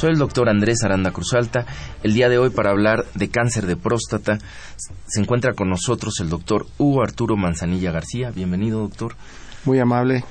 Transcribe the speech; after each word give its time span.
Soy 0.00 0.12
el 0.12 0.18
doctor 0.18 0.48
Andrés 0.48 0.82
Aranda 0.82 1.10
Cruzalta. 1.10 1.66
El 2.02 2.14
día 2.14 2.30
de 2.30 2.38
hoy 2.38 2.48
para 2.48 2.70
hablar 2.70 3.04
de 3.14 3.28
cáncer 3.28 3.66
de 3.66 3.76
próstata 3.76 4.38
se 5.06 5.20
encuentra 5.20 5.52
con 5.52 5.68
nosotros 5.68 6.20
el 6.20 6.30
doctor 6.30 6.66
Hugo 6.78 7.02
Arturo 7.02 7.36
Manzanilla 7.36 7.92
García. 7.92 8.30
Bienvenido, 8.30 8.80
doctor. 8.80 9.14
Muy 9.66 9.78
amable. 9.78 10.24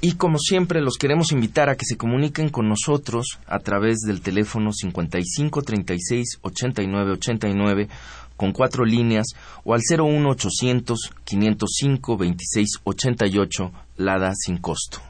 Y 0.00 0.12
como 0.12 0.38
siempre, 0.38 0.80
los 0.80 0.98
queremos 0.98 1.32
invitar 1.32 1.68
a 1.68 1.74
que 1.74 1.84
se 1.84 1.96
comuniquen 1.96 2.48
con 2.50 2.68
nosotros 2.68 3.40
a 3.48 3.58
través 3.58 3.96
del 4.06 4.20
teléfono 4.20 4.72
55 4.72 5.62
36 5.62 6.38
89 6.42 7.10
89 7.14 7.88
con 8.36 8.52
cuatro 8.52 8.84
líneas 8.84 9.26
o 9.64 9.74
al 9.74 9.80
01800 9.80 11.10
505 11.24 12.16
26 12.16 12.68
88 12.84 13.72
Lada 13.96 14.30
sin 14.36 14.58
costo. 14.58 15.00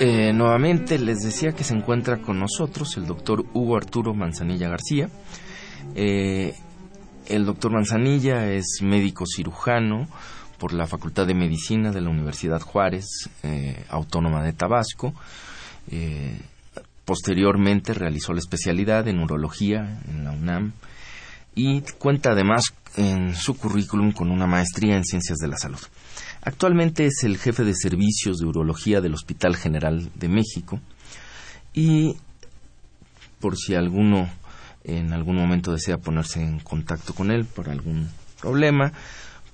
Eh, 0.00 0.32
nuevamente. 0.34 0.98
Les 0.98 1.20
decía 1.20 1.52
que 1.52 1.64
se 1.64 1.74
encuentra 1.74 2.18
con 2.18 2.38
nosotros 2.38 2.96
el 2.96 3.06
doctor 3.06 3.46
Hugo 3.54 3.76
Arturo 3.76 4.12
Manzanilla 4.12 4.68
García. 4.68 5.08
Eh, 5.94 6.54
el 7.26 7.46
doctor 7.46 7.72
Manzanilla 7.72 8.52
es 8.52 8.80
médico 8.82 9.24
cirujano 9.26 10.08
por 10.58 10.74
la 10.74 10.86
Facultad 10.86 11.26
de 11.26 11.34
Medicina 11.34 11.90
de 11.90 12.02
la 12.02 12.10
Universidad 12.10 12.60
Juárez, 12.60 13.06
eh, 13.42 13.84
Autónoma 13.88 14.42
de 14.42 14.52
Tabasco. 14.52 15.14
posteriormente 17.04 17.94
realizó 17.94 18.32
la 18.32 18.38
especialidad 18.38 19.08
en 19.08 19.20
urología 19.20 20.00
en 20.08 20.24
la 20.24 20.32
UNAM 20.32 20.72
y 21.54 21.80
cuenta 21.98 22.30
además 22.30 22.74
en 22.96 23.34
su 23.34 23.56
currículum 23.56 24.12
con 24.12 24.30
una 24.30 24.46
maestría 24.46 24.96
en 24.96 25.04
ciencias 25.04 25.38
de 25.38 25.48
la 25.48 25.56
salud. 25.56 25.80
Actualmente 26.44 27.06
es 27.06 27.22
el 27.22 27.38
jefe 27.38 27.62
de 27.62 27.74
servicios 27.74 28.38
de 28.38 28.46
urología 28.46 29.00
del 29.00 29.14
Hospital 29.14 29.54
General 29.56 30.10
de 30.16 30.28
México 30.28 30.80
y 31.72 32.16
por 33.38 33.56
si 33.56 33.76
alguno 33.76 34.28
en 34.82 35.12
algún 35.12 35.36
momento 35.36 35.70
desea 35.72 35.98
ponerse 35.98 36.42
en 36.42 36.58
contacto 36.58 37.14
con 37.14 37.30
él 37.30 37.44
por 37.44 37.68
algún 37.68 38.08
problema, 38.40 38.92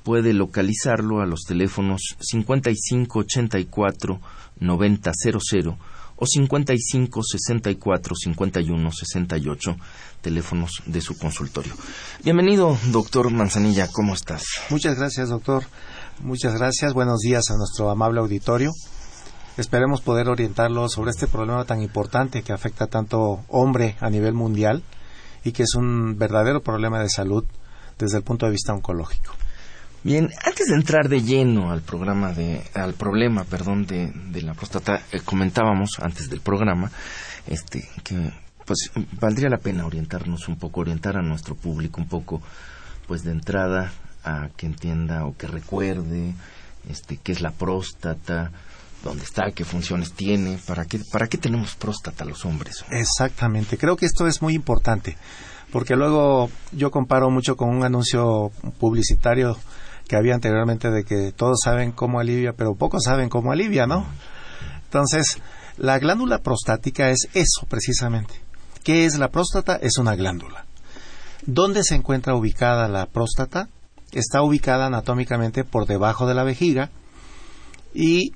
puede 0.02 0.32
localizarlo 0.32 1.20
a 1.20 1.26
los 1.26 1.42
teléfonos 1.42 2.16
5584 2.20 4.20
9000 4.60 5.76
o 6.20 6.26
55 6.26 7.22
64 7.22 8.14
51 8.16 8.92
68 8.92 9.76
teléfonos 10.22 10.82
de 10.86 11.00
su 11.00 11.18
consultorio. 11.18 11.74
Bienvenido, 12.24 12.76
doctor 12.90 13.30
Manzanilla, 13.30 13.88
¿cómo 13.92 14.14
estás? 14.14 14.44
Muchas 14.70 14.96
gracias, 14.96 15.28
doctor. 15.28 15.64
Muchas 16.20 16.54
gracias. 16.54 16.94
Buenos 16.94 17.20
días 17.20 17.44
a 17.50 17.56
nuestro 17.56 17.90
amable 17.90 18.18
auditorio. 18.18 18.72
Esperemos 19.56 20.00
poder 20.00 20.28
orientarlo 20.28 20.88
sobre 20.88 21.12
este 21.12 21.28
problema 21.28 21.64
tan 21.64 21.80
importante 21.80 22.42
que 22.42 22.52
afecta 22.52 22.84
a 22.84 22.88
tanto 22.88 23.44
hombre 23.46 23.96
a 24.00 24.10
nivel 24.10 24.34
mundial 24.34 24.82
y 25.44 25.52
que 25.52 25.62
es 25.62 25.76
un 25.76 26.18
verdadero 26.18 26.60
problema 26.60 27.00
de 27.00 27.08
salud 27.08 27.44
desde 27.98 28.16
el 28.16 28.24
punto 28.24 28.46
de 28.46 28.52
vista 28.52 28.74
oncológico. 28.74 29.32
Bien, 30.02 30.28
antes 30.44 30.66
de 30.66 30.74
entrar 30.74 31.08
de 31.08 31.22
lleno 31.22 31.70
al 31.70 31.82
programa 31.82 32.32
de, 32.32 32.64
al 32.74 32.94
problema, 32.94 33.44
perdón, 33.44 33.86
de, 33.86 34.12
de 34.12 34.42
la 34.42 34.54
próstata, 34.54 35.02
eh, 35.12 35.20
comentábamos 35.24 36.00
antes 36.00 36.28
del 36.28 36.40
programa, 36.40 36.90
este, 37.46 37.88
que 38.02 38.32
pues 38.64 38.90
valdría 39.20 39.48
la 39.48 39.58
pena 39.58 39.86
orientarnos 39.86 40.48
un 40.48 40.56
poco, 40.56 40.80
orientar 40.80 41.16
a 41.16 41.22
nuestro 41.22 41.54
público 41.54 42.00
un 42.00 42.08
poco, 42.08 42.42
pues 43.06 43.22
de 43.22 43.30
entrada 43.30 43.92
a 44.24 44.48
que 44.56 44.66
entienda 44.66 45.24
o 45.26 45.36
que 45.36 45.46
recuerde 45.46 46.34
este 46.88 47.16
qué 47.16 47.32
es 47.32 47.40
la 47.40 47.50
próstata, 47.50 48.50
dónde 49.04 49.24
está, 49.24 49.50
qué 49.52 49.64
funciones 49.64 50.12
tiene, 50.12 50.58
para 50.66 50.84
qué 50.84 51.00
para 51.12 51.28
qué 51.28 51.38
tenemos 51.38 51.74
próstata 51.76 52.24
los 52.24 52.44
hombres. 52.44 52.84
Exactamente, 52.90 53.78
creo 53.78 53.96
que 53.96 54.06
esto 54.06 54.26
es 54.26 54.42
muy 54.42 54.54
importante, 54.54 55.16
porque 55.72 55.96
luego 55.96 56.50
yo 56.72 56.90
comparo 56.90 57.30
mucho 57.30 57.56
con 57.56 57.70
un 57.70 57.84
anuncio 57.84 58.50
publicitario 58.78 59.56
que 60.08 60.16
había 60.16 60.34
anteriormente 60.34 60.90
de 60.90 61.04
que 61.04 61.32
todos 61.32 61.58
saben 61.62 61.92
cómo 61.92 62.18
alivia, 62.18 62.54
pero 62.54 62.74
pocos 62.74 63.04
saben 63.04 63.28
cómo 63.28 63.52
alivia, 63.52 63.86
¿no? 63.86 64.06
Entonces, 64.84 65.38
la 65.76 65.98
glándula 65.98 66.38
prostática 66.38 67.10
es 67.10 67.28
eso 67.34 67.66
precisamente. 67.68 68.34
¿Qué 68.82 69.04
es 69.04 69.18
la 69.18 69.28
próstata? 69.28 69.76
Es 69.76 69.98
una 69.98 70.16
glándula. 70.16 70.64
¿Dónde 71.44 71.84
se 71.84 71.94
encuentra 71.94 72.34
ubicada 72.34 72.88
la 72.88 73.04
próstata? 73.06 73.68
Está 74.12 74.42
ubicada 74.42 74.86
anatómicamente 74.86 75.64
por 75.64 75.86
debajo 75.86 76.26
de 76.26 76.34
la 76.34 76.44
vejiga 76.44 76.90
y 77.94 78.32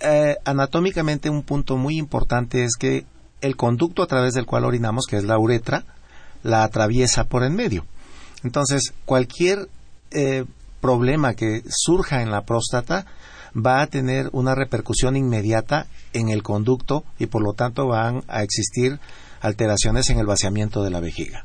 eh, 0.00 0.36
anatómicamente 0.44 1.30
un 1.30 1.42
punto 1.42 1.76
muy 1.76 1.96
importante 1.96 2.64
es 2.64 2.76
que 2.78 3.04
el 3.40 3.56
conducto 3.56 4.02
a 4.02 4.06
través 4.06 4.34
del 4.34 4.46
cual 4.46 4.64
orinamos, 4.64 5.06
que 5.06 5.16
es 5.16 5.24
la 5.24 5.38
uretra, 5.38 5.84
la 6.42 6.64
atraviesa 6.64 7.24
por 7.24 7.44
en 7.44 7.54
medio. 7.54 7.84
Entonces, 8.44 8.92
cualquier 9.04 9.68
eh, 10.10 10.44
problema 10.80 11.34
que 11.34 11.62
surja 11.68 12.22
en 12.22 12.30
la 12.30 12.42
próstata 12.42 13.06
va 13.56 13.80
a 13.80 13.86
tener 13.86 14.28
una 14.32 14.54
repercusión 14.54 15.16
inmediata 15.16 15.86
en 16.12 16.28
el 16.28 16.42
conducto 16.42 17.04
y 17.18 17.26
por 17.26 17.42
lo 17.42 17.54
tanto 17.54 17.86
van 17.88 18.22
a 18.28 18.42
existir 18.42 18.98
alteraciones 19.40 20.10
en 20.10 20.18
el 20.18 20.26
vaciamiento 20.26 20.82
de 20.82 20.90
la 20.90 21.00
vejiga. 21.00 21.44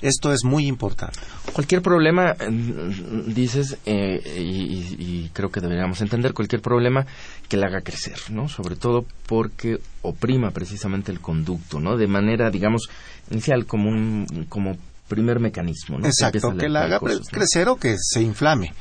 Esto 0.00 0.32
es 0.32 0.44
muy 0.44 0.66
importante. 0.66 1.18
Cualquier 1.52 1.82
problema, 1.82 2.34
mm, 2.34 3.32
dices, 3.32 3.78
eh, 3.86 4.20
y, 4.38 5.30
creo 5.32 5.50
que 5.50 5.60
deberíamos 5.60 6.00
entender, 6.00 6.32
cualquier 6.32 6.62
problema 6.62 7.06
que 7.48 7.56
la 7.56 7.66
haga 7.66 7.80
crecer, 7.80 8.18
¿no? 8.30 8.48
Sobre 8.48 8.76
todo 8.76 9.04
porque 9.26 9.78
oprima 10.02 10.50
precisamente 10.50 11.12
el 11.12 11.20
conducto, 11.20 11.80
¿no? 11.80 11.96
De 11.96 12.06
manera, 12.06 12.50
digamos, 12.50 12.88
inicial, 13.30 13.66
como 13.66 13.90
un 13.90 14.46
como 14.48 14.76
primer 15.08 15.40
mecanismo, 15.40 15.98
¿no? 15.98 16.06
Exacto, 16.06 16.56
que, 16.56 16.68
la 16.68 16.84
haga 16.84 17.00
crecer 17.30 17.68
o 17.68 17.76
que 17.76 17.96
se 17.98 18.22
inflame. 18.22 18.72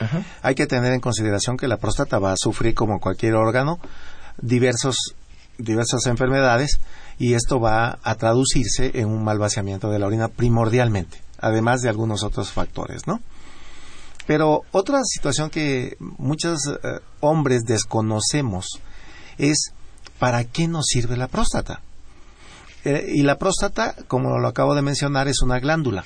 Hay 0.41 0.55
que 0.55 0.65
tener 0.67 0.93
en 0.93 0.99
consideración 0.99 1.57
que 1.57 1.67
la 1.67 1.77
próstata 1.77 2.19
va 2.19 2.31
a 2.31 2.37
sufrir, 2.37 2.73
como 2.73 2.99
cualquier 2.99 3.35
órgano, 3.35 3.79
diversos, 4.41 5.15
diversas 5.57 6.05
enfermedades 6.07 6.79
y 7.17 7.33
esto 7.33 7.59
va 7.59 7.99
a 8.03 8.15
traducirse 8.15 8.91
en 8.95 9.07
un 9.07 9.23
mal 9.23 9.39
vaciamiento 9.39 9.89
de 9.89 9.99
la 9.99 10.07
orina 10.07 10.27
primordialmente, 10.27 11.21
además 11.39 11.81
de 11.81 11.89
algunos 11.89 12.23
otros 12.23 12.51
factores, 12.51 13.07
¿no? 13.07 13.21
Pero 14.27 14.61
otra 14.71 15.01
situación 15.03 15.49
que 15.49 15.97
muchos 15.99 16.59
eh, 16.67 16.99
hombres 17.19 17.63
desconocemos 17.63 18.79
es 19.37 19.71
para 20.19 20.43
qué 20.45 20.67
nos 20.67 20.85
sirve 20.87 21.15
la 21.15 21.27
próstata. 21.27 21.81
Eh, 22.83 23.05
y 23.13 23.23
la 23.23 23.37
próstata, 23.37 23.95
como 24.07 24.37
lo 24.39 24.47
acabo 24.47 24.75
de 24.75 24.81
mencionar, 24.81 25.27
es 25.27 25.41
una 25.41 25.59
glándula. 25.59 26.05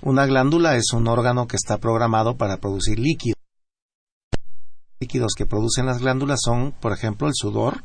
Una 0.00 0.26
glándula 0.26 0.76
es 0.76 0.92
un 0.92 1.08
órgano 1.08 1.46
que 1.46 1.56
está 1.56 1.78
programado 1.78 2.36
para 2.36 2.56
producir 2.56 2.98
líquido. 2.98 3.34
Los 4.32 5.00
líquidos 5.00 5.32
que 5.36 5.46
producen 5.46 5.86
las 5.86 5.98
glándulas 6.00 6.40
son, 6.42 6.72
por 6.72 6.92
ejemplo, 6.92 7.28
el 7.28 7.34
sudor, 7.34 7.82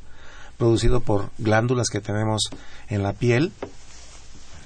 producido 0.57 0.99
por 1.01 1.29
glándulas 1.37 1.87
que 1.89 2.01
tenemos 2.01 2.43
en 2.89 3.03
la 3.03 3.13
piel, 3.13 3.51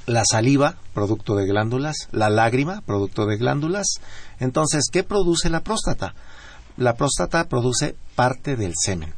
la 0.06 0.24
saliva, 0.30 0.78
producto 0.94 1.36
de 1.36 1.46
glándulas, 1.46 2.08
la 2.12 2.30
lágrima, 2.30 2.82
producto 2.82 3.26
de 3.26 3.38
glándulas. 3.38 3.88
Entonces, 4.40 4.86
¿qué 4.92 5.04
produce 5.04 5.50
la 5.50 5.62
próstata? 5.62 6.16
La 6.78 6.96
próstata 6.96 7.48
produce 7.50 7.96
parte 8.16 8.56
del 8.56 8.74
semen. 8.76 9.14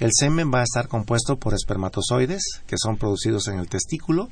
El 0.00 0.10
semen 0.12 0.52
va 0.52 0.60
a 0.60 0.64
estar 0.64 0.88
compuesto 0.88 1.36
por 1.36 1.54
espermatozoides, 1.54 2.42
que 2.66 2.76
son 2.76 2.96
producidos 2.96 3.48
en 3.48 3.58
el 3.58 3.68
testículo, 3.68 4.28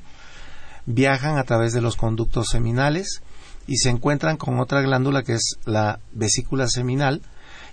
viajan 0.85 1.37
a 1.37 1.43
través 1.43 1.73
de 1.73 1.81
los 1.81 1.95
conductos 1.95 2.47
seminales 2.51 3.21
y 3.65 3.77
se 3.77 3.89
encuentran 3.89 4.37
con 4.37 4.59
otra 4.59 4.81
glándula 4.81 5.23
que 5.23 5.33
es 5.33 5.55
la 5.65 5.99
vesícula 6.11 6.67
seminal, 6.67 7.23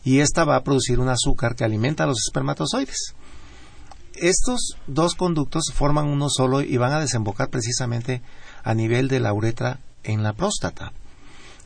y 0.05 0.21
esta 0.21 0.45
va 0.45 0.57
a 0.57 0.65
producir 0.65 1.01
un 1.01 1.09
azúcar 1.09 1.55
que 1.55 1.65
alimenta 1.65 2.05
a 2.05 2.07
los 2.07 2.19
espermatozoides 2.27 3.15
estos 4.15 4.77
dos 4.87 5.15
conductos 5.15 5.73
forman 5.75 6.07
uno 6.07 6.29
solo 6.29 6.61
y 6.61 6.77
van 6.77 6.93
a 6.93 7.01
desembocar 7.01 7.49
precisamente 7.51 8.23
a 8.63 8.75
nivel 8.75 9.09
de 9.09 9.21
la 9.21 9.33
uretra 9.33 9.81
en 10.05 10.23
la 10.23 10.33
próstata. 10.33 10.93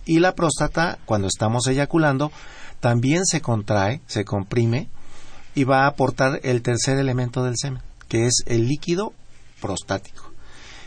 Y 0.04 0.20
la 0.20 0.34
próstata, 0.34 0.98
cuando 1.04 1.26
estamos 1.28 1.66
eyaculando, 1.66 2.31
también 2.81 3.25
se 3.25 3.40
contrae, 3.40 4.00
se 4.06 4.25
comprime 4.25 4.88
y 5.54 5.64
va 5.64 5.84
a 5.84 5.88
aportar 5.88 6.40
el 6.44 6.62
tercer 6.62 6.98
elemento 6.98 7.43
del 7.43 7.56
semen, 7.56 7.82
que 8.08 8.26
es 8.26 8.43
el 8.46 8.69
líquido 8.69 9.14
prostático. 9.60 10.31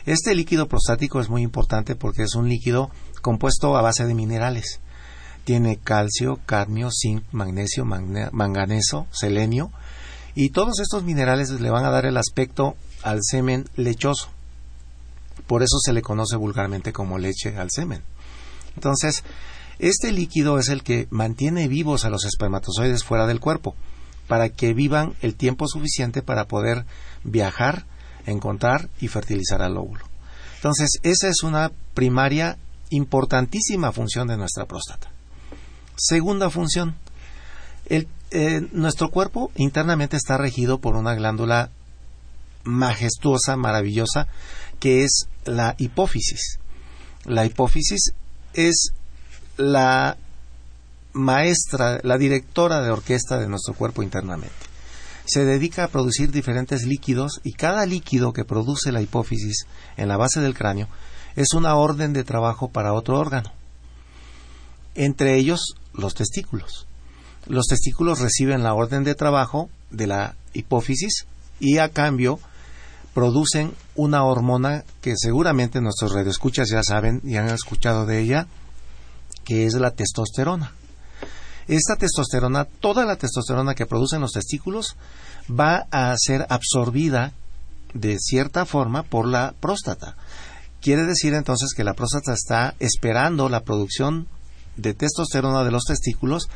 Este 0.05 0.33
líquido 0.33 0.67
prostático 0.67 1.19
es 1.19 1.29
muy 1.29 1.41
importante 1.41 1.95
porque 1.95 2.23
es 2.23 2.35
un 2.35 2.47
líquido 2.47 2.89
compuesto 3.21 3.75
a 3.75 3.81
base 3.81 4.05
de 4.05 4.13
minerales. 4.13 4.79
Tiene 5.43 5.77
calcio, 5.77 6.39
cadmio, 6.45 6.89
zinc, 6.91 7.23
magnesio, 7.31 7.83
manganeso, 7.83 9.07
selenio, 9.11 9.71
y 10.35 10.49
todos 10.49 10.79
estos 10.79 11.03
minerales 11.03 11.49
le 11.49 11.69
van 11.69 11.85
a 11.85 11.89
dar 11.89 12.05
el 12.05 12.17
aspecto 12.17 12.75
al 13.03 13.19
semen 13.21 13.67
lechoso. 13.75 14.29
Por 15.47 15.63
eso 15.63 15.77
se 15.83 15.93
le 15.93 16.01
conoce 16.01 16.35
vulgarmente 16.35 16.93
como 16.93 17.17
leche 17.17 17.57
al 17.57 17.69
semen. 17.71 18.03
Entonces, 18.75 19.23
este 19.79 20.11
líquido 20.11 20.59
es 20.59 20.69
el 20.69 20.83
que 20.83 21.07
mantiene 21.09 21.67
vivos 21.67 22.05
a 22.05 22.09
los 22.09 22.25
espermatozoides 22.25 23.03
fuera 23.03 23.25
del 23.25 23.39
cuerpo, 23.39 23.75
para 24.27 24.49
que 24.49 24.73
vivan 24.73 25.15
el 25.21 25.35
tiempo 25.35 25.67
suficiente 25.67 26.21
para 26.21 26.45
poder 26.45 26.85
viajar, 27.23 27.85
encontrar 28.25 28.89
y 29.01 29.07
fertilizar 29.07 29.61
al 29.61 29.77
óvulo. 29.77 30.05
Entonces, 30.57 30.99
esa 31.03 31.29
es 31.29 31.43
una 31.43 31.71
primaria 31.93 32.57
importantísima 32.89 33.91
función 33.91 34.27
de 34.27 34.37
nuestra 34.37 34.65
próstata. 34.65 35.09
Segunda 35.95 36.49
función, 36.49 36.95
el 37.87 38.07
eh, 38.31 38.67
nuestro 38.71 39.09
cuerpo 39.09 39.51
internamente 39.55 40.15
está 40.15 40.37
regido 40.37 40.79
por 40.79 40.95
una 40.95 41.15
glándula 41.15 41.71
majestuosa, 42.63 43.55
maravillosa, 43.55 44.27
que 44.79 45.03
es 45.03 45.27
la 45.45 45.75
hipófisis. 45.79 46.59
La 47.25 47.45
hipófisis 47.45 48.13
es 48.53 48.91
la 49.57 50.17
maestra, 51.13 51.99
la 52.03 52.17
directora 52.17 52.81
de 52.81 52.91
orquesta 52.91 53.39
de 53.39 53.49
nuestro 53.49 53.73
cuerpo 53.73 54.03
internamente. 54.03 54.53
Se 55.25 55.45
dedica 55.45 55.83
a 55.83 55.89
producir 55.89 56.31
diferentes 56.31 56.85
líquidos 56.85 57.41
y 57.43 57.53
cada 57.53 57.85
líquido 57.85 58.33
que 58.33 58.45
produce 58.45 58.91
la 58.91 59.01
hipófisis 59.01 59.65
en 59.97 60.07
la 60.07 60.17
base 60.17 60.39
del 60.39 60.55
cráneo 60.55 60.87
es 61.35 61.53
una 61.53 61.75
orden 61.75 62.13
de 62.13 62.23
trabajo 62.23 62.69
para 62.69 62.93
otro 62.93 63.19
órgano, 63.19 63.51
entre 64.95 65.35
ellos 65.35 65.75
los 65.93 66.15
testículos 66.15 66.88
los 67.47 67.65
testículos 67.67 68.19
reciben 68.19 68.63
la 68.63 68.73
orden 68.73 69.03
de 69.03 69.15
trabajo 69.15 69.69
de 69.91 70.07
la 70.07 70.35
hipófisis 70.53 71.25
y 71.59 71.77
a 71.77 71.89
cambio 71.89 72.39
producen 73.13 73.73
una 73.95 74.23
hormona 74.23 74.83
que 75.01 75.15
seguramente 75.17 75.81
nuestros 75.81 76.13
radioescuchas 76.13 76.69
ya 76.69 76.83
saben 76.83 77.21
y 77.23 77.37
han 77.37 77.49
escuchado 77.49 78.05
de 78.05 78.19
ella, 78.19 78.47
que 79.43 79.65
es 79.65 79.73
la 79.73 79.91
testosterona. 79.91 80.73
Esta 81.67 81.95
testosterona, 81.95 82.65
toda 82.65 83.05
la 83.05 83.17
testosterona 83.17 83.75
que 83.75 83.85
producen 83.85 84.21
los 84.21 84.31
testículos, 84.31 84.95
va 85.49 85.85
a 85.91 86.15
ser 86.17 86.45
absorbida 86.49 87.33
de 87.93 88.17
cierta 88.19 88.65
forma 88.65 89.03
por 89.03 89.27
la 89.27 89.53
próstata. 89.59 90.15
Quiere 90.81 91.03
decir 91.03 91.33
entonces 91.33 91.73
que 91.75 91.83
la 91.83 91.93
próstata 91.93 92.33
está 92.33 92.75
esperando 92.79 93.49
la 93.49 93.63
producción 93.63 94.27
de 94.77 94.93
testosterona 94.93 95.63
de 95.63 95.71
los 95.71 95.83
testículos 95.83 96.49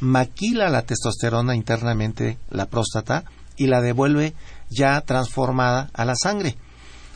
maquila 0.00 0.68
la 0.68 0.82
testosterona 0.82 1.54
internamente 1.54 2.38
la 2.50 2.66
próstata 2.66 3.24
y 3.56 3.66
la 3.66 3.80
devuelve 3.80 4.34
ya 4.70 5.00
transformada 5.00 5.90
a 5.92 6.04
la 6.04 6.14
sangre. 6.14 6.56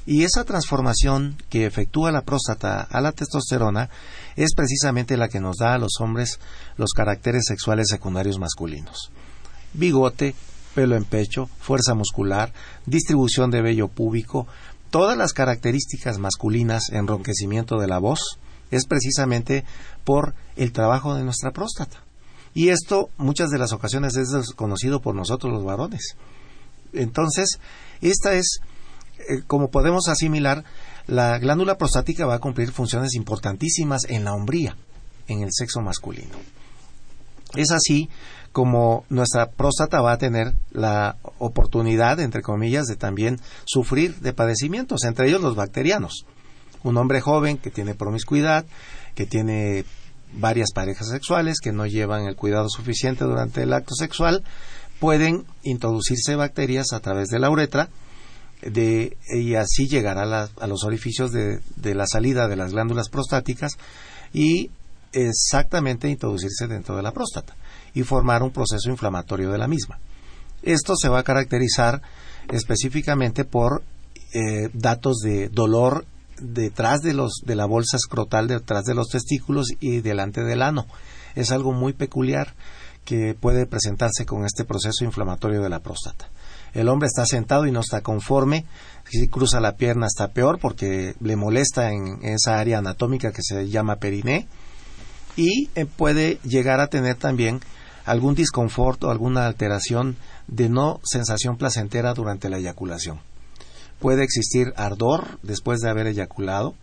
Y 0.05 0.25
esa 0.25 0.45
transformación 0.45 1.37
que 1.49 1.65
efectúa 1.65 2.11
la 2.11 2.23
próstata 2.23 2.81
a 2.81 3.01
la 3.01 3.13
testosterona 3.13 3.89
es 4.35 4.55
precisamente 4.57 5.17
la 5.17 5.29
que 5.29 5.39
nos 5.41 5.59
da 5.59 5.75
a 5.75 5.79
los 5.79 6.01
hombres 6.01 6.41
los 6.77 6.91
caracteres 6.91 7.45
sexuales 7.47 7.87
secundarios 7.89 8.39
masculinos. 8.39 9.13
Bigote, 9.75 10.35
pelo 10.75 10.97
en 10.97 11.05
pecho, 11.05 11.49
fuerza 11.61 11.95
muscular, 11.95 12.53
distribución 12.85 13.53
de 13.53 13.63
vello 13.63 13.87
púbico, 13.87 14.49
todas 14.91 15.17
las 15.17 15.33
características 15.33 16.19
masculinas, 16.19 16.91
enronquecimiento 16.91 17.79
de 17.79 17.87
la 17.87 17.99
voz, 17.99 18.39
es 18.73 18.87
precisamente 18.87 19.65
por 20.03 20.35
el 20.57 20.73
trabajo 20.73 21.15
de 21.15 21.23
nuestra 21.23 21.53
próstata. 21.53 22.02
Y 22.55 22.69
esto 22.69 23.09
muchas 23.17 23.51
de 23.51 23.59
las 23.59 23.73
ocasiones 23.73 24.17
es 24.17 24.31
desconocido 24.31 25.01
por 25.01 25.15
nosotros 25.15 25.53
los 25.53 25.65
varones. 25.65 26.17
Entonces, 26.93 27.59
esta 28.01 28.35
es, 28.35 28.61
eh, 29.19 29.43
como 29.47 29.71
podemos 29.71 30.09
asimilar, 30.09 30.65
la 31.07 31.39
glándula 31.39 31.79
prostática 31.79 32.27
va 32.27 32.35
a 32.35 32.41
cumplir 32.41 32.71
funciones 32.73 33.15
importantísimas 33.15 34.05
en 34.09 34.25
la 34.25 34.35
hombría, 34.35 34.77
en 35.29 35.43
el 35.43 35.49
sexo 35.53 35.81
masculino. 35.81 36.37
Es 37.55 37.71
así 37.71 38.09
como 38.53 39.05
nuestra 39.09 39.51
próstata 39.51 40.01
va 40.01 40.13
a 40.13 40.19
tener 40.19 40.55
la 40.71 41.17
oportunidad, 41.39 42.21
entre 42.21 42.43
comillas, 42.43 42.87
de 42.87 42.97
también 42.97 43.41
sufrir 43.65 44.17
de 44.21 44.33
padecimientos, 44.33 45.05
entre 45.05 45.29
ellos 45.29 45.41
los 45.41 45.57
bacterianos. 45.57 46.27
Un 46.83 46.99
hombre 46.99 47.21
joven 47.21 47.57
que 47.57 47.71
tiene 47.71 47.95
promiscuidad, 47.95 48.67
que 49.15 49.27
tiene 49.27 49.85
varias 50.35 50.73
parejas 50.73 51.09
sexuales 51.09 51.61
que 51.61 51.73
no 51.73 51.87
llevan 51.87 52.27
el 52.27 52.37
cuidado 52.37 52.69
suficiente 52.69 53.25
durante 53.25 53.63
el 53.63 53.73
acto 53.73 53.95
sexual, 53.95 54.43
pueden 55.01 55.45
introducirse 55.63 56.37
bacterias 56.37 56.93
a 56.93 57.01
través 57.01 57.29
de 57.29 57.39
la 57.39 57.51
uretra 57.51 57.89
de, 58.63 59.17
y 59.29 59.55
así 59.57 59.89
llegar 59.89 60.19
a, 60.19 60.49
a 60.61 60.67
los 60.67 60.85
orificios 60.85 61.33
de, 61.33 61.61
la 61.95 62.07
salida 62.07 62.49
de 62.49 62.57
las 62.57 62.73
glándulas 62.73 63.09
prostáticas 63.09 63.77
y 64.33 64.71
exactamente 65.13 66.09
introducirse 66.09 66.69
dentro 66.69 66.97
de 66.97 67.03
la 67.03 67.13
próstata 67.13 67.57
y 67.95 68.03
formar 68.03 68.43
un 68.43 68.53
proceso 68.53 68.89
inflamatorio 68.89 69.51
de 69.51 69.59
la 69.59 69.69
misma. 69.69 69.99
Esto 70.63 70.95
se 70.97 71.09
va 71.09 71.19
a 71.19 71.25
caracterizar 71.25 72.01
específicamente 72.51 73.45
por 73.45 73.83
eh, 74.33 74.71
datos 74.73 75.19
de 75.19 75.49
dolor 75.49 76.07
detrás 76.43 77.01
de 77.01 77.15
los 77.15 77.43
de 77.45 77.55
la 77.55 77.67
bolsa 77.67 77.97
escrotal 77.97 78.49
detrás 78.49 78.85
de 78.85 78.95
los 78.95 79.09
testículos 79.09 79.69
y 79.81 80.01
delante 80.01 80.43
del 80.43 80.63
ano. 80.63 80.87
Es 81.35 81.51
algo 81.51 81.73
muy 81.73 81.93
peculiar 81.93 82.55
que 83.05 83.35
puede 83.35 83.67
presentarse 83.67 84.27
con 84.27 84.45
este 84.45 84.65
proceso 84.65 85.05
inflamatorio 85.05 85.63
de 85.63 85.69
la 85.69 85.81
próstata. 85.81 86.29
El 86.73 86.89
hombre 86.89 87.07
está 87.07 87.27
sentado 87.27 87.67
y 87.67 87.73
no 87.73 87.81
está 87.81 88.01
conforme, 88.01 88.65
si 89.09 89.29
cruza 89.29 89.61
la 89.61 89.77
pierna 89.77 90.07
está 90.07 90.29
peor 90.29 90.59
porque 90.59 91.15
le 91.21 91.37
molesta 91.37 91.91
en 91.91 92.21
esa 92.23 92.59
área 92.59 92.79
anatómica 92.79 93.33
que 93.33 93.43
se 93.43 93.69
llama 93.69 93.97
periné 93.97 94.49
y 95.37 95.69
eh, 95.75 95.85
puede 95.85 96.39
llegar 96.45 96.81
a 96.81 96.87
tener 96.87 97.17
también 97.17 97.61
algún 98.05 98.35
disconfort 98.35 99.05
o 99.05 99.11
alguna 99.11 99.47
alteración 99.47 100.17
de 100.47 100.69
no 100.69 101.01
sensación 101.05 101.57
placentera 101.57 102.15
durante 102.15 102.49
la 102.49 102.59
eyaculación 102.59 103.21
puede 104.03 104.25
existir 104.25 104.75
ardor 104.77 105.39
después 105.43 105.79
de 105.79 105.89
haber 105.89 106.09
eyaculado, 106.09 106.75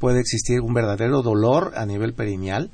puede 0.00 0.18
existir 0.18 0.60
un 0.60 0.74
verdadero 0.74 1.22
dolor 1.22 1.72
a 1.76 1.86
nivel 1.86 2.14
perineal 2.14 2.70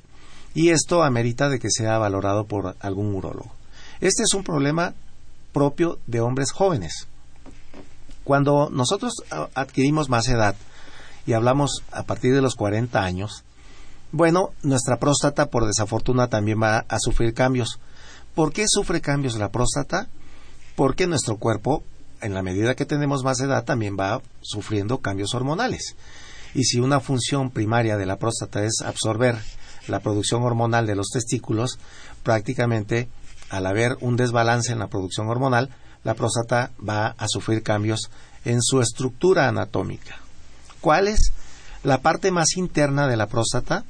y 0.54 0.70
esto 0.70 1.02
amerita 1.02 1.50
de 1.50 1.58
que 1.58 1.68
sea 1.70 1.98
valorado 1.98 2.46
por 2.46 2.76
algún 2.80 3.14
urólogo. 3.14 3.52
Este 4.00 4.22
es 4.22 4.32
un 4.32 4.42
problema 4.42 4.94
propio 5.52 5.98
de 6.06 6.20
hombres 6.20 6.50
jóvenes. 6.50 7.08
Cuando 8.24 8.70
nosotros 8.70 9.12
adquirimos 9.54 10.08
más 10.08 10.28
edad 10.28 10.56
y 11.26 11.34
hablamos 11.34 11.82
a 11.92 12.04
partir 12.04 12.34
de 12.34 12.40
los 12.40 12.54
40 12.54 13.02
años, 13.02 13.44
bueno, 14.12 14.50
nuestra 14.62 14.96
próstata 14.96 15.46
por 15.46 15.66
desafortuna 15.66 16.28
también 16.28 16.62
va 16.62 16.86
a 16.88 16.98
sufrir 16.98 17.34
cambios. 17.34 17.80
¿Por 18.34 18.52
qué 18.52 18.64
sufre 18.66 19.02
cambios 19.02 19.36
la 19.36 19.50
próstata? 19.50 20.08
Porque 20.74 21.06
nuestro 21.06 21.36
cuerpo, 21.36 21.82
en 22.24 22.34
la 22.34 22.42
medida 22.42 22.74
que 22.74 22.86
tenemos 22.86 23.22
más 23.22 23.38
edad, 23.40 23.64
también 23.64 23.96
va 23.98 24.22
sufriendo 24.40 24.98
cambios 24.98 25.34
hormonales. 25.34 25.94
Y 26.54 26.64
si 26.64 26.80
una 26.80 27.00
función 27.00 27.50
primaria 27.50 27.96
de 27.96 28.06
la 28.06 28.16
próstata 28.16 28.64
es 28.64 28.80
absorber 28.84 29.36
la 29.88 30.00
producción 30.00 30.42
hormonal 30.42 30.86
de 30.86 30.94
los 30.94 31.10
testículos, 31.10 31.78
prácticamente 32.22 33.08
al 33.50 33.66
haber 33.66 33.98
un 34.00 34.16
desbalance 34.16 34.72
en 34.72 34.78
la 34.78 34.86
producción 34.86 35.28
hormonal, 35.28 35.68
la 36.02 36.14
próstata 36.14 36.70
va 36.86 37.14
a 37.18 37.28
sufrir 37.28 37.62
cambios 37.62 38.10
en 38.44 38.62
su 38.62 38.80
estructura 38.80 39.46
anatómica. 39.46 40.16
¿Cuál 40.80 41.08
es? 41.08 41.32
La 41.82 42.00
parte 42.00 42.30
más 42.30 42.56
interna 42.56 43.06
de 43.06 43.16
la 43.16 43.26
próstata 43.26 43.84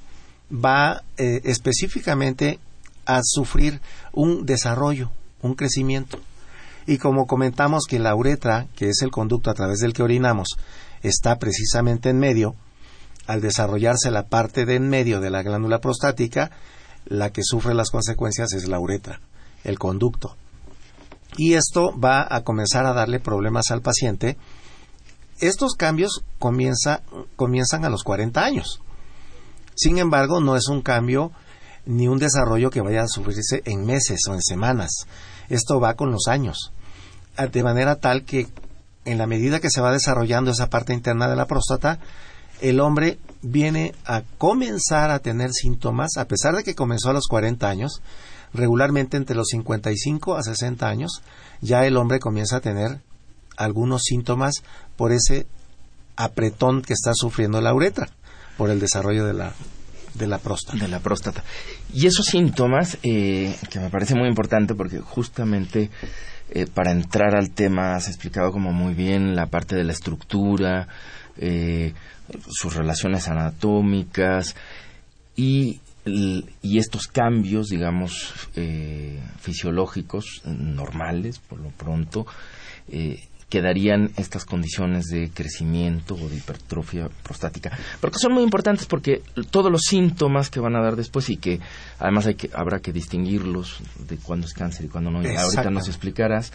va 0.53 1.03
eh, 1.17 1.41
específicamente 1.45 2.59
a 3.07 3.21
sufrir 3.23 3.81
un 4.13 4.45
desarrollo, 4.45 5.11
un 5.41 5.55
crecimiento. 5.55 6.19
Y 6.87 6.99
como 6.99 7.27
comentamos 7.27 7.85
que 7.89 7.99
la 7.99 8.15
uretra, 8.15 8.67
que 8.77 8.89
es 8.89 9.01
el 9.03 9.11
conducto 9.11 9.51
a 9.51 9.55
través 9.55 9.79
del 9.79 9.93
que 9.93 10.03
orinamos, 10.03 10.49
está 11.03 11.39
precisamente 11.39 12.11
en 12.11 12.19
medio, 12.19 12.55
al 13.27 13.41
desarrollarse 13.41 14.11
la 14.11 14.27
parte 14.27 14.67
de 14.67 14.77
en 14.77 14.89
medio 14.89 15.21
de 15.21 15.31
la 15.31 15.43
glándula 15.43 15.81
prostática, 15.81 16.51
la 17.07 17.31
que 17.31 17.43
sufre 17.43 17.75
las 17.75 17.91
consecuencias 17.91 18.53
es 18.53 18.69
la 18.69 18.81
uretra, 18.81 19.21
el 19.65 19.79
conducto. 19.79 20.37
Y 21.37 21.55
esto 21.55 21.99
va 21.99 22.27
a 22.29 22.43
comenzar 22.43 22.87
a 22.87 22.93
darle 22.93 23.19
problemas 23.21 23.71
al 23.71 23.83
paciente. 23.83 24.37
Estos 25.41 25.75
cambios 25.75 26.23
comienzan 26.39 27.85
a 27.85 27.89
los 27.89 28.05
40 28.05 28.45
años. 28.45 28.81
Sin 29.75 29.99
embargo, 29.99 30.41
no 30.41 30.55
es 30.55 30.69
un 30.69 30.83
cambio 30.83 31.33
ni 31.87 32.09
un 32.09 32.19
desarrollo 32.19 32.71
que 32.71 32.81
vaya 32.81 33.03
a 33.03 33.09
sufrirse 33.09 33.63
en 33.65 33.85
meses 33.85 34.21
o 34.29 34.35
en 34.35 34.43
semanas. 34.43 35.07
Esto 35.49 35.81
va 35.81 35.95
con 35.95 36.13
los 36.13 36.29
años. 36.29 36.73
De 37.37 37.63
manera 37.63 37.97
tal 37.97 38.25
que 38.25 38.47
en 39.05 39.19
la 39.19 39.27
medida 39.27 39.61
que 39.61 39.71
se 39.71 39.81
va 39.81 39.93
desarrollando 39.93 40.51
esa 40.51 40.71
parte 40.71 40.93
interna 40.93 41.29
de 41.29 41.37
la 41.37 41.47
próstata, 41.47 41.99
el 42.61 42.81
hombre 42.81 43.19
viene 43.43 43.95
a 44.05 44.23
comenzar 44.39 45.11
a 45.11 45.19
tener 45.19 45.53
síntomas, 45.53 46.17
a 46.17 46.27
pesar 46.27 46.55
de 46.55 46.65
que 46.65 46.75
comenzó 46.75 47.11
a 47.11 47.13
los 47.13 47.27
40 47.27 47.69
años, 47.69 48.01
regularmente 48.53 49.17
entre 49.17 49.37
los 49.37 49.49
55 49.49 50.37
a 50.37 50.43
60 50.43 50.89
años, 50.89 51.23
ya 51.61 51.85
el 51.87 51.97
hombre 51.97 52.21
comienza 52.21 52.57
a 52.57 52.61
tener 52.61 53.01
algunos 53.57 54.03
síntomas 54.03 54.63
por 54.97 55.13
ese 55.13 55.47
apretón 56.17 56.83
que 56.83 56.93
está 56.93 57.13
sufriendo 57.15 57.61
la 57.61 57.75
uretra, 57.75 58.09
por 58.57 58.71
el 58.71 58.81
desarrollo 58.81 59.27
de 59.27 59.35
la, 59.35 59.53
de 60.15 60.27
la 60.27 60.39
próstata. 60.39 60.79
De 60.79 60.89
la 60.89 61.01
próstata. 61.01 61.43
Y 61.93 62.07
esos 62.07 62.27
síntomas, 62.27 62.99
eh, 63.03 63.57
que 63.71 63.81
me 63.81 63.91
parece 63.91 64.15
muy 64.15 64.29
importante 64.29 64.75
porque 64.75 65.01
justamente 65.01 65.91
eh, 66.51 66.67
para 66.67 66.93
entrar 66.93 67.35
al 67.35 67.51
tema 67.51 67.95
has 67.95 68.09
explicado 68.09 68.53
como 68.53 68.73
muy 68.73 68.95
bien 68.95 69.35
la 69.35 69.47
parte 69.47 69.77
de 69.77 69.85
la 69.85 69.93
estructura, 69.93 70.89
eh, 71.37 71.95
sus 72.49 72.75
relaciones 72.75 73.29
anatómicas 73.29 74.55
y, 75.37 75.81
estos 76.63 77.07
cambios, 77.07 77.69
digamos, 77.69 78.35
eh, 78.57 79.21
fisiológicos 79.41 80.43
normales, 80.45 81.39
por 81.39 81.61
lo 81.61 81.71
pronto, 81.71 82.27
eh, 82.89 83.25
quedarían 83.55 84.11
estas 84.17 84.45
condiciones 84.45 85.05
de 85.05 85.31
crecimiento 85.31 86.17
o 86.17 86.29
de 86.29 86.39
hipertrofia 86.39 87.09
prostática. 87.23 87.71
Porque 88.01 88.19
son 88.19 88.33
muy 88.33 88.43
importantes 88.43 88.85
porque 88.85 89.23
todos 89.53 89.71
los 89.71 89.83
síntomas 89.83 90.51
que 90.51 90.59
van 90.59 90.75
a 90.75 90.83
dar 90.83 90.97
después 90.97 91.31
y 91.31 91.37
que 91.37 91.61
además 92.01 92.27
hay 92.27 92.35
que, 92.35 92.51
habrá 92.53 92.81
que 92.81 92.93
distinguirlos 92.93 93.79
de 94.09 94.17
cuándo 94.17 94.49
es 94.49 94.55
cáncer 94.55 94.87
y 94.87 94.89
cuándo 94.89 95.13
no. 95.13 95.19
Ahorita 95.21 95.71
nos 95.71 95.87
explicarás. 95.87 96.53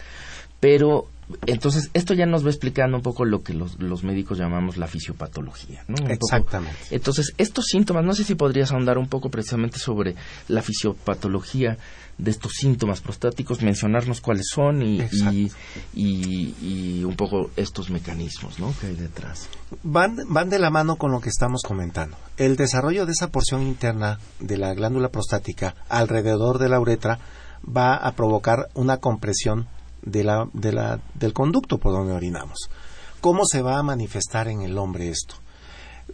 Pero 0.60 1.08
entonces, 1.46 1.90
esto 1.94 2.14
ya 2.14 2.26
nos 2.26 2.44
va 2.44 2.50
explicando 2.50 2.96
un 2.96 3.02
poco 3.02 3.24
lo 3.24 3.42
que 3.42 3.54
los, 3.54 4.04
médicos 4.04 4.38
llamamos 4.38 4.76
la 4.76 4.86
fisiopatología. 4.86 5.84
¿no? 5.88 6.08
Exactamente. 6.08 6.76
entonces, 6.90 7.32
estos 7.38 7.66
síntomas, 7.66 8.04
no 8.04 8.14
sé 8.14 8.24
si 8.24 8.34
podrías 8.34 8.72
ahondar 8.72 8.98
un 8.98 9.08
poco 9.08 9.30
precisamente 9.30 9.78
sobre 9.78 10.14
la 10.48 10.62
fisiopatología 10.62 11.78
de 12.18 12.30
estos 12.30 12.52
síntomas 12.52 13.00
prostáticos, 13.00 13.62
mencionarnos 13.62 14.20
cuáles 14.20 14.48
son 14.52 14.82
y, 14.82 15.00
y, 15.94 17.04
un 17.04 17.16
poco 17.16 17.50
estos 17.56 17.90
mecanismos 17.90 18.58
¿no? 18.58 18.74
que 18.78 18.88
hay 18.88 18.94
detrás. 18.94 19.48
Van, 19.82 20.16
van 20.28 20.50
de 20.50 20.58
la 20.58 20.70
mano 20.70 20.96
con 20.96 21.12
lo 21.12 21.20
que 21.20 21.30
estamos 21.30 21.62
comentando. 21.62 22.16
El 22.36 22.56
desarrollo 22.56 23.06
de 23.06 23.12
esa 23.12 23.28
porción 23.28 23.62
interna 23.62 24.18
de 24.38 24.58
la 24.58 24.74
glándula 24.74 25.08
prostática 25.08 25.74
alrededor 25.88 26.58
de 26.58 26.68
la 26.68 26.78
uretra 26.78 27.18
va 27.64 27.94
a 27.96 28.12
provocar 28.12 28.68
una 28.74 28.98
compresión 28.98 29.66
de 30.02 30.24
la, 30.24 30.48
de 30.52 30.72
la, 30.72 31.00
del 31.14 31.32
conducto 31.32 31.78
por 31.78 31.92
donde 31.92 32.12
orinamos. 32.12 32.70
¿Cómo 33.20 33.44
se 33.44 33.62
va 33.62 33.78
a 33.78 33.82
manifestar 33.82 34.48
en 34.48 34.62
el 34.62 34.78
hombre 34.78 35.10
esto? 35.10 35.34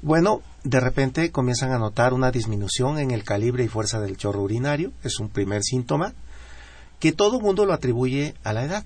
Bueno, 0.02 0.43
de 0.64 0.81
repente 0.81 1.31
comienzan 1.31 1.73
a 1.73 1.78
notar 1.78 2.12
una 2.12 2.31
disminución 2.31 2.99
en 2.99 3.11
el 3.11 3.25
calibre 3.25 3.64
y 3.64 3.69
fuerza 3.69 4.00
del 4.00 4.16
chorro 4.16 4.43
urinario, 4.43 4.93
es 5.02 5.19
un 5.21 5.28
primer 5.28 5.62
síntoma, 5.62 6.14
que 6.99 7.12
todo 7.12 7.40
mundo 7.40 7.64
lo 7.64 7.73
atribuye 7.73 8.35
a 8.45 8.52
la 8.52 8.64
edad. 8.64 8.85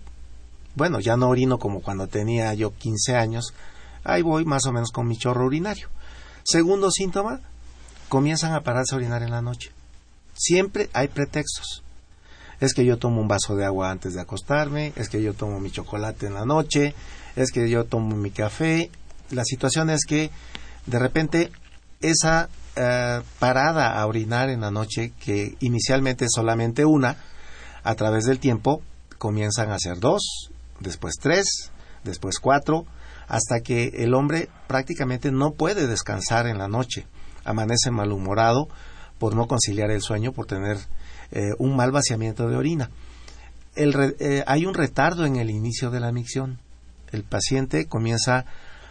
Bueno, 0.74 1.00
ya 1.00 1.16
no 1.16 1.28
orino 1.28 1.58
como 1.58 1.80
cuando 1.80 2.06
tenía 2.06 2.54
yo 2.54 2.72
15 2.76 3.16
años, 3.16 3.54
ahí 4.04 4.22
voy 4.22 4.44
más 4.44 4.66
o 4.66 4.72
menos 4.72 4.92
con 4.92 5.08
mi 5.08 5.16
chorro 5.16 5.46
urinario. 5.46 5.88
Segundo 6.44 6.90
síntoma, 6.90 7.40
comienzan 8.08 8.52
a 8.52 8.60
pararse 8.60 8.94
a 8.94 8.98
orinar 8.98 9.22
en 9.22 9.30
la 9.30 9.42
noche. 9.42 9.72
Siempre 10.34 10.90
hay 10.92 11.08
pretextos 11.08 11.82
es 12.60 12.74
que 12.74 12.84
yo 12.84 12.98
tomo 12.98 13.20
un 13.20 13.28
vaso 13.28 13.56
de 13.56 13.64
agua 13.64 13.90
antes 13.90 14.14
de 14.14 14.20
acostarme, 14.20 14.92
es 14.96 15.08
que 15.08 15.22
yo 15.22 15.34
tomo 15.34 15.60
mi 15.60 15.70
chocolate 15.70 16.26
en 16.26 16.34
la 16.34 16.44
noche, 16.44 16.94
es 17.36 17.50
que 17.50 17.68
yo 17.68 17.84
tomo 17.84 18.16
mi 18.16 18.30
café. 18.30 18.90
La 19.30 19.44
situación 19.44 19.90
es 19.90 20.04
que 20.04 20.30
de 20.86 20.98
repente 20.98 21.50
esa 22.00 22.48
eh, 22.76 23.20
parada 23.38 23.98
a 23.98 24.06
orinar 24.06 24.50
en 24.50 24.60
la 24.60 24.70
noche, 24.70 25.12
que 25.18 25.56
inicialmente 25.60 26.26
es 26.26 26.32
solamente 26.34 26.84
una, 26.84 27.16
a 27.82 27.94
través 27.94 28.24
del 28.24 28.38
tiempo 28.38 28.82
comienzan 29.18 29.70
a 29.70 29.78
ser 29.78 29.98
dos, 29.98 30.50
después 30.80 31.14
tres, 31.20 31.70
después 32.04 32.38
cuatro, 32.38 32.84
hasta 33.28 33.60
que 33.60 33.92
el 33.94 34.14
hombre 34.14 34.48
prácticamente 34.66 35.30
no 35.30 35.52
puede 35.52 35.86
descansar 35.86 36.46
en 36.46 36.58
la 36.58 36.68
noche. 36.68 37.06
Amanece 37.44 37.90
malhumorado 37.90 38.68
por 39.18 39.34
no 39.34 39.46
conciliar 39.46 39.90
el 39.90 40.02
sueño, 40.02 40.32
por 40.32 40.46
tener 40.46 40.78
eh, 41.32 41.52
un 41.58 41.76
mal 41.76 41.92
vaciamiento 41.92 42.48
de 42.48 42.56
orina. 42.56 42.90
Eh, 43.76 44.44
hay 44.46 44.66
un 44.66 44.74
retardo 44.74 45.24
en 45.24 45.36
el 45.36 45.50
inicio 45.50 45.90
de 45.90 46.00
la 46.00 46.12
micción. 46.12 46.58
El 47.12 47.22
paciente 47.22 47.86
comienza 47.86 48.44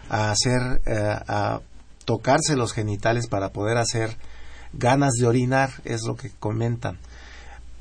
a 0.10 0.32
hacer, 0.32 0.82
eh, 0.86 1.16
a 1.28 1.62
tocarse 2.06 2.56
los 2.56 2.74
genitales 2.74 3.28
para 3.28 3.50
poder 3.50 3.78
hacer 3.78 4.18
ganas 4.74 5.14
de 5.14 5.28
orinar, 5.28 5.70
es 5.84 6.02
lo 6.06 6.16
que 6.16 6.32
comentan, 6.40 6.98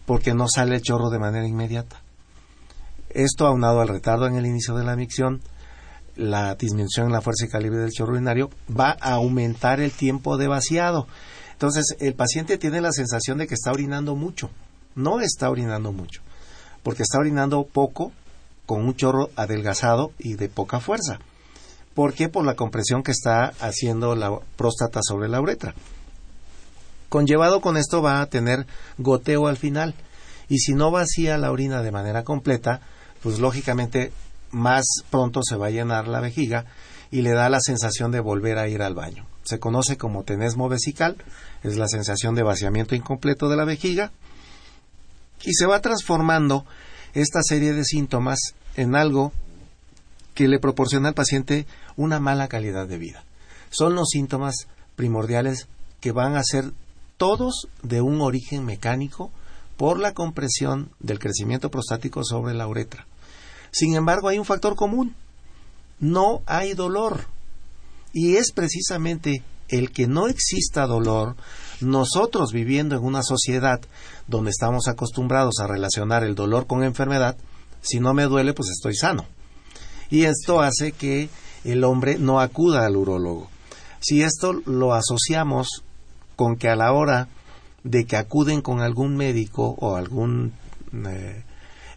porque 0.07 0.35
no 0.35 0.49
sale 0.49 0.77
el 0.77 0.83
chorro 0.83 1.11
de 1.11 1.19
manera 1.19 1.47
inmediata. 1.47 2.01
Esto 3.11 3.47
aunado 3.47 3.81
al 3.81 3.89
retardo 3.89 4.27
en 4.27 4.37
el 4.37 4.47
inicio 4.47 4.75
de 4.75 4.85
la 4.85 4.97
micción, 4.97 5.41
la 6.17 6.55
disminución 6.57 7.07
en 7.07 7.13
la 7.13 7.21
fuerza 7.21 7.47
y 7.47 7.49
calibre 7.49 7.79
del 7.79 7.93
chorro 7.93 8.13
urinario, 8.13 8.51
va 8.69 8.97
a 9.01 9.15
aumentar 9.15 9.81
el 9.81 9.93
tiempo 9.93 10.37
de 10.37 10.49
vaciado. 10.49 11.07
Entonces, 11.59 11.97
el 11.99 12.15
paciente 12.15 12.57
tiene 12.57 12.81
la 12.81 12.93
sensación 12.93 13.39
de 13.39 13.49
que 13.49 13.55
está 13.55 13.73
orinando 13.73 14.15
mucho. 14.15 14.49
No 14.95 15.19
está 15.19 15.51
orinando 15.51 15.91
mucho, 15.91 16.23
porque 16.85 17.03
está 17.03 17.19
orinando 17.19 17.65
poco 17.65 18.13
con 18.65 18.85
un 18.85 18.95
chorro 18.95 19.31
adelgazado 19.35 20.13
y 20.21 20.35
de 20.35 20.49
poca 20.49 20.79
fuerza. 20.79 21.19
¿Por 21.95 22.15
qué? 22.15 22.29
Por 22.29 22.45
la 22.45 22.55
compresión 22.55 23.03
que 23.03 23.11
está 23.11 23.55
haciendo 23.59 24.15
la 24.15 24.39
próstata 24.55 25.01
sobre 25.03 25.29
la 25.29 25.41
uretra. 25.41 25.75
Conllevado 27.09 27.61
con 27.61 27.77
esto 27.77 28.03
va 28.03 28.21
a 28.21 28.27
tener 28.27 28.65
goteo 28.97 29.49
al 29.49 29.57
final. 29.57 29.97
Y 30.49 30.59
si 30.59 30.75
no 30.75 30.93
vacía 30.93 31.39
la 31.39 31.51
orina 31.51 31.83
de 31.83 31.91
manera 31.91 32.23
completa, 32.23 32.83
pues 33.21 33.41
lógicamente 33.41 34.13
más 34.53 34.85
pronto 35.11 35.41
se 35.43 35.57
va 35.57 35.67
a 35.67 35.71
llenar 35.71 36.07
la 36.07 36.21
vejiga 36.21 36.67
y 37.11 37.23
le 37.23 37.33
da 37.33 37.49
la 37.49 37.61
sensación 37.61 38.13
de 38.13 38.21
volver 38.21 38.59
a 38.59 38.69
ir 38.69 38.81
al 38.81 38.95
baño. 38.95 39.27
Se 39.45 39.59
conoce 39.59 39.97
como 39.97 40.25
tenesmo 40.25 40.69
vesical, 40.69 41.17
es 41.63 41.77
la 41.77 41.89
sensación 41.89 42.35
de 42.35 42.43
vaciamiento 42.43 42.95
incompleto 42.95 43.49
de 43.49 43.57
la 43.57 43.65
vejiga 43.65 44.13
y 45.43 45.53
se 45.55 45.67
va 45.67 45.81
transformando 45.81 46.65
esta 47.15 47.43
serie 47.43 47.73
de 47.73 47.85
síntomas 47.85 48.39
en 48.77 48.95
algo 48.95 49.33
que 50.35 50.49
le 50.49 50.59
proporciona 50.59 51.09
al 51.09 51.15
paciente 51.15 51.67
una 51.97 52.21
mala 52.21 52.49
calidad 52.49 52.87
de 52.87 52.99
vida. 52.99 53.25
Son 53.71 53.95
los 53.95 54.09
síntomas 54.11 54.69
primordiales 54.97 55.69
que 56.01 56.13
van 56.13 56.37
a 56.37 56.45
ser 56.45 56.73
todos 57.17 57.69
de 57.83 58.01
un 58.01 58.21
origen 58.21 58.65
mecánico 58.65 59.31
por 59.77 59.99
la 59.99 60.13
compresión 60.13 60.91
del 61.01 61.19
crecimiento 61.19 61.71
prostático 61.71 62.25
sobre 62.25 62.55
la 62.55 62.69
uretra. 62.69 63.07
Sin 63.71 63.95
embargo, 63.97 64.29
hay 64.29 64.39
un 64.39 64.45
factor 64.45 64.77
común 64.77 65.15
no 66.01 66.43
hay 66.47 66.75
dolor. 66.75 67.27
Y 68.13 68.37
es 68.37 68.53
precisamente 68.53 69.43
el 69.69 69.91
que 69.91 70.07
no 70.07 70.29
exista 70.29 70.87
dolor, 70.87 71.37
nosotros 71.81 72.53
viviendo 72.53 72.97
en 72.97 73.05
una 73.05 73.23
sociedad 73.23 73.81
donde 74.27 74.51
estamos 74.51 74.89
acostumbrados 74.89 75.61
a 75.61 75.67
relacionar 75.67 76.25
el 76.25 76.35
dolor 76.35 76.67
con 76.67 76.83
enfermedad, 76.83 77.37
si 77.81 78.01
no 78.01 78.15
me 78.15 78.25
duele, 78.25 78.55
pues 78.55 78.71
estoy 78.71 78.95
sano. 78.95 79.27
Y 80.11 80.25
esto 80.25 80.61
hace 80.61 80.93
que 80.93 81.29
el 81.65 81.85
hombre 81.85 82.19
no 82.19 82.41
acuda 82.41 82.87
al 82.87 82.97
urólogo. 82.97 83.49
Si 84.01 84.23
esto 84.23 84.53
lo 84.53 84.95
asociamos 84.95 85.85
con 86.37 86.57
que 86.57 86.69
a 86.69 86.77
la 86.77 86.93
hora 86.93 87.29
de 87.85 88.05
que 88.05 88.17
acuden 88.17 88.61
con 88.61 88.81
algún 88.81 89.17
médico 89.17 89.77
o 89.79 89.97
algún 89.97 90.53
eh, 90.93 91.43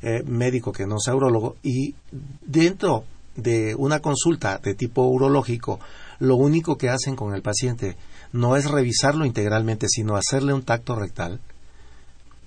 eh, 0.01 0.23
médico 0.25 0.71
que 0.71 0.87
no 0.87 0.99
sea 0.99 1.15
urólogo 1.15 1.57
y 1.63 1.95
dentro 2.41 3.03
de 3.35 3.75
una 3.75 3.99
consulta 3.99 4.57
de 4.57 4.73
tipo 4.73 5.03
urológico 5.03 5.79
lo 6.21 6.35
único 6.35 6.77
que 6.77 6.89
hacen 6.89 7.15
con 7.15 7.33
el 7.33 7.41
paciente 7.41 7.97
no 8.31 8.55
es 8.55 8.69
revisarlo 8.69 9.25
integralmente, 9.25 9.87
sino 9.89 10.15
hacerle 10.15 10.53
un 10.53 10.61
tacto 10.61 10.95
rectal, 10.95 11.41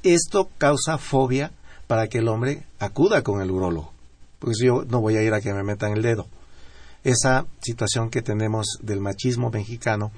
esto 0.04 0.48
causa 0.58 0.96
fobia 0.96 1.50
para 1.88 2.06
que 2.06 2.18
el 2.18 2.28
hombre 2.28 2.62
acuda 2.78 3.22
con 3.22 3.42
el 3.42 3.50
urólogo. 3.50 3.92
Pues 4.38 4.58
yo 4.62 4.84
no 4.84 5.00
voy 5.00 5.16
a 5.16 5.22
ir 5.22 5.34
a 5.34 5.40
que 5.40 5.52
me 5.52 5.64
metan 5.64 5.92
el 5.92 6.02
dedo. 6.02 6.28
Esa 7.02 7.46
situación 7.62 8.10
que 8.10 8.22
tenemos 8.22 8.78
del 8.80 9.00
machismo 9.00 9.50
mexicano 9.50 10.12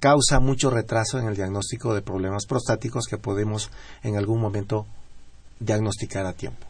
causa 0.00 0.40
mucho 0.40 0.70
retraso 0.70 1.18
en 1.18 1.26
el 1.26 1.36
diagnóstico 1.36 1.94
de 1.94 2.00
problemas 2.00 2.46
prostáticos 2.46 3.04
que 3.04 3.18
podemos 3.18 3.70
en 4.02 4.16
algún 4.16 4.40
momento 4.40 4.86
diagnosticar 5.60 6.24
a 6.24 6.32
tiempo. 6.32 6.66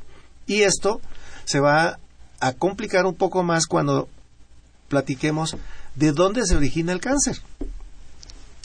Y 0.48 0.62
esto 0.62 1.00
se 1.44 1.60
va 1.60 2.00
a 2.40 2.52
complicar 2.54 3.06
un 3.06 3.14
poco 3.14 3.44
más 3.44 3.66
cuando 3.66 4.08
platiquemos 4.88 5.56
de 5.94 6.12
dónde 6.12 6.46
se 6.46 6.56
origina 6.56 6.92
el 6.92 7.00
cáncer. 7.00 7.38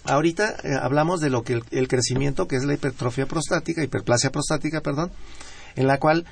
Ahorita 0.03 0.55
eh, 0.63 0.73
hablamos 0.81 1.19
de 1.19 1.29
lo 1.29 1.43
que 1.43 1.61
el, 1.71 1.87
crecimiento, 1.87 2.47
que 2.47 2.55
es 2.55 2.63
la 2.63 2.73
hipertrofia 2.73 3.25
prostática, 3.25 3.83
hiperplasia 3.83 4.31
prostática, 4.31 4.81
perdón, 4.81 5.11
en 5.75 5.87
la 5.87 5.99
cual 5.99 6.25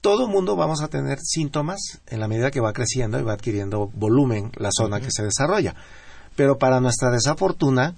todo 0.00 0.28
mundo 0.28 0.54
vamos 0.54 0.82
a 0.82 0.88
tener 0.88 1.18
síntomas 1.20 2.00
en 2.06 2.20
la 2.20 2.28
medida 2.28 2.52
que 2.52 2.60
va 2.60 2.72
creciendo 2.72 3.18
y 3.18 3.24
va 3.24 3.32
adquiriendo 3.32 3.90
volumen 3.94 4.52
la 4.56 4.70
zona 4.70 5.00
que 5.00 5.10
se 5.10 5.24
desarrolla. 5.24 5.74
Pero 6.36 6.58
para 6.58 6.80
nuestra 6.80 7.10
desafortuna, 7.10 7.96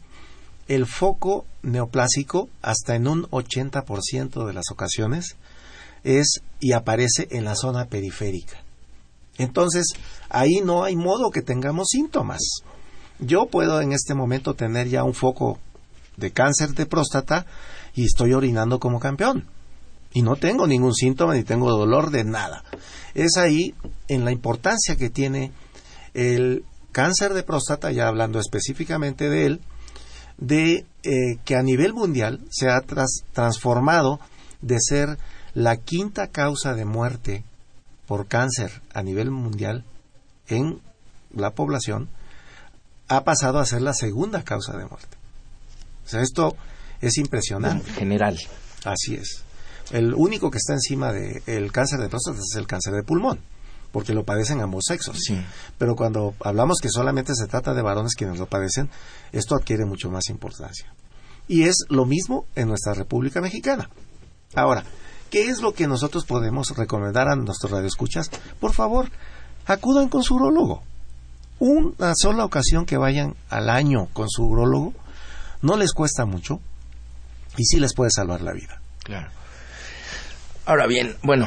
el 0.68 0.87
foco 0.87 1.44
neoplásico, 1.62 2.49
hasta 2.62 2.94
en 2.94 3.06
un 3.06 3.25
80% 3.25 4.47
de 4.47 4.52
las 4.54 4.70
ocasiones, 4.70 5.37
es 6.02 6.40
y 6.61 6.73
aparece 6.73 7.28
en 7.30 7.44
la 7.44 7.56
zona 7.56 7.87
periférica. 7.87 8.62
Entonces, 9.37 9.87
ahí 10.30 10.60
no 10.64 10.84
hay 10.84 10.96
modo 10.96 11.30
que 11.30 11.42
tengamos 11.42 11.88
síntomas. 11.90 12.40
Yo 13.18 13.46
puedo 13.46 13.80
en 13.80 13.92
este 13.92 14.14
momento 14.14 14.54
tener 14.54 14.88
ya 14.88 15.04
un 15.04 15.14
foco 15.14 15.58
de 16.16 16.30
cáncer 16.32 16.70
de 16.70 16.87
próstata 16.87 17.46
y 17.94 18.04
estoy 18.04 18.32
orinando 18.32 18.78
como 18.78 19.00
campeón. 19.00 19.46
Y 20.12 20.22
no 20.22 20.37
tengo 20.37 20.66
ningún 20.66 20.94
síntoma 20.94 21.34
ni 21.34 21.44
tengo 21.44 21.70
dolor 21.70 22.10
de 22.10 22.25
nada. 22.25 22.64
Es 23.14 23.37
ahí 23.37 23.75
en 24.08 24.25
la 24.25 24.32
importancia 24.32 24.96
que 24.96 25.10
tiene 25.10 25.52
el 26.14 26.64
cáncer 26.92 27.34
de 27.34 27.42
próstata, 27.42 27.92
ya 27.92 28.08
hablando 28.08 28.40
específicamente 28.40 29.28
de 29.28 29.46
él, 29.46 29.60
de 30.38 30.87
eh, 31.02 31.37
que 31.44 31.54
a 31.54 31.62
nivel 31.62 31.92
mundial 31.92 32.40
se 32.50 32.68
ha 32.68 32.80
transformado 33.32 34.18
de 34.62 34.78
ser 34.80 35.18
la 35.54 35.76
quinta 35.76 36.28
causa 36.28 36.75
de 36.75 36.84
muerte 36.84 37.44
por 38.06 38.26
cáncer 38.26 38.82
a 38.92 39.02
nivel 39.02 39.30
mundial 39.30 39.84
en 40.57 40.80
la 41.35 41.52
población 41.52 42.09
ha 43.09 43.25
pasado 43.25 43.59
a 43.59 43.66
ser 43.66 43.83
la 43.83 43.95
segunda 43.95 44.42
causa 44.44 44.77
de 44.77 44.87
muerte. 44.87 45.16
O 46.07 46.09
sea, 46.09 46.22
esto 46.22 46.57
es 47.01 47.18
impresionante. 47.18 47.88
En 47.88 47.94
general. 47.94 48.38
Así 48.85 49.14
es. 49.14 49.42
El 49.90 50.14
único 50.14 50.51
que 50.51 50.59
está 50.59 50.74
encima 50.74 51.12
del 51.12 51.72
cáncer 51.72 52.01
de 52.01 52.09
próstata 52.09 52.38
es 52.38 52.57
el 52.57 52.66
cáncer 52.66 52.94
de 52.94 53.03
pulmón, 53.03 53.40
porque 53.90 54.14
lo 54.14 54.24
padecen 54.24 54.61
ambos 54.61 54.85
sexos. 54.87 55.18
Sí. 55.20 55.40
Pero 55.79 55.96
cuando 55.96 56.35
hablamos 56.40 56.79
que 56.81 56.88
solamente 56.88 57.35
se 57.35 57.48
trata 57.48 57.74
de 57.74 57.83
varones 57.83 58.14
quienes 58.14 58.38
lo 58.38 58.46
padecen, 58.46 58.88
esto 59.33 59.57
adquiere 59.57 59.85
mucho 59.85 60.11
más 60.11 60.29
importancia. 60.29 60.92
Y 61.48 61.64
es 61.64 61.85
lo 61.88 62.07
mismo 62.07 62.46
en 62.55 62.68
nuestra 62.68 62.94
República 62.94 63.40
Mexicana. 63.40 63.90
Ahora, 64.55 64.85
¿Qué 65.31 65.48
es 65.48 65.61
lo 65.61 65.74
que 65.74 65.87
nosotros 65.87 66.24
podemos 66.27 66.77
recomendar 66.77 67.29
a 67.29 67.37
nuestros 67.37 67.70
radioescuchas? 67.70 68.31
Por 68.59 68.72
favor, 68.72 69.11
acudan 69.66 70.09
con 70.09 70.23
su 70.23 70.37
urologo. 70.37 70.83
Una 71.59 72.14
sola 72.14 72.44
ocasión 72.44 72.87
que 72.87 72.96
vayan 72.96 73.35
al 73.51 73.68
año 73.68 74.09
con 74.12 74.29
su 74.29 74.44
urologo 74.44 74.94
no 75.62 75.77
les 75.77 75.92
cuesta 75.92 76.25
mucho 76.25 76.61
y 77.57 77.64
sí 77.64 77.79
les 77.79 77.94
puede 77.94 78.11
salvar 78.11 78.40
la 78.40 78.53
vida. 78.53 78.81
Claro. 79.05 79.31
Ahora 80.64 80.87
bien, 80.87 81.16
bueno, 81.23 81.46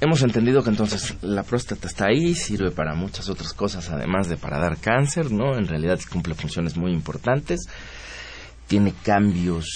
hemos 0.00 0.22
entendido 0.22 0.62
que 0.62 0.70
entonces 0.70 1.14
la 1.20 1.44
próstata 1.44 1.86
está 1.86 2.06
ahí, 2.06 2.34
sirve 2.34 2.70
para 2.70 2.94
muchas 2.94 3.28
otras 3.28 3.52
cosas, 3.52 3.90
además 3.90 4.28
de 4.28 4.36
para 4.36 4.58
dar 4.58 4.78
cáncer, 4.78 5.30
¿no? 5.30 5.56
En 5.56 5.68
realidad 5.68 6.00
cumple 6.10 6.34
funciones 6.34 6.76
muy 6.76 6.92
importantes 6.92 7.68
tiene 8.72 8.94
cambios, 9.02 9.66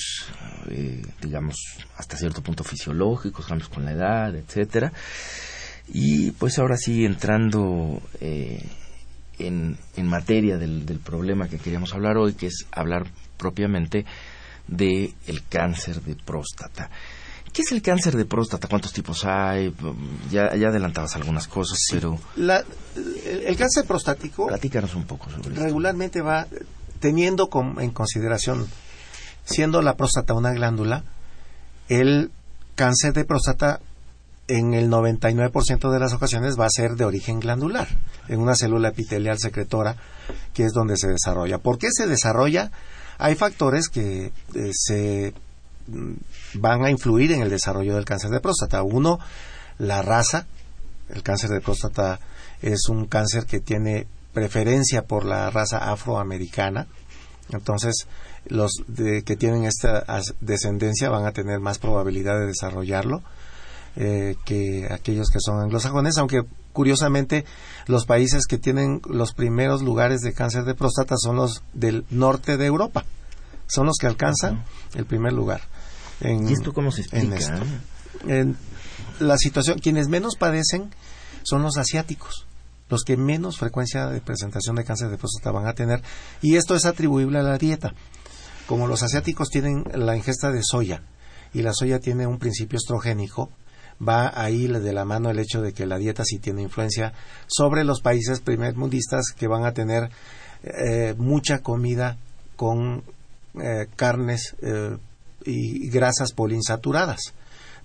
eh, 0.71 1.03
digamos, 1.21 1.57
hasta 1.99 2.17
cierto 2.17 2.43
punto 2.43 2.65
fisiológicos, 2.65 3.47
cambios 3.47 3.69
con 3.69 3.85
la 3.85 3.93
edad, 3.93 4.35
etcétera. 4.35 4.91
Y 5.89 6.33
pues 6.33 6.59
ahora 6.59 6.77
sí, 6.77 7.05
entrando 7.05 8.03
eh, 8.21 8.63
en, 9.39 9.79
en, 9.97 10.07
materia 10.07 10.59
del, 10.59 10.85
del, 10.85 10.99
problema 10.99 11.49
que 11.49 11.59
queríamos 11.59 11.95
hablar 11.95 12.17
hoy, 12.17 12.35
que 12.35 12.47
es 12.47 12.67
hablar 12.73 13.07
propiamente 13.37 14.05
del 14.67 15.15
el 15.27 15.45
cáncer 15.49 16.03
de 16.03 16.17
próstata. 16.17 16.91
¿Qué 17.53 17.63
es 17.63 17.73
el 17.73 17.81
cáncer 17.81 18.17
de 18.17 18.27
próstata? 18.27 18.69
¿Cuántos 18.69 18.93
tipos 18.93 19.25
hay? 19.25 19.75
Ya, 20.31 20.55
ya 20.57 20.69
adelantabas 20.69 21.17
algunas 21.17 21.49
cosas, 21.49 21.79
pero... 21.91 22.19
La, 22.37 22.63
el, 23.25 23.57
cáncer 23.57 23.87
prostático... 23.87 24.47
Platícanos 24.49 24.95
un 24.95 25.05
poco 25.05 25.31
sobre 25.31 25.55
Regularmente 25.55 26.21
va 26.21 26.47
teniendo 27.01 27.49
en 27.79 27.91
consideración 27.93 28.67
siendo 29.47 29.81
la 29.81 29.97
próstata 29.97 30.35
una 30.35 30.53
glándula, 30.53 31.05
el 31.89 32.31
cáncer 32.75 33.15
de 33.15 33.25
próstata 33.25 33.81
en 34.49 34.75
el 34.75 34.89
99% 34.91 35.91
de 35.91 35.99
las 35.99 36.13
ocasiones 36.13 36.59
va 36.59 36.67
a 36.67 36.71
ser 36.71 36.93
de 36.93 37.05
origen 37.05 37.41
glandular, 37.41 37.89
en 38.29 38.41
una 38.41 38.55
célula 38.55 38.89
epitelial 38.89 39.39
secretora, 39.39 39.97
que 40.55 40.65
es 40.65 40.73
donde 40.73 40.97
se 40.97 41.09
desarrolla. 41.09 41.59
¿Por 41.59 41.79
qué 41.79 41.89
se 41.91 42.07
desarrolla? 42.07 42.71
Hay 43.19 43.35
factores 43.35 43.89
que 43.89 44.33
eh, 44.55 44.71
se 44.73 45.35
mm, 45.89 46.13
van 46.55 46.85
a 46.85 46.91
influir 46.91 47.33
en 47.33 47.43
el 47.43 47.51
desarrollo 47.51 47.95
del 47.95 48.05
cáncer 48.05 48.31
de 48.31 48.41
próstata. 48.41 48.83
Uno, 48.83 49.19
la 49.79 50.03
raza. 50.03 50.47
El 51.09 51.23
cáncer 51.23 51.51
de 51.51 51.61
próstata 51.61 52.21
es 52.63 52.89
un 52.89 53.07
cáncer 53.07 53.47
que 53.47 53.61
tiene 53.61 54.07
preferencia 54.33 55.03
por 55.03 55.25
la 55.25 55.51
raza 55.51 55.91
afroamericana. 55.91 56.87
Entonces, 57.53 58.07
los 58.47 58.73
que 59.25 59.37
tienen 59.37 59.65
esta 59.65 60.05
descendencia 60.41 61.11
van 61.11 61.27
a 61.27 61.33
tener 61.33 61.61
más 61.61 61.79
probabilidad 61.79 62.39
de 62.39 62.47
desarrollarlo 62.47 63.23
eh, 63.97 64.37
que 64.45 64.89
aquellos 64.91 65.29
que 65.31 65.41
son 65.41 65.61
anglosajones, 65.61 66.17
aunque 66.19 66.43
curiosamente 66.73 67.45
los 67.87 68.07
países 68.07 68.47
que 68.47 68.59
tienen 68.59 69.01
los 69.09 69.33
primeros 69.33 69.83
lugares 69.83 70.21
de 70.21 70.33
cáncer 70.33 70.65
de 70.65 70.75
próstata 70.75 71.17
son 71.17 71.37
los 71.37 71.63
del 71.73 72.05
norte 72.11 72.57
de 72.57 72.67
Europa, 72.67 73.05
son 73.67 73.87
los 73.87 73.97
que 73.99 74.07
alcanzan 74.07 74.65
el 74.95 75.07
primer 75.07 75.33
lugar. 75.33 75.63
¿Y 76.21 76.53
esto 76.53 76.73
cómo 76.73 76.91
se 76.93 77.03
explica? 77.03 77.37
En, 78.27 78.57
la 79.21 79.39
situación, 79.39 79.79
quienes 79.79 80.09
menos 80.09 80.37
padecen 80.37 80.91
son 81.43 81.63
los 81.63 81.77
asiáticos 81.77 82.47
los 82.89 83.03
que 83.03 83.17
menos 83.17 83.59
frecuencia 83.59 84.07
de 84.07 84.21
presentación 84.21 84.77
de 84.77 84.85
cáncer 84.85 85.11
de 85.11 85.19
próstata 85.19 85.51
van 85.51 85.67
a 85.67 85.73
tener 85.73 86.03
y 86.41 86.55
esto 86.55 86.77
es 86.77 86.85
atribuible 86.85 87.41
a 87.41 87.43
la 87.43 87.59
dieta 87.59 87.95
como 88.67 88.87
los 88.87 89.03
asiáticos 89.03 89.49
tienen 89.49 89.85
la 89.95 90.17
ingesta 90.17 90.51
de 90.51 90.61
soya 90.63 91.03
y 91.53 91.63
la 91.63 91.73
soya 91.73 92.01
tiene 92.01 92.27
un 92.27 92.39
principio 92.39 92.77
estrogénico, 92.77 93.51
va 94.07 94.33
ahí 94.35 94.67
de 94.67 94.93
la 94.93 95.05
mano 95.05 95.31
el 95.31 95.39
hecho 95.39 95.63
de 95.63 95.73
que 95.73 95.87
la 95.87 95.99
dieta 95.99 96.25
sí 96.25 96.39
tiene 96.39 96.63
influencia 96.63 97.13
sobre 97.47 97.85
los 97.85 98.01
países 98.01 98.41
primermundistas 98.41 99.33
que 99.37 99.47
van 99.47 99.65
a 99.65 99.73
tener 99.73 100.11
eh, 100.63 101.15
mucha 101.17 101.61
comida 101.61 102.17
con 102.57 103.03
eh, 103.61 103.87
carnes 103.97 104.55
eh, 104.61 104.97
y 105.45 105.89
grasas 105.89 106.33
poliinsaturadas. 106.33 107.35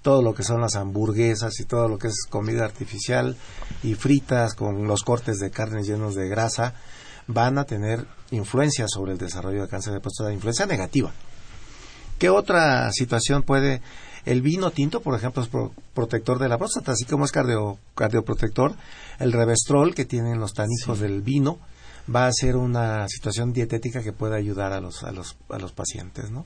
Todo 0.02 0.24
lo 0.24 0.34
que 0.34 0.44
son 0.44 0.62
las 0.62 0.76
hamburguesas 0.76 1.60
y 1.60 1.66
todo 1.66 1.88
lo 1.88 2.00
que 2.00 2.08
es 2.08 2.26
comida 2.28 2.66
artificial 2.66 3.38
y 3.84 3.94
fritas 3.94 4.56
con 4.56 4.88
los 4.88 5.04
cortes 5.04 5.38
de 5.38 5.52
carnes 5.52 5.88
llenos 5.88 6.16
de 6.16 6.28
grasa 6.28 6.74
van 7.28 7.60
a 7.60 7.66
tener 7.66 8.08
influencia 8.32 8.88
sobre 8.88 9.12
el 9.12 9.20
desarrollo 9.20 9.62
de 9.62 9.68
cáncer 9.68 9.94
de 9.94 10.00
próstata, 10.00 10.34
influencia 10.34 10.66
negativa. 10.66 11.12
¿Qué 12.18 12.30
otra 12.30 12.92
situación 12.92 13.44
puede 13.44 13.82
El 14.26 14.42
vino 14.42 14.72
tinto, 14.72 15.02
por 15.02 15.16
ejemplo, 15.16 15.42
es 15.44 15.50
protector 15.94 16.40
de 16.40 16.50
la 16.50 16.58
próstata, 16.58 16.92
así 16.92 17.06
como 17.06 17.26
es 17.26 17.32
cardio, 17.32 17.78
cardioprotector. 17.96 18.74
El 19.20 19.32
revestrol 19.32 19.96
que 19.96 20.06
tienen 20.06 20.40
los 20.40 20.54
tanijos 20.54 21.00
del 21.00 21.22
vino 21.22 21.60
va 22.14 22.28
a 22.28 22.32
ser 22.34 22.56
una 22.56 23.08
situación 23.08 23.54
dietética 23.54 24.02
que 24.02 24.14
puede 24.14 24.38
ayudar 24.38 24.74
a 24.74 24.82
los, 24.82 25.04
a 25.04 25.12
los, 25.12 25.38
a 25.50 25.58
los 25.58 25.72
pacientes, 25.72 26.32
¿no? 26.32 26.46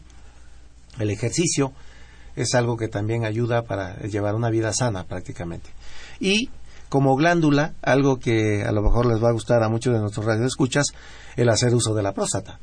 El 1.00 1.10
ejercicio 1.10 1.74
es 2.36 2.54
algo 2.54 2.78
que 2.78 2.88
también 2.88 3.26
ayuda 3.26 3.64
para 3.64 3.98
llevar 4.02 4.36
una 4.36 4.50
vida 4.50 4.74
sana 4.74 5.06
prácticamente. 5.06 5.70
Y 6.20 6.50
como 6.90 7.16
glándula, 7.16 7.74
algo 7.82 8.20
que 8.20 8.64
a 8.64 8.72
lo 8.72 8.82
mejor 8.82 9.06
les 9.06 9.24
va 9.24 9.30
a 9.30 9.34
gustar 9.34 9.64
a 9.64 9.70
muchos 9.70 9.94
de 9.94 10.00
nuestros 10.00 10.26
radioescuchas, 10.26 10.86
el 11.36 11.50
hacer 11.50 11.74
uso 11.74 11.94
de 11.94 12.04
la 12.04 12.14
próstata. 12.14 12.60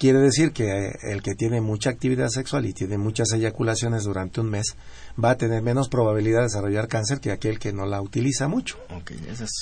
Quiere 0.00 0.18
decir 0.18 0.52
que 0.54 0.96
el 1.02 1.20
que 1.22 1.34
tiene 1.34 1.60
mucha 1.60 1.90
actividad 1.90 2.28
sexual 2.28 2.64
y 2.64 2.72
tiene 2.72 2.96
muchas 2.96 3.32
eyaculaciones 3.34 4.04
durante 4.04 4.40
un 4.40 4.48
mes 4.48 4.74
va 5.22 5.32
a 5.32 5.36
tener 5.36 5.62
menos 5.62 5.90
probabilidad 5.90 6.38
de 6.38 6.44
desarrollar 6.44 6.88
cáncer 6.88 7.20
que 7.20 7.30
aquel 7.30 7.58
que 7.58 7.74
no 7.74 7.84
la 7.84 8.00
utiliza 8.00 8.48
mucho. 8.48 8.78
Ok, 8.96 9.10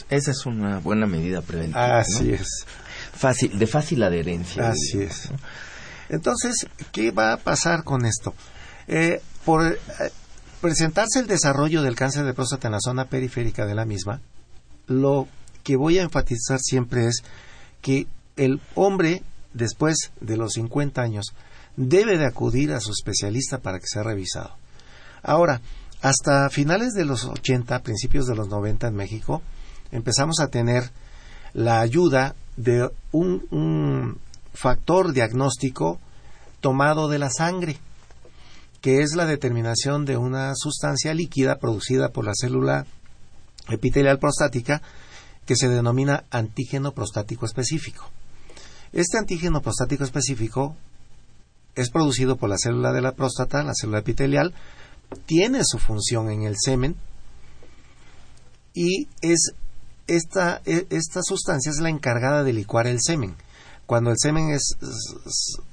esa 0.08 0.30
es, 0.30 0.46
una 0.46 0.78
buena 0.78 1.08
medida 1.08 1.42
preventiva. 1.42 1.98
Así 1.98 2.30
es. 2.30 2.64
Fácil, 3.12 3.58
de 3.58 3.66
fácil 3.66 4.00
adherencia. 4.04 4.68
Así 4.68 5.02
es. 5.02 5.28
Entonces, 6.08 6.68
¿qué 6.92 7.10
va 7.10 7.32
a 7.32 7.38
pasar 7.38 7.82
con 7.82 8.06
esto? 8.06 8.32
Eh, 8.86 9.20
por 9.44 9.66
eh, 9.66 9.78
presentarse 10.60 11.18
el 11.18 11.26
desarrollo 11.26 11.82
del 11.82 11.96
cáncer 11.96 12.24
de 12.24 12.32
próstata 12.32 12.68
en 12.68 12.72
la 12.74 12.80
zona 12.80 13.06
periférica 13.06 13.66
de 13.66 13.74
la 13.74 13.84
misma, 13.84 14.20
lo 14.86 15.26
que 15.64 15.74
voy 15.74 15.98
a 15.98 16.02
enfatizar 16.02 16.60
siempre 16.60 17.08
es 17.08 17.24
que 17.82 18.06
el 18.36 18.60
hombre 18.76 19.24
después 19.58 20.12
de 20.20 20.36
los 20.36 20.52
50 20.54 21.02
años, 21.02 21.34
debe 21.76 22.16
de 22.16 22.26
acudir 22.26 22.72
a 22.72 22.80
su 22.80 22.92
especialista 22.92 23.58
para 23.58 23.78
que 23.78 23.86
sea 23.86 24.02
revisado. 24.02 24.56
Ahora, 25.22 25.60
hasta 26.00 26.48
finales 26.48 26.94
de 26.94 27.04
los 27.04 27.24
80, 27.24 27.82
principios 27.82 28.26
de 28.26 28.36
los 28.36 28.48
90 28.48 28.88
en 28.88 28.94
México, 28.94 29.42
empezamos 29.90 30.40
a 30.40 30.48
tener 30.48 30.90
la 31.52 31.80
ayuda 31.80 32.34
de 32.56 32.88
un, 33.12 33.46
un 33.50 34.18
factor 34.54 35.12
diagnóstico 35.12 36.00
tomado 36.60 37.08
de 37.08 37.18
la 37.18 37.30
sangre, 37.30 37.78
que 38.80 39.02
es 39.02 39.14
la 39.14 39.26
determinación 39.26 40.04
de 40.04 40.16
una 40.16 40.54
sustancia 40.54 41.14
líquida 41.14 41.58
producida 41.58 42.10
por 42.10 42.24
la 42.24 42.32
célula 42.34 42.86
epitelial 43.68 44.18
prostática 44.18 44.82
que 45.46 45.56
se 45.56 45.68
denomina 45.68 46.24
antígeno 46.30 46.92
prostático 46.92 47.46
específico. 47.46 48.10
Este 48.92 49.18
antígeno 49.18 49.60
prostático 49.60 50.04
específico 50.04 50.76
es 51.74 51.90
producido 51.90 52.36
por 52.36 52.48
la 52.48 52.58
célula 52.58 52.92
de 52.92 53.02
la 53.02 53.12
próstata, 53.12 53.62
la 53.62 53.74
célula 53.74 53.98
epitelial, 53.98 54.54
tiene 55.26 55.60
su 55.64 55.78
función 55.78 56.30
en 56.30 56.42
el 56.42 56.56
semen 56.58 56.96
y 58.74 59.08
es 59.22 59.52
esta, 60.06 60.60
e, 60.64 60.86
esta 60.90 61.22
sustancia 61.22 61.70
es 61.70 61.78
la 61.78 61.90
encargada 61.90 62.42
de 62.42 62.52
licuar 62.52 62.86
el 62.86 62.98
semen. 63.00 63.36
Cuando 63.86 64.10
el 64.10 64.16
semen 64.18 64.50
es, 64.50 64.76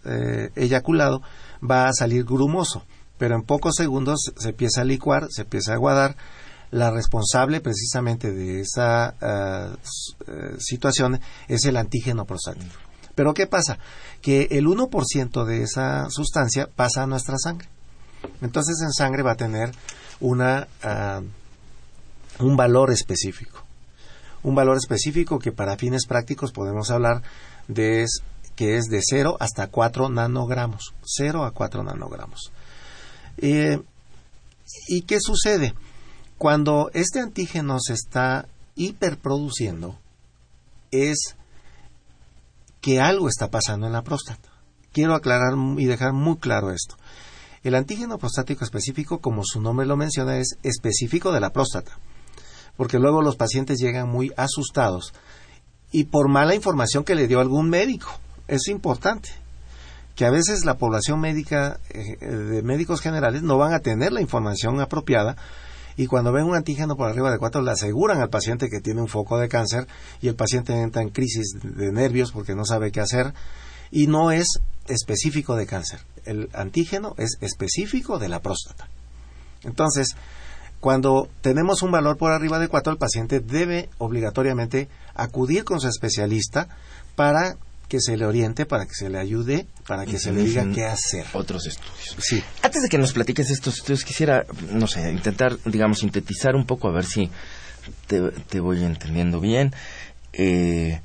eh, 0.05 0.49
eyaculado 0.55 1.21
va 1.61 1.87
a 1.87 1.93
salir 1.93 2.23
grumoso, 2.23 2.83
pero 3.17 3.35
en 3.35 3.43
pocos 3.43 3.75
segundos 3.75 4.31
se 4.37 4.49
empieza 4.49 4.81
a 4.81 4.85
licuar, 4.85 5.27
se 5.29 5.41
empieza 5.41 5.71
a 5.71 5.75
aguadar. 5.75 6.15
La 6.71 6.91
responsable 6.91 7.61
precisamente 7.61 8.31
de 8.31 8.61
esa 8.61 9.15
ah, 9.21 9.77
eh, 10.27 10.55
situación 10.59 11.19
es 11.47 11.65
el 11.65 11.77
antígeno 11.77 12.25
prostático. 12.25 12.73
Pero 13.15 13.33
¿qué 13.33 13.47
pasa? 13.47 13.79
Que 14.21 14.47
el 14.51 14.67
1% 14.67 15.45
de 15.45 15.63
esa 15.63 16.09
sustancia 16.09 16.67
pasa 16.67 17.03
a 17.03 17.07
nuestra 17.07 17.37
sangre. 17.37 17.67
Entonces 18.41 18.81
en 18.81 18.91
sangre 18.91 19.23
va 19.23 19.31
a 19.31 19.37
tener 19.37 19.71
una, 20.19 20.67
ah, 20.83 21.21
un 22.39 22.57
valor 22.57 22.91
específico. 22.91 23.63
Un 24.43 24.55
valor 24.55 24.77
específico 24.77 25.39
que 25.39 25.51
para 25.51 25.77
fines 25.77 26.05
prácticos 26.05 26.51
podemos 26.51 26.91
hablar 26.91 27.23
de 27.67 28.05
que 28.55 28.77
es 28.77 28.85
de 28.85 29.01
0 29.01 29.37
hasta 29.39 29.67
4 29.67 30.09
nanogramos. 30.09 30.93
0 31.03 31.43
a 31.43 31.51
4 31.51 31.83
nanogramos. 31.83 32.51
Eh, 33.37 33.81
¿Y 34.87 35.01
qué 35.01 35.19
sucede? 35.19 35.73
Cuando 36.37 36.89
este 36.93 37.19
antígeno 37.19 37.79
se 37.79 37.93
está 37.93 38.47
hiperproduciendo, 38.75 39.97
es 40.91 41.35
que 42.85 43.01
algo 43.01 43.29
está 43.29 43.49
pasando 43.49 43.87
en 43.87 43.93
la 43.93 44.03
próstata. 44.03 44.47
Quiero 44.93 45.15
aclarar 45.15 45.55
y 45.79 45.85
dejar 45.85 46.13
muy 46.13 46.37
claro 46.37 46.69
esto. 46.69 46.95
El 47.63 47.73
antígeno 47.73 48.19
prostático 48.19 48.63
específico, 48.63 49.21
como 49.21 49.41
su 49.43 49.59
nombre 49.59 49.87
lo 49.87 49.97
menciona, 49.97 50.37
es 50.37 50.59
específico 50.61 51.31
de 51.31 51.39
la 51.39 51.51
próstata, 51.51 51.97
porque 52.77 52.99
luego 52.99 53.23
los 53.23 53.37
pacientes 53.37 53.79
llegan 53.79 54.07
muy 54.07 54.31
asustados 54.37 55.15
y 55.91 56.03
por 56.03 56.29
mala 56.29 56.53
información 56.53 57.03
que 57.03 57.15
le 57.15 57.27
dio 57.27 57.39
algún 57.39 57.71
médico. 57.71 58.11
Es 58.47 58.67
importante 58.67 59.29
que 60.13 60.25
a 60.25 60.29
veces 60.29 60.63
la 60.63 60.77
población 60.77 61.19
médica 61.19 61.79
eh, 61.89 62.23
de 62.23 62.61
médicos 62.61 63.01
generales 63.01 63.41
no 63.41 63.57
van 63.57 63.73
a 63.73 63.79
tener 63.79 64.11
la 64.11 64.21
información 64.21 64.79
apropiada 64.79 65.37
y 65.97 66.07
cuando 66.07 66.31
ven 66.31 66.45
un 66.45 66.55
antígeno 66.55 66.95
por 66.95 67.09
arriba 67.09 67.31
de 67.31 67.37
4 67.37 67.61
le 67.61 67.71
aseguran 67.71 68.21
al 68.21 68.29
paciente 68.29 68.69
que 68.69 68.81
tiene 68.81 69.01
un 69.01 69.07
foco 69.07 69.37
de 69.37 69.47
cáncer 69.47 69.87
y 70.21 70.27
el 70.27 70.35
paciente 70.35 70.73
entra 70.73 71.01
en 71.01 71.09
crisis 71.09 71.53
de 71.61 71.91
nervios 71.91 72.31
porque 72.31 72.55
no 72.55 72.65
sabe 72.65 72.91
qué 72.91 72.99
hacer 72.99 73.33
y 73.91 74.07
no 74.07 74.31
es 74.31 74.59
específico 74.87 75.55
de 75.55 75.65
cáncer. 75.65 76.01
El 76.25 76.49
antígeno 76.53 77.15
es 77.17 77.37
específico 77.41 78.19
de 78.19 78.29
la 78.29 78.41
próstata. 78.41 78.89
Entonces, 79.63 80.15
cuando 80.79 81.29
tenemos 81.41 81.81
un 81.81 81.91
valor 81.91 82.17
por 82.17 82.31
arriba 82.31 82.59
de 82.59 82.67
4, 82.67 82.93
el 82.93 82.99
paciente 82.99 83.39
debe 83.39 83.89
obligatoriamente 83.97 84.89
acudir 85.15 85.63
con 85.63 85.79
su 85.79 85.87
especialista 85.87 86.67
para 87.15 87.57
que 87.87 88.01
se 88.01 88.17
le 88.17 88.25
oriente, 88.25 88.65
para 88.65 88.85
que 88.85 88.93
se 88.93 89.09
le 89.09 89.17
ayude, 89.17 89.65
para 89.87 90.05
que 90.05 90.17
se 90.17 90.31
le 90.31 90.43
diga 90.43 90.65
qué 90.73 90.85
hacer. 90.85 91.25
Otros 91.33 91.67
estudios. 91.67 92.15
Sí. 92.19 92.43
Antes 92.61 92.81
de 92.81 92.89
que 92.89 92.97
nos 92.97 93.13
platiques 93.13 93.49
estos 93.51 93.77
estudios, 93.77 94.03
quisiera, 94.03 94.45
no 94.71 94.87
sé, 94.87 95.11
intentar, 95.11 95.57
digamos, 95.65 95.99
sintetizar 95.99 96.55
un 96.55 96.65
poco, 96.65 96.87
a 96.87 96.91
ver 96.91 97.05
si 97.05 97.29
te, 98.07 98.59
voy 98.59 98.83
entendiendo 98.83 99.39
bien. 99.39 99.73
Eh, 100.33 100.99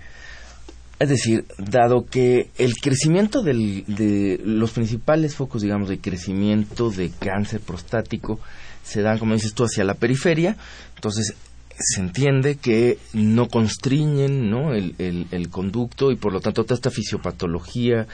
es 0.99 1.09
decir, 1.09 1.47
dado 1.59 2.07
que 2.07 2.51
el 2.59 2.75
crecimiento 2.75 3.43
de 3.43 4.40
los 4.45 4.71
principales 4.73 5.35
focos, 5.35 5.62
digamos, 5.62 5.88
de 5.88 5.99
crecimiento 5.99 6.90
de 6.90 7.11
cáncer 7.11 7.61
prostático 7.61 8.38
se 8.83 9.03
dan, 9.03 9.19
como 9.19 9.35
dices 9.35 9.55
tú, 9.55 9.64
hacia 9.64 9.85
la 9.85 9.95
periferia, 9.95 10.57
entonces 10.97 11.35
se 11.81 12.01
entiende 12.01 12.57
que 12.57 12.99
no 13.14 13.49
constriñen 13.49 14.51
¿no? 14.51 14.75
El, 14.75 14.95
el, 14.99 15.49
conducto 15.49 16.12
y 16.12 16.16
por 16.16 16.33
lo 16.33 16.40
tanto 16.40 16.64
toda 16.64 16.75
esta 16.75 16.90
fisiopatología 16.90 18.07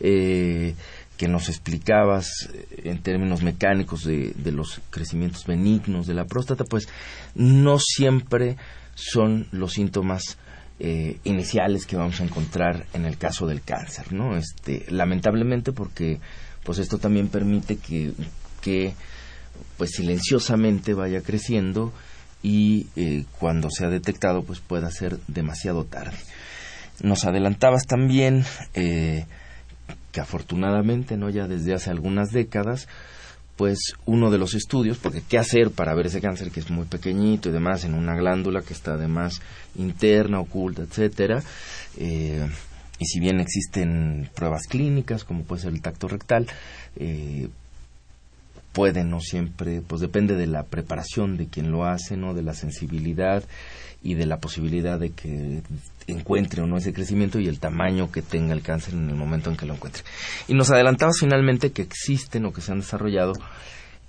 eh, 0.00 0.74
que 1.18 1.28
nos 1.28 1.50
explicabas 1.50 2.48
eh, 2.52 2.82
en 2.84 3.02
términos 3.02 3.42
mecánicos 3.42 4.04
de, 4.04 4.32
de, 4.34 4.52
los 4.52 4.80
crecimientos 4.88 5.44
benignos 5.44 6.06
de 6.06 6.14
la 6.14 6.24
próstata, 6.24 6.64
pues 6.64 6.88
no 7.34 7.78
siempre 7.78 8.56
son 8.94 9.46
los 9.52 9.74
síntomas 9.74 10.38
eh, 10.78 11.18
iniciales 11.24 11.84
que 11.84 11.96
vamos 11.96 12.20
a 12.20 12.24
encontrar 12.24 12.86
en 12.94 13.04
el 13.04 13.18
caso 13.18 13.46
del 13.46 13.60
cáncer, 13.60 14.14
¿no? 14.14 14.34
Este, 14.34 14.86
lamentablemente 14.88 15.72
porque 15.72 16.20
pues 16.64 16.78
esto 16.78 16.96
también 16.96 17.28
permite 17.28 17.76
que, 17.76 18.12
que 18.62 18.94
pues 19.76 19.90
silenciosamente 19.90 20.94
vaya 20.94 21.20
creciendo 21.20 21.92
y 22.42 22.86
eh, 22.96 23.24
cuando 23.38 23.70
se 23.70 23.84
ha 23.84 23.88
detectado 23.88 24.42
pues 24.42 24.60
pueda 24.60 24.90
ser 24.90 25.18
demasiado 25.28 25.84
tarde. 25.84 26.16
Nos 27.02 27.24
adelantabas 27.24 27.86
también 27.86 28.44
eh, 28.74 29.24
que 30.12 30.20
afortunadamente, 30.20 31.16
no 31.16 31.30
ya 31.30 31.46
desde 31.46 31.74
hace 31.74 31.90
algunas 31.90 32.30
décadas, 32.30 32.88
pues 33.56 33.78
uno 34.06 34.30
de 34.30 34.38
los 34.38 34.54
estudios, 34.54 34.98
porque 34.98 35.22
qué 35.28 35.38
hacer 35.38 35.70
para 35.70 35.94
ver 35.94 36.06
ese 36.06 36.20
cáncer 36.20 36.50
que 36.50 36.60
es 36.60 36.70
muy 36.70 36.86
pequeñito 36.86 37.48
y 37.50 37.52
demás 37.52 37.84
en 37.84 37.94
una 37.94 38.14
glándula 38.14 38.62
que 38.62 38.72
está 38.72 38.94
además 38.94 39.42
interna, 39.76 40.40
oculta, 40.40 40.82
etcétera, 40.82 41.42
eh, 41.98 42.48
y 42.98 43.04
si 43.04 43.20
bien 43.20 43.40
existen 43.40 44.30
pruebas 44.34 44.66
clínicas 44.66 45.24
como 45.24 45.44
puede 45.44 45.62
ser 45.62 45.72
el 45.72 45.82
tacto 45.82 46.08
rectal, 46.08 46.46
eh, 46.96 47.48
puede, 48.72 49.04
no 49.04 49.20
siempre, 49.20 49.82
pues 49.82 50.00
depende 50.00 50.36
de 50.36 50.46
la 50.46 50.64
preparación 50.64 51.36
de 51.36 51.46
quien 51.46 51.70
lo 51.70 51.84
hace, 51.84 52.16
¿no? 52.16 52.34
De 52.34 52.42
la 52.42 52.54
sensibilidad 52.54 53.44
y 54.02 54.14
de 54.14 54.26
la 54.26 54.38
posibilidad 54.38 54.98
de 54.98 55.10
que 55.10 55.62
encuentre 56.06 56.62
o 56.62 56.66
no 56.66 56.76
ese 56.76 56.92
crecimiento 56.92 57.38
y 57.38 57.48
el 57.48 57.60
tamaño 57.60 58.10
que 58.10 58.22
tenga 58.22 58.54
el 58.54 58.62
cáncer 58.62 58.94
en 58.94 59.08
el 59.08 59.16
momento 59.16 59.50
en 59.50 59.56
que 59.56 59.66
lo 59.66 59.74
encuentre. 59.74 60.02
Y 60.48 60.54
nos 60.54 60.70
adelantamos 60.70 61.18
finalmente 61.20 61.72
que 61.72 61.82
existen 61.82 62.46
o 62.46 62.52
que 62.52 62.60
se 62.60 62.72
han 62.72 62.80
desarrollado 62.80 63.34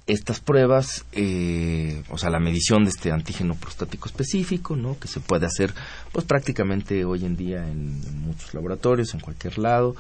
estas 0.08 0.40
pruebas, 0.40 1.06
eh, 1.12 2.04
o 2.10 2.18
sea, 2.18 2.30
la 2.30 2.40
medición 2.40 2.84
de 2.84 2.90
este 2.90 3.12
antígeno 3.12 3.56
prostático 3.56 4.08
específico, 4.08 4.76
¿no? 4.76 4.98
Que 5.00 5.08
se 5.08 5.20
puede 5.20 5.46
hacer, 5.46 5.74
pues 6.12 6.26
prácticamente 6.26 7.06
hoy 7.06 7.26
en 7.26 7.36
día 7.36 7.68
en 7.68 8.02
muchos 8.22 8.54
laboratorios, 8.54 9.14
en 9.14 9.20
cualquier 9.20 9.58
lado, 9.60 9.96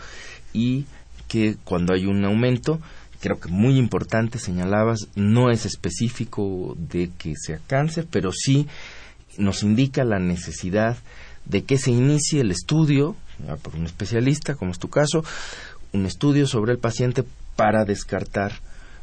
y 0.54 0.86
que 1.28 1.56
cuando 1.63 1.93
hay 1.93 2.08
un 2.08 2.26
aumento, 2.26 2.82
creo 3.21 3.39
que 3.39 3.49
muy 3.49 3.77
importante, 3.77 4.39
señalabas, 4.39 5.07
no 5.15 5.51
es 5.51 5.65
específico 5.65 6.75
de 6.77 7.12
que 7.17 7.36
sea 7.36 7.60
cáncer, 7.67 8.07
pero 8.10 8.31
sí 8.34 8.67
nos 9.38 9.63
indica 9.63 10.03
la 10.03 10.19
necesidad 10.19 10.97
de 11.45 11.63
que 11.63 11.77
se 11.77 11.91
inicie 11.91 12.41
el 12.41 12.51
estudio 12.51 13.15
por 13.62 13.75
un 13.75 13.86
especialista, 13.86 14.55
como 14.55 14.71
es 14.71 14.79
tu 14.79 14.89
caso, 14.89 15.23
un 15.93 16.05
estudio 16.05 16.47
sobre 16.47 16.73
el 16.73 16.79
paciente 16.79 17.23
para 17.55 17.86
descartar 17.86 18.53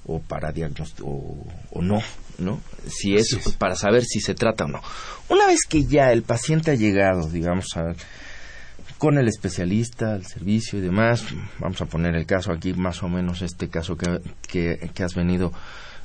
o 0.07 0.21
para 0.21 0.53
diagnosticar 0.53 1.05
o, 1.05 1.83
no, 1.83 2.01
¿no? 2.39 2.61
Si 2.87 3.15
es, 3.15 3.37
para 3.59 3.75
saber 3.75 4.05
si 4.05 4.21
se 4.21 4.35
trata 4.35 4.65
o 4.65 4.69
no. 4.69 4.81
Una 5.29 5.47
vez 5.47 5.61
que 5.69 5.85
ya 5.85 6.13
el 6.13 6.23
paciente 6.23 6.71
ha 6.71 6.75
llegado, 6.75 7.29
digamos, 7.29 7.67
con 8.99 9.17
el 9.17 9.29
especialista, 9.29 10.17
el 10.17 10.27
servicio 10.27 10.79
y 10.79 10.83
demás, 10.83 11.25
vamos 11.61 11.81
a 11.81 11.87
poner 11.87 12.17
el 12.17 12.27
caso 12.27 12.53
aquí, 12.53 12.75
más 12.75 13.03
o 13.05 13.09
menos 13.09 13.43
este 13.43 13.69
caso 13.69 13.97
que, 13.97 14.21
que, 14.49 15.03
has 15.05 15.15
venido 15.15 15.53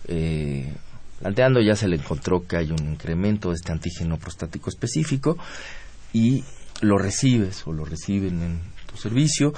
eh, 0.07 0.71
planteando, 1.19 1.59
ya 1.59 1.75
se 1.75 1.87
le 1.87 1.95
encontró 1.95 2.45
que 2.47 2.57
hay 2.57 2.71
un 2.71 2.87
incremento 2.87 3.49
de 3.49 3.55
este 3.55 3.71
antígeno 3.71 4.17
prostático 4.17 4.69
específico 4.69 5.37
y 6.13 6.43
lo 6.81 6.99
recibes 6.99 7.65
o 7.65 7.73
lo 7.73 7.83
reciben 7.83 8.41
en 8.43 8.59
tu 8.85 8.97
servicio. 8.97 9.53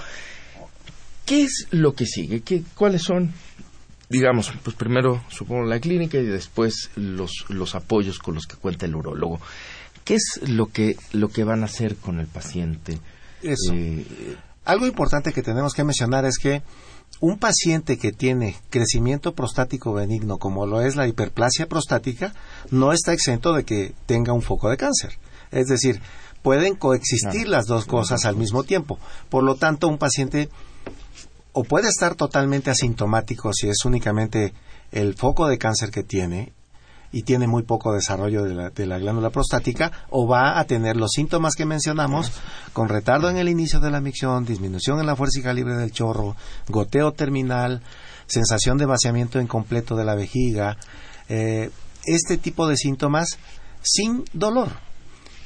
¿Qué 1.25 1.43
es 1.43 1.67
lo 1.71 1.93
que 1.93 2.05
sigue? 2.05 2.41
¿Qué, 2.41 2.63
¿Cuáles 2.73 3.01
son, 3.01 3.33
digamos, 4.09 4.53
pues 4.63 4.77
primero 4.77 5.23
supongo 5.27 5.65
la 5.65 5.79
clínica 5.81 6.17
y 6.19 6.25
después 6.25 6.91
los, 6.95 7.45
los 7.49 7.75
apoyos 7.75 8.19
con 8.19 8.35
los 8.35 8.45
que 8.45 8.55
cuenta 8.55 8.85
el 8.85 8.95
urólogo? 8.95 9.41
¿Qué 10.05 10.15
es 10.15 10.47
lo 10.47 10.67
que, 10.67 10.95
lo 11.11 11.29
que 11.29 11.43
van 11.43 11.63
a 11.63 11.65
hacer 11.65 11.97
con 11.97 12.19
el 12.19 12.27
paciente? 12.27 12.99
Eso. 13.45 13.73
Eh, 13.73 14.37
Algo 14.65 14.87
importante 14.87 15.31
que 15.31 15.43
tenemos 15.43 15.73
que 15.73 15.83
mencionar 15.83 16.25
es 16.25 16.37
que 16.37 16.63
un 17.19 17.37
paciente 17.37 17.97
que 17.97 18.11
tiene 18.11 18.55
crecimiento 18.69 19.33
prostático 19.33 19.93
benigno, 19.93 20.37
como 20.37 20.65
lo 20.65 20.81
es 20.81 20.95
la 20.95 21.07
hiperplasia 21.07 21.67
prostática, 21.67 22.33
no 22.71 22.91
está 22.91 23.13
exento 23.13 23.53
de 23.53 23.63
que 23.63 23.93
tenga 24.05 24.33
un 24.33 24.41
foco 24.41 24.69
de 24.69 24.77
cáncer. 24.77 25.17
Es 25.51 25.67
decir, 25.67 26.01
pueden 26.41 26.75
coexistir 26.75 27.47
las 27.47 27.67
dos 27.67 27.85
cosas 27.85 28.25
al 28.25 28.35
mismo 28.35 28.63
tiempo. 28.63 28.99
Por 29.29 29.43
lo 29.43 29.55
tanto, 29.55 29.87
un 29.87 29.97
paciente 29.97 30.49
o 31.53 31.63
puede 31.63 31.87
estar 31.87 32.15
totalmente 32.15 32.69
asintomático 32.69 33.53
si 33.53 33.69
es 33.69 33.85
únicamente 33.85 34.53
el 34.91 35.15
foco 35.15 35.47
de 35.47 35.57
cáncer 35.57 35.89
que 35.89 36.03
tiene 36.03 36.51
y 37.11 37.23
tiene 37.23 37.47
muy 37.47 37.63
poco 37.63 37.93
desarrollo 37.93 38.43
de 38.43 38.53
la, 38.53 38.69
de 38.69 38.85
la, 38.85 38.99
glándula 38.99 39.29
prostática 39.29 39.91
o 40.09 40.27
va 40.27 40.59
a 40.59 40.65
tener 40.65 40.97
los 40.97 41.11
síntomas 41.11 41.55
que 41.55 41.65
mencionamos 41.65 42.31
con 42.73 42.89
retardo 42.89 43.29
en 43.29 43.37
el 43.37 43.49
inicio 43.49 43.79
de 43.79 43.91
la 43.91 44.01
micción, 44.01 44.45
disminución 44.45 44.99
en 44.99 45.05
la 45.05 45.15
fuerza 45.15 45.39
y 45.39 45.43
calibre 45.43 45.75
del 45.75 45.91
chorro, 45.91 46.35
goteo 46.67 47.13
terminal, 47.13 47.81
sensación 48.27 48.77
de 48.77 48.85
vaciamiento 48.85 49.39
incompleto 49.39 49.95
de 49.95 50.05
la 50.05 50.15
vejiga, 50.15 50.77
eh, 51.29 51.69
este 52.05 52.37
tipo 52.37 52.67
de 52.67 52.77
síntomas 52.77 53.37
sin 53.81 54.25
dolor. 54.33 54.69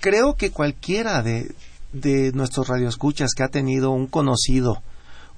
Creo 0.02 0.36
que 0.36 0.52
cualquiera 0.52 1.22
de, 1.22 1.54
de 1.91 2.32
nuestros 2.34 2.67
radioescuchas 2.67 3.32
que 3.36 3.43
ha 3.43 3.50
tenido 3.50 3.91
un 3.91 4.08
conocido 4.08 4.82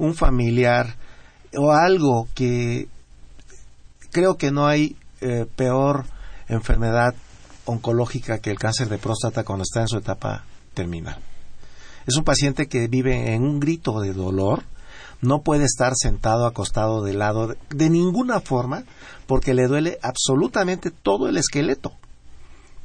un 0.01 0.15
familiar 0.15 0.95
o 1.55 1.71
algo 1.71 2.27
que 2.33 2.87
creo 4.11 4.35
que 4.37 4.51
no 4.51 4.65
hay 4.65 4.97
eh, 5.21 5.45
peor 5.55 6.05
enfermedad 6.47 7.15
oncológica 7.65 8.39
que 8.39 8.51
el 8.51 8.59
cáncer 8.59 8.89
de 8.89 8.97
próstata 8.97 9.43
cuando 9.43 9.63
está 9.63 9.81
en 9.81 9.87
su 9.87 9.97
etapa 9.97 10.43
terminal. 10.73 11.19
Es 12.07 12.15
un 12.15 12.23
paciente 12.23 12.67
que 12.67 12.87
vive 12.87 13.33
en 13.33 13.43
un 13.43 13.59
grito 13.59 13.99
de 14.01 14.13
dolor, 14.13 14.63
no 15.21 15.41
puede 15.41 15.65
estar 15.65 15.93
sentado, 15.95 16.45
acostado 16.45 17.03
de 17.03 17.13
lado, 17.13 17.49
de, 17.49 17.57
de 17.69 17.89
ninguna 17.89 18.39
forma, 18.39 18.83
porque 19.27 19.53
le 19.53 19.67
duele 19.67 19.99
absolutamente 20.01 20.89
todo 20.89 21.27
el 21.27 21.37
esqueleto. 21.37 21.93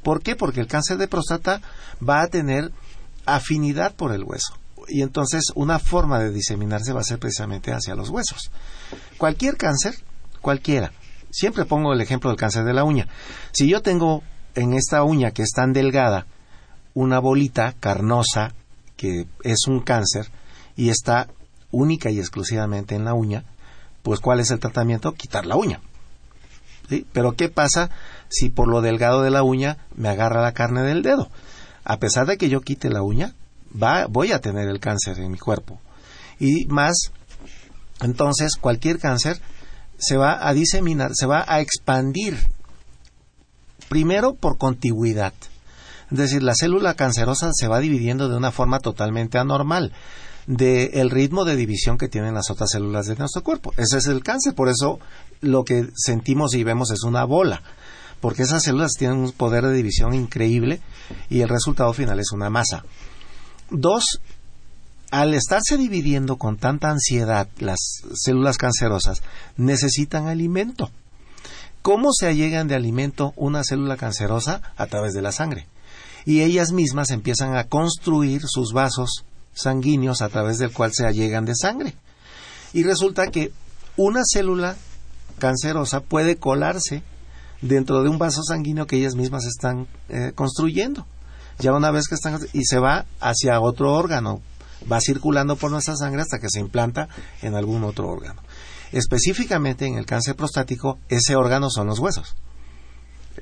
¿Por 0.03 0.21
qué? 0.21 0.35
Porque 0.35 0.59
el 0.59 0.67
cáncer 0.67 0.97
de 0.97 1.07
próstata 1.07 1.61
va 2.07 2.21
a 2.21 2.27
tener 2.27 2.71
afinidad 3.25 3.95
por 3.95 4.13
el 4.13 4.23
hueso 4.23 4.53
y 4.87 5.01
entonces 5.01 5.43
una 5.55 5.79
forma 5.79 6.19
de 6.19 6.31
diseminarse 6.31 6.93
va 6.93 7.01
a 7.01 7.03
ser 7.03 7.19
precisamente 7.19 7.71
hacia 7.71 7.95
los 7.95 8.09
huesos. 8.09 8.49
Cualquier 9.17 9.57
cáncer, 9.57 9.95
cualquiera. 10.41 10.91
Siempre 11.29 11.65
pongo 11.65 11.93
el 11.93 12.01
ejemplo 12.01 12.29
del 12.29 12.39
cáncer 12.39 12.63
de 12.63 12.73
la 12.73 12.83
uña. 12.83 13.07
Si 13.51 13.67
yo 13.67 13.81
tengo 13.81 14.23
en 14.55 14.73
esta 14.73 15.03
uña 15.03 15.31
que 15.31 15.43
es 15.43 15.51
tan 15.51 15.73
delgada 15.73 16.25
una 16.93 17.19
bolita 17.19 17.73
carnosa 17.79 18.53
que 18.95 19.27
es 19.43 19.67
un 19.67 19.81
cáncer 19.81 20.29
y 20.75 20.89
está 20.89 21.27
única 21.71 22.09
y 22.09 22.19
exclusivamente 22.19 22.95
en 22.95 23.05
la 23.05 23.13
uña, 23.13 23.43
pues 24.01 24.19
¿cuál 24.19 24.39
es 24.39 24.51
el 24.51 24.59
tratamiento? 24.59 25.13
Quitar 25.13 25.45
la 25.45 25.55
uña. 25.55 25.81
¿Sí? 26.89 27.05
Pero 27.11 27.33
¿qué 27.35 27.49
pasa 27.49 27.89
si 28.29 28.49
por 28.49 28.67
lo 28.67 28.81
delgado 28.81 29.21
de 29.21 29.29
la 29.29 29.43
uña 29.43 29.77
me 29.95 30.09
agarra 30.09 30.41
la 30.41 30.53
carne 30.53 30.81
del 30.81 31.03
dedo? 31.03 31.29
A 31.83 31.99
pesar 31.99 32.25
de 32.25 32.37
que 32.37 32.49
yo 32.49 32.61
quite 32.61 32.89
la 32.89 33.01
uña, 33.01 33.33
voy 34.09 34.31
a 34.31 34.41
tener 34.41 34.67
el 34.69 34.79
cáncer 34.79 35.19
en 35.19 35.31
mi 35.31 35.37
cuerpo. 35.37 35.79
Y 36.39 36.65
más, 36.65 37.11
entonces 38.01 38.55
cualquier 38.59 38.99
cáncer 38.99 39.39
se 39.97 40.17
va 40.17 40.47
a 40.47 40.53
diseminar, 40.53 41.11
se 41.13 41.25
va 41.25 41.45
a 41.47 41.61
expandir. 41.61 42.37
Primero 43.89 44.33
por 44.35 44.57
contigüidad. 44.57 45.33
Es 46.11 46.17
decir, 46.17 46.43
la 46.43 46.55
célula 46.55 46.93
cancerosa 46.95 47.51
se 47.53 47.67
va 47.67 47.79
dividiendo 47.79 48.29
de 48.29 48.37
una 48.37 48.51
forma 48.51 48.79
totalmente 48.79 49.37
anormal 49.37 49.93
del 50.47 51.09
ritmo 51.09 51.43
de 51.43 51.57
división 51.57 51.97
que 51.97 52.07
tienen 52.07 52.33
las 52.33 52.49
otras 52.49 52.71
células 52.71 53.05
de 53.07 53.17
nuestro 53.17 53.43
cuerpo. 53.43 53.73
Ese 53.75 53.97
es 53.97 54.07
el 54.07 54.23
cáncer, 54.23 54.55
por 54.55 54.69
eso 54.69 54.99
lo 55.41 55.65
que 55.65 55.89
sentimos 55.93 56.53
y 56.53 56.63
vemos 56.63 56.89
es 56.91 57.03
una 57.03 57.25
bola, 57.25 57.61
porque 58.21 58.43
esas 58.43 58.63
células 58.63 58.93
tienen 58.97 59.17
un 59.17 59.31
poder 59.33 59.65
de 59.65 59.73
división 59.73 60.13
increíble 60.13 60.81
y 61.29 61.41
el 61.41 61.49
resultado 61.49 61.91
final 61.93 62.19
es 62.19 62.31
una 62.31 62.49
masa. 62.49 62.85
Dos, 63.69 64.21
al 65.11 65.33
estarse 65.33 65.77
dividiendo 65.77 66.37
con 66.37 66.57
tanta 66.57 66.89
ansiedad 66.89 67.47
las 67.59 67.79
células 68.13 68.57
cancerosas, 68.57 69.21
necesitan 69.55 70.27
alimento. 70.27 70.91
¿Cómo 71.81 72.09
se 72.11 72.27
allegan 72.27 72.67
de 72.67 72.75
alimento 72.75 73.33
una 73.35 73.63
célula 73.63 73.95
cancerosa? 73.97 74.61
A 74.75 74.87
través 74.87 75.13
de 75.13 75.21
la 75.21 75.31
sangre. 75.31 75.67
Y 76.25 76.41
ellas 76.41 76.71
mismas 76.71 77.11
empiezan 77.11 77.55
a 77.55 77.63
construir 77.65 78.41
sus 78.45 78.73
vasos 78.73 79.23
sanguíneos 79.53 80.21
a 80.21 80.29
través 80.29 80.57
del 80.57 80.73
cual 80.73 80.91
se 80.93 81.05
allegan 81.05 81.45
de 81.45 81.55
sangre. 81.55 81.95
Y 82.73 82.83
resulta 82.83 83.27
que 83.27 83.51
una 83.95 84.23
célula 84.25 84.75
cancerosa 85.39 86.01
puede 86.01 86.35
colarse 86.35 87.01
dentro 87.61 88.03
de 88.03 88.09
un 88.09 88.17
vaso 88.17 88.43
sanguíneo 88.43 88.85
que 88.85 88.97
ellas 88.97 89.15
mismas 89.15 89.45
están 89.45 89.87
eh, 90.09 90.33
construyendo 90.35 91.05
ya 91.59 91.73
una 91.73 91.91
vez 91.91 92.07
que 92.07 92.15
están 92.15 92.39
y 92.53 92.65
se 92.65 92.79
va 92.79 93.05
hacia 93.19 93.59
otro 93.59 93.93
órgano, 93.93 94.41
va 94.91 94.99
circulando 95.01 95.55
por 95.55 95.71
nuestra 95.71 95.95
sangre 95.95 96.21
hasta 96.21 96.39
que 96.39 96.49
se 96.49 96.59
implanta 96.59 97.07
en 97.41 97.55
algún 97.55 97.83
otro 97.83 98.07
órgano. 98.07 98.41
Específicamente 98.91 99.85
en 99.85 99.97
el 99.97 100.05
cáncer 100.05 100.35
prostático, 100.35 100.99
ese 101.09 101.35
órgano 101.35 101.69
son 101.69 101.87
los 101.87 101.99
huesos. 101.99 102.35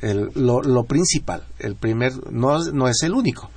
lo, 0.02 0.84
principal, 0.86 1.46
el 1.60 1.76
primer, 1.76 2.32
no, 2.32 2.60
no 2.72 2.88
es 2.88 3.04
el 3.04 3.14
único, 3.14 3.50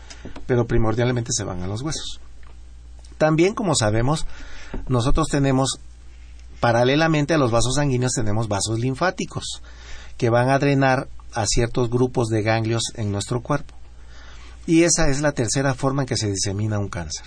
pero 0.47 0.67
primordialmente 0.67 1.31
se 1.33 1.45
van 1.45 1.63
a 1.63 1.67
los 1.67 1.83
huesos. 1.83 2.21
También, 3.17 3.55
como 3.55 3.75
sabemos, 3.75 4.27
nosotros 4.87 5.29
tenemos, 5.29 5.81
paralelamente 6.61 7.35
a 7.35 7.39
los 7.39 7.51
vasos 7.51 7.77
sanguíneos, 7.77 8.13
tenemos 8.13 8.49
vasos 8.49 8.79
linfáticos, 8.79 9.63
que 10.17 10.31
van 10.31 10.51
a 10.51 10.59
drenar 10.59 11.09
a 11.33 11.47
ciertos 11.47 11.91
grupos 11.91 12.29
de 12.29 12.43
ganglios 12.43 12.83
en 12.95 13.11
nuestro 13.13 13.43
cuerpo. 13.43 13.75
Y 14.67 14.83
esa 14.83 15.09
es 15.09 15.21
la 15.21 15.33
tercera 15.33 15.75
forma 15.75 16.03
en 16.03 16.09
que 16.09 16.17
se 16.17 16.31
disemina 16.31 16.79
un 16.79 16.89
cáncer. 16.89 17.25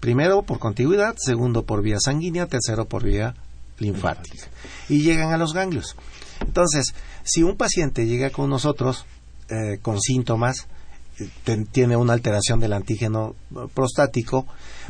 Primero 0.00 0.42
por 0.42 0.58
contigüidad, 0.58 1.16
segundo 1.18 1.64
por 1.64 1.82
vía 1.82 1.98
sanguínea, 2.00 2.46
tercero 2.46 2.86
por 2.86 3.02
vía 3.02 3.34
linfática. 3.78 4.48
Y 4.88 5.02
llegan 5.02 5.32
a 5.32 5.38
los 5.38 5.52
ganglios. 5.52 5.96
Entonces, 6.40 6.94
si 7.24 7.42
un 7.42 7.56
paciente 7.56 8.06
llega 8.06 8.30
con 8.30 8.50
nosotros 8.50 9.06
eh, 9.48 9.78
con 9.80 10.00
síntomas, 10.00 10.66
eh, 11.18 11.64
tiene 11.72 11.96
una 11.96 12.12
alteración 12.12 12.60
del 12.60 12.72
antígeno 12.72 13.34
prostático, 13.74 14.46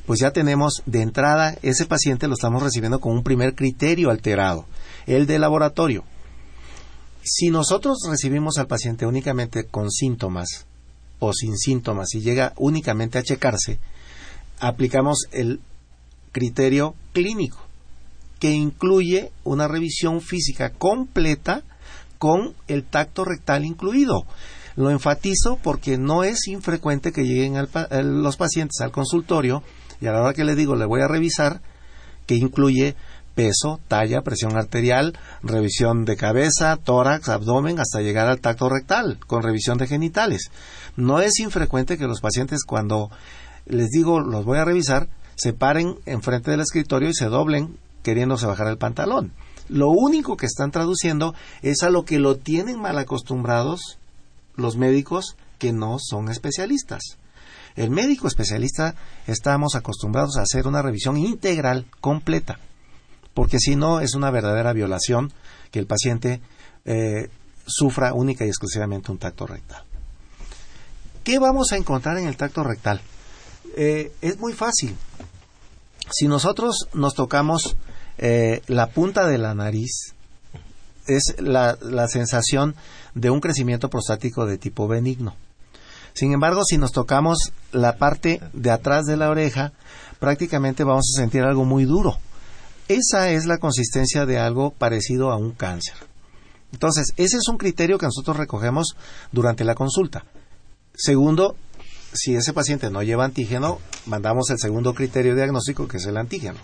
pues 0.07 0.21
ya 0.21 0.33
tenemos 0.33 0.83
de 0.87 1.03
entrada, 1.03 1.57
ese 1.63 1.87
paciente 1.87 2.27
lo 2.29 2.35
estamos 2.35 2.63
recibiendo 2.63 3.01
con 3.01 3.13
un 3.13 3.23
primer 3.23 3.55
criterio 3.55 4.11
alterado, 4.11 4.67
el 5.07 5.27
de 5.27 5.39
laboratorio. 5.39 6.05
Si 7.23 7.51
nosotros 7.51 7.99
recibimos 8.09 8.59
al 8.59 8.67
paciente 8.67 9.07
únicamente 9.07 9.67
con 9.67 9.91
síntomas 9.91 10.67
o 11.19 11.33
sin 11.33 11.57
síntomas 11.57 12.15
y 12.15 12.21
llega 12.21 12.53
únicamente 12.57 13.19
a 13.19 13.23
checarse, 13.23 13.79
aplicamos 14.59 15.27
el 15.33 15.61
criterio 16.33 16.95
clínico, 17.13 17.59
que 18.39 18.53
incluye 18.53 19.33
una 19.45 19.69
revisión 19.69 20.21
física 20.21 20.71
completa 20.71 21.63
con 22.19 22.55
el 22.69 22.85
tacto 22.85 23.25
rectal 23.25 23.65
incluido. 23.65 24.25
Lo 24.77 24.91
enfatizo 24.91 25.59
porque 25.63 25.97
no 25.97 26.23
es 26.23 26.47
infrecuente 26.49 27.13
que 27.13 27.25
lleguen 27.25 27.57
los 28.23 28.37
pacientes 28.37 28.81
al 28.81 28.93
consultorio 28.93 29.63
y 30.01 30.07
a 30.07 30.13
la 30.13 30.21
hora 30.21 30.35
que 30.35 30.45
le 30.45 30.55
digo 30.55 30.77
le 30.77 30.85
voy 30.85 31.01
a 31.01 31.09
revisar, 31.09 31.63
que 32.27 32.35
incluye 32.35 32.95
peso, 33.35 33.81
talla, 33.87 34.23
presión 34.23 34.57
arterial, 34.57 35.17
revisión 35.43 36.05
de 36.05 36.17
cabeza, 36.17 36.77
tórax, 36.77 37.29
abdomen, 37.29 37.79
hasta 37.79 38.01
llegar 38.01 38.29
al 38.29 38.41
tacto 38.41 38.69
rectal, 38.69 39.19
con 39.27 39.43
revisión 39.43 39.79
de 39.79 39.87
genitales. 39.87 40.51
No 40.97 41.21
es 41.21 41.39
infrecuente 41.39 41.99
que 41.99 42.07
los 42.07 42.21
pacientes 42.21 42.65
cuando 42.65 43.11
les 43.67 43.91
digo 43.91 44.21
los 44.21 44.45
voy 44.45 44.59
a 44.59 44.65
revisar, 44.65 45.09
se 45.35 45.53
paren 45.53 45.97
enfrente 46.07 46.51
del 46.51 46.61
escritorio 46.61 47.11
y 47.11 47.15
se 47.15 47.27
doblen 47.27 47.77
queriéndose 48.03 48.47
bajar 48.47 48.69
el 48.69 48.79
pantalón. 48.79 49.33
Lo 49.69 49.91
único 49.91 50.37
que 50.37 50.47
están 50.47 50.71
traduciendo 50.71 51.35
es 51.63 51.83
a 51.83 51.91
lo 51.91 52.05
que 52.05 52.19
lo 52.19 52.37
tienen 52.37 52.81
mal 52.81 52.99
acostumbrados 52.99 53.99
los 54.55 54.77
médicos 54.77 55.37
que 55.59 55.73
no 55.73 55.99
son 55.99 56.31
especialistas. 56.31 57.19
El 57.75 57.91
médico 57.91 58.27
especialista 58.27 58.95
estamos 59.27 59.75
acostumbrados 59.75 60.39
a 60.39 60.43
hacer 60.43 60.67
una 60.67 60.83
revisión 60.83 61.17
integral, 61.17 61.87
completa, 62.01 62.59
porque 63.35 63.59
si 63.59 63.77
no 63.77 64.01
es 64.01 64.15
una 64.15 64.31
verdadera 64.31 64.73
violación 64.73 65.33
que 65.71 65.79
el 65.79 65.87
paciente 65.87 66.41
eh, 66.85 67.29
sufra 67.67 68.15
única 68.15 68.45
y 68.45 68.49
exclusivamente 68.49 69.13
un 69.13 69.19
tacto 69.19 69.47
rectal. 69.47 69.83
¿Qué 71.23 71.39
vamos 71.39 71.73
a 71.73 71.77
encontrar 71.77 72.17
en 72.19 72.29
el 72.29 72.37
tacto 72.37 72.63
rectal? 72.63 73.01
Eh, 73.77 74.13
es 74.21 74.39
muy 74.39 74.53
fácil. 74.53 74.95
Si 76.11 76.29
nosotros 76.29 76.89
nos 76.93 77.15
tocamos 77.15 77.77
eh, 78.19 78.63
la 78.67 78.89
punta 78.89 79.27
de 79.27 79.39
la 79.39 79.55
nariz, 79.55 80.15
es 81.07 81.37
la, 81.39 81.79
la 81.81 82.09
sensación 82.09 82.75
de 83.15 83.31
un 83.31 83.41
crecimiento 83.41 83.89
prostático 83.89 84.47
de 84.47 84.59
tipo 84.59 84.89
benigno. 84.89 85.35
Sin 86.15 86.33
embargo, 86.33 86.63
si 86.65 86.79
nos 86.79 86.93
tocamos 86.93 87.53
la 87.73 87.97
parte 87.97 88.41
de 88.53 88.71
atrás 88.71 89.05
de 89.05 89.17
la 89.17 89.29
oreja, 89.29 89.73
prácticamente 90.19 90.83
vamos 90.83 91.13
a 91.15 91.21
sentir 91.21 91.43
algo 91.43 91.65
muy 91.65 91.85
duro. 91.85 92.19
Esa 92.89 93.31
es 93.31 93.47
la 93.47 93.59
consistencia 93.59 94.27
de 94.27 94.39
algo 94.39 94.71
parecido 94.71 95.31
a 95.31 95.37
un 95.37 95.53
cáncer. 95.53 95.95
Entonces, 96.73 97.13
ese 97.17 97.37
es 97.37 97.49
un 97.49 97.59
criterio 97.59 97.99
que 97.99 98.07
nosotros 98.07 98.37
recogemos 98.37 98.97
durante 99.33 99.65
la 99.65 99.75
consulta. 99.75 100.25
Segundo, 100.95 101.57
si 102.17 102.35
ese 102.35 102.53
paciente 102.53 102.91
no 102.91 103.03
lleva 103.03 103.25
antígeno, 103.25 103.79
mandamos 104.07 104.51
el 104.51 104.59
segundo 104.59 104.95
criterio 104.95 105.35
diagnóstico, 105.35 105.87
que 105.87 105.99
es 105.99 106.07
el 106.07 106.17
antígeno. 106.17 106.59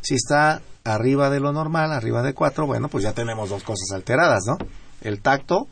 Si 0.00 0.14
está 0.14 0.62
arriba 0.84 1.30
de 1.30 1.40
lo 1.40 1.52
normal, 1.52 1.92
arriba 1.92 2.22
de 2.22 2.34
4, 2.34 2.66
bueno, 2.66 2.88
pues 2.88 3.04
ya 3.04 3.12
tenemos 3.12 3.50
dos 3.50 3.62
cosas 3.62 3.90
alteradas, 3.92 4.44
¿no? 4.46 4.56
El 5.00 5.20
tacto 5.20 5.68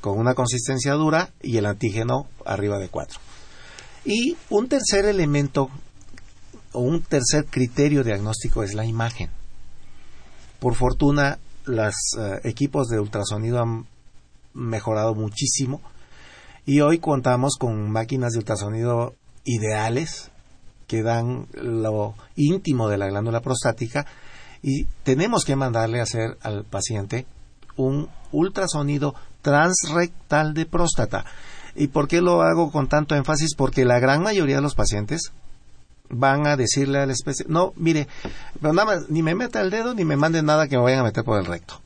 con 0.00 0.18
una 0.18 0.34
consistencia 0.34 0.94
dura 0.94 1.30
y 1.42 1.58
el 1.58 1.66
antígeno 1.66 2.26
arriba 2.44 2.78
de 2.78 2.88
4. 2.88 3.20
Y 4.04 4.36
un 4.50 4.68
tercer 4.68 5.04
elemento 5.04 5.70
o 6.72 6.80
un 6.80 7.02
tercer 7.02 7.46
criterio 7.46 8.02
diagnóstico 8.02 8.62
es 8.62 8.74
la 8.74 8.84
imagen. 8.84 9.30
Por 10.58 10.74
fortuna, 10.74 11.38
los 11.64 11.94
eh, 12.18 12.40
equipos 12.44 12.88
de 12.88 12.98
ultrasonido 12.98 13.60
han 13.60 13.86
mejorado 14.54 15.14
muchísimo 15.14 15.80
y 16.64 16.80
hoy 16.80 16.98
contamos 16.98 17.56
con 17.58 17.90
máquinas 17.90 18.32
de 18.32 18.38
ultrasonido 18.38 19.14
ideales 19.44 20.30
que 20.86 21.02
dan 21.02 21.46
lo 21.54 22.14
íntimo 22.36 22.88
de 22.88 22.98
la 22.98 23.08
glándula 23.08 23.40
prostática 23.40 24.06
y 24.62 24.84
tenemos 25.02 25.44
que 25.44 25.56
mandarle 25.56 26.00
a 26.00 26.04
hacer 26.04 26.38
al 26.42 26.64
paciente 26.64 27.26
un 27.76 28.08
ultrasonido 28.30 29.14
transrectal 29.40 30.54
de 30.54 30.66
próstata. 30.66 31.24
¿Y 31.74 31.88
por 31.88 32.06
qué 32.06 32.20
lo 32.20 32.42
hago 32.42 32.70
con 32.70 32.88
tanto 32.88 33.16
énfasis? 33.16 33.54
Porque 33.56 33.84
la 33.84 33.98
gran 33.98 34.22
mayoría 34.22 34.56
de 34.56 34.62
los 34.62 34.74
pacientes 34.74 35.32
van 36.10 36.46
a 36.46 36.56
decirle 36.56 37.00
al 37.00 37.10
especie, 37.10 37.46
no, 37.48 37.72
mire, 37.76 38.06
pero 38.60 38.72
nada 38.72 38.86
más, 38.86 39.10
ni 39.10 39.22
me 39.22 39.34
meta 39.34 39.60
el 39.62 39.70
dedo 39.70 39.94
ni 39.94 40.04
me 40.04 40.16
mande 40.16 40.42
nada 40.42 40.68
que 40.68 40.76
me 40.76 40.82
vayan 40.82 41.00
a 41.00 41.04
meter 41.04 41.24
por 41.24 41.40
el 41.40 41.46
recto. 41.46 41.81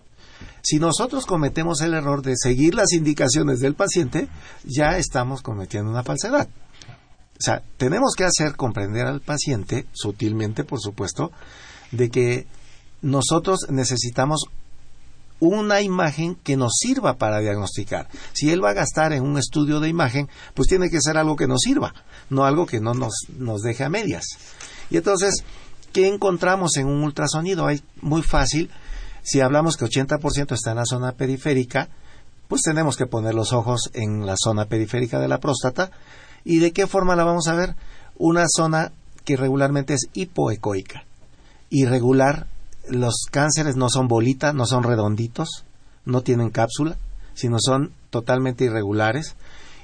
Si 0.69 0.81
nosotros 0.81 1.27
cometemos 1.27 1.81
el 1.81 1.95
error 1.95 2.23
de 2.23 2.35
seguir 2.37 2.75
las 2.75 2.93
indicaciones 2.93 3.61
del 3.61 3.77
paciente, 3.77 4.29
ya 4.65 4.99
estamos 4.99 5.41
cometiendo 5.41 5.93
una 5.93 6.03
falsedad. 6.03 6.49
O 6.49 7.39
sea, 7.39 7.63
tenemos 7.77 8.15
que 8.17 8.25
hacer 8.25 8.57
comprender 8.57 9.07
al 9.07 9.21
paciente, 9.21 9.87
sutilmente 9.93 10.65
por 10.65 10.81
supuesto, 10.81 11.31
de 11.93 12.11
que 12.11 12.49
nosotros 13.01 13.69
necesitamos 13.71 14.47
una 15.39 15.83
imagen 15.83 16.35
que 16.35 16.57
nos 16.57 16.73
sirva 16.81 17.17
para 17.17 17.39
diagnosticar. 17.39 18.09
Si 18.33 18.51
él 18.51 18.65
va 18.65 18.71
a 18.71 18.75
gastar 18.75 19.13
en 19.13 19.23
un 19.23 19.39
estudio 19.39 19.79
de 19.79 19.89
imagen, 19.89 20.29
pues 20.55 20.67
tiene 20.67 20.91
que 20.91 21.01
ser 21.01 21.17
algo 21.17 21.37
que 21.37 21.47
nos 21.47 21.61
sirva, 21.61 21.95
no 22.29 22.45
algo 22.45 22.67
que 22.67 22.81
no 22.81 22.93
nos, 22.93 23.15
nos 23.39 23.61
deje 23.61 23.85
a 23.85 23.89
medias. 23.89 24.25
Y 24.91 24.97
entonces, 24.97 25.45
¿qué 25.93 26.09
encontramos 26.09 26.77
en 26.77 26.89
un 26.89 27.05
ultrasonido? 27.05 27.69
Hay 27.69 27.85
muy 28.01 28.23
fácil, 28.23 28.69
si 29.27 29.41
hablamos 29.41 29.77
que 29.77 29.85
80% 29.85 30.53
está 30.53 30.71
en 30.71 30.77
la 30.77 30.87
zona 30.87 31.11
periférica, 31.11 31.89
pues 32.47 32.63
tenemos 32.63 32.97
que 32.97 33.09
poner 33.09 33.35
los 33.35 33.53
ojos 33.53 33.91
en 33.93 34.25
la 34.25 34.37
zona 34.37 34.67
periférica 34.67 35.19
de 35.19 35.27
la 35.27 35.41
próstata. 35.41 35.91
¿Y 36.45 36.61
de 36.61 36.71
qué 36.71 36.87
forma 36.87 37.17
la 37.17 37.25
vamos 37.25 37.49
a 37.49 37.57
ver? 37.57 37.75
Una 38.19 38.45
zona 38.47 38.93
que 39.25 39.37
regularmente 39.37 39.95
es 39.95 40.07
hipoecoica. 40.15 41.07
Irregular, 41.71 42.47
los 42.89 43.25
cánceres 43.29 43.75
no 43.75 43.89
son 43.89 44.07
bolitas, 44.07 44.55
no 44.55 44.65
son 44.65 44.85
redonditos, 44.85 45.65
no 46.05 46.21
tienen 46.21 46.51
cápsula, 46.51 46.97
sino 47.35 47.57
son 47.59 47.91
totalmente 48.11 48.67
irregulares 48.67 49.35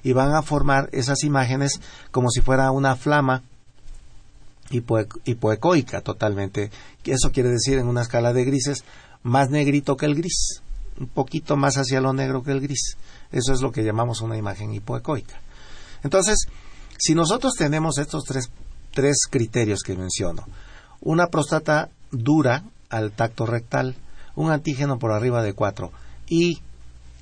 y 0.05 0.13
van 0.13 0.37
a 0.37 0.43
formar 0.43 0.89
esas 0.93 1.25
imágenes 1.25 1.81
como 2.13 2.31
si 2.31 2.43
fuera 2.43 2.71
una 2.71 2.95
flama 2.95 3.43
hipoecoica 4.71 6.01
totalmente. 6.01 6.71
Eso 7.05 7.33
quiere 7.33 7.49
decir 7.49 7.79
en 7.79 7.89
una 7.89 8.03
escala 8.03 8.33
de 8.33 8.45
grises 8.45 8.85
más 9.23 9.51
negrito 9.51 9.97
que 9.97 10.07
el 10.07 10.15
gris, 10.15 10.63
un 10.99 11.09
poquito 11.09 11.57
más 11.57 11.77
hacia 11.77 12.01
lo 12.01 12.13
negro 12.13 12.43
que 12.43 12.53
el 12.53 12.61
gris. 12.61 12.97
Eso 13.31 13.53
es 13.53 13.61
lo 13.61 13.73
que 13.73 13.85
llamamos 13.85 14.21
una 14.21 14.37
imagen 14.37 14.73
hipoecoica. 14.73 15.41
Entonces, 16.03 16.47
si 16.99 17.15
nosotros 17.15 17.55
tenemos 17.57 17.99
estos 17.99 18.25
tres, 18.25 18.51
tres 18.93 19.27
criterios 19.31 19.81
que 19.83 19.97
menciono, 19.97 20.45
una 21.01 21.29
próstata 21.29 21.91
dura 22.11 22.65
al 22.91 23.13
tacto 23.13 23.47
rectal, 23.47 23.97
un 24.35 24.51
antígeno 24.51 24.99
por 24.99 25.13
arriba 25.13 25.43
de 25.43 25.53
4 25.53 25.91
y 26.29 26.61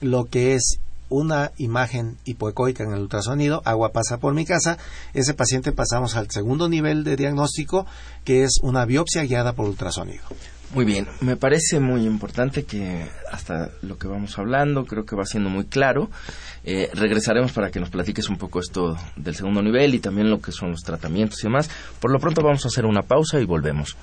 lo 0.01 0.25
que 0.25 0.55
es 0.55 0.79
una 1.09 1.51
imagen 1.59 2.17
hipoecoica 2.25 2.85
en 2.85 2.93
el 2.93 3.01
ultrasonido, 3.01 3.63
agua 3.65 3.91
pasa 3.91 4.19
por 4.19 4.33
mi 4.33 4.47
casa, 4.47 4.79
ese 5.13 5.35
paciente 5.35 5.73
pasamos 5.73 6.15
al 6.15 6.31
segundo 6.31 6.69
nivel 6.69 7.03
de 7.03 7.17
diagnóstico, 7.17 7.85
que 8.25 8.45
es 8.45 8.59
una 8.63 8.85
biopsia 8.85 9.25
guiada 9.25 9.53
por 9.53 9.67
ultrasonido. 9.67 10.23
Muy 10.72 10.85
bien, 10.85 11.09
me 11.20 11.37
parece 11.37 11.80
muy 11.80 12.06
importante 12.06 12.64
que 12.64 13.04
hasta 13.33 13.70
lo 13.83 13.98
que 13.98 14.06
vamos 14.06 14.38
hablando 14.38 14.85
creo 14.85 15.04
que 15.04 15.16
va 15.16 15.24
siendo 15.24 15.50
muy 15.50 15.64
claro. 15.64 16.11
Eh, 16.62 16.88
regresaremos 16.94 17.50
para 17.50 17.72
que 17.72 17.80
nos 17.80 17.90
platiques 17.90 18.28
un 18.28 18.37
poco 18.37 18.61
esto 18.61 18.96
del 19.16 19.35
segundo 19.35 19.62
nivel 19.62 19.96
y 19.96 19.98
también 19.98 20.30
lo 20.30 20.40
que 20.40 20.52
son 20.52 20.70
los 20.70 20.83
tratamientos 20.83 21.40
y 21.40 21.48
demás. 21.48 21.68
Por 21.98 22.12
lo 22.12 22.20
pronto 22.20 22.42
vamos 22.42 22.64
a 22.64 22.68
hacer 22.68 22.87
una 22.87 23.02
pausa 23.02 23.40
y 23.40 23.46
volvemos. 23.46 23.96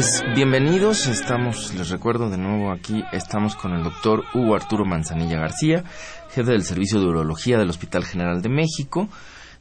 Pues 0.00 0.22
bienvenidos. 0.34 1.08
Estamos, 1.08 1.74
les 1.74 1.90
recuerdo 1.90 2.30
de 2.30 2.38
nuevo 2.38 2.72
aquí, 2.72 3.04
estamos 3.12 3.54
con 3.54 3.74
el 3.74 3.82
doctor 3.82 4.24
Hugo 4.32 4.54
Arturo 4.54 4.86
Manzanilla 4.86 5.38
García, 5.38 5.84
jefe 6.30 6.52
del 6.52 6.64
Servicio 6.64 7.00
de 7.00 7.06
Urología 7.06 7.58
del 7.58 7.68
Hospital 7.68 8.06
General 8.06 8.40
de 8.40 8.48
México. 8.48 9.10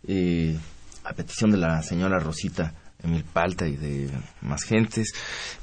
Eh, 0.08 0.58
a 1.04 1.12
petición 1.12 1.52
de 1.52 1.58
la 1.58 1.82
señora 1.82 2.20
Rosita 2.20 2.74
Emil 3.04 3.24
Palta 3.24 3.68
y 3.68 3.76
de 3.76 4.10
más 4.42 4.64
gentes. 4.64 5.14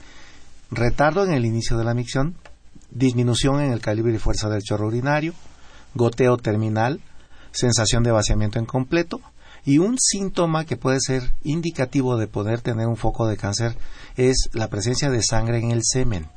retardo 0.72 1.24
en 1.24 1.32
el 1.32 1.44
inicio 1.44 1.76
de 1.76 1.84
la 1.84 1.94
micción, 1.94 2.34
disminución 2.90 3.60
en 3.60 3.72
el 3.72 3.80
calibre 3.80 4.14
y 4.14 4.18
fuerza 4.18 4.48
del 4.48 4.62
chorro 4.62 4.86
urinario, 4.86 5.34
goteo 5.94 6.38
terminal, 6.38 7.00
sensación 7.52 8.02
de 8.02 8.10
vaciamiento 8.10 8.58
incompleto 8.58 9.20
y 9.64 9.78
un 9.78 9.96
síntoma 10.00 10.64
que 10.64 10.78
puede 10.78 10.98
ser 11.00 11.34
indicativo 11.44 12.16
de 12.16 12.26
poder 12.26 12.62
tener 12.62 12.86
un 12.86 12.96
foco 12.96 13.26
de 13.26 13.36
cáncer 13.36 13.76
es 14.16 14.48
la 14.52 14.68
presencia 14.68 15.10
de 15.10 15.22
sangre 15.22 15.58
en 15.58 15.70
el 15.70 15.82
semen. 15.84 16.28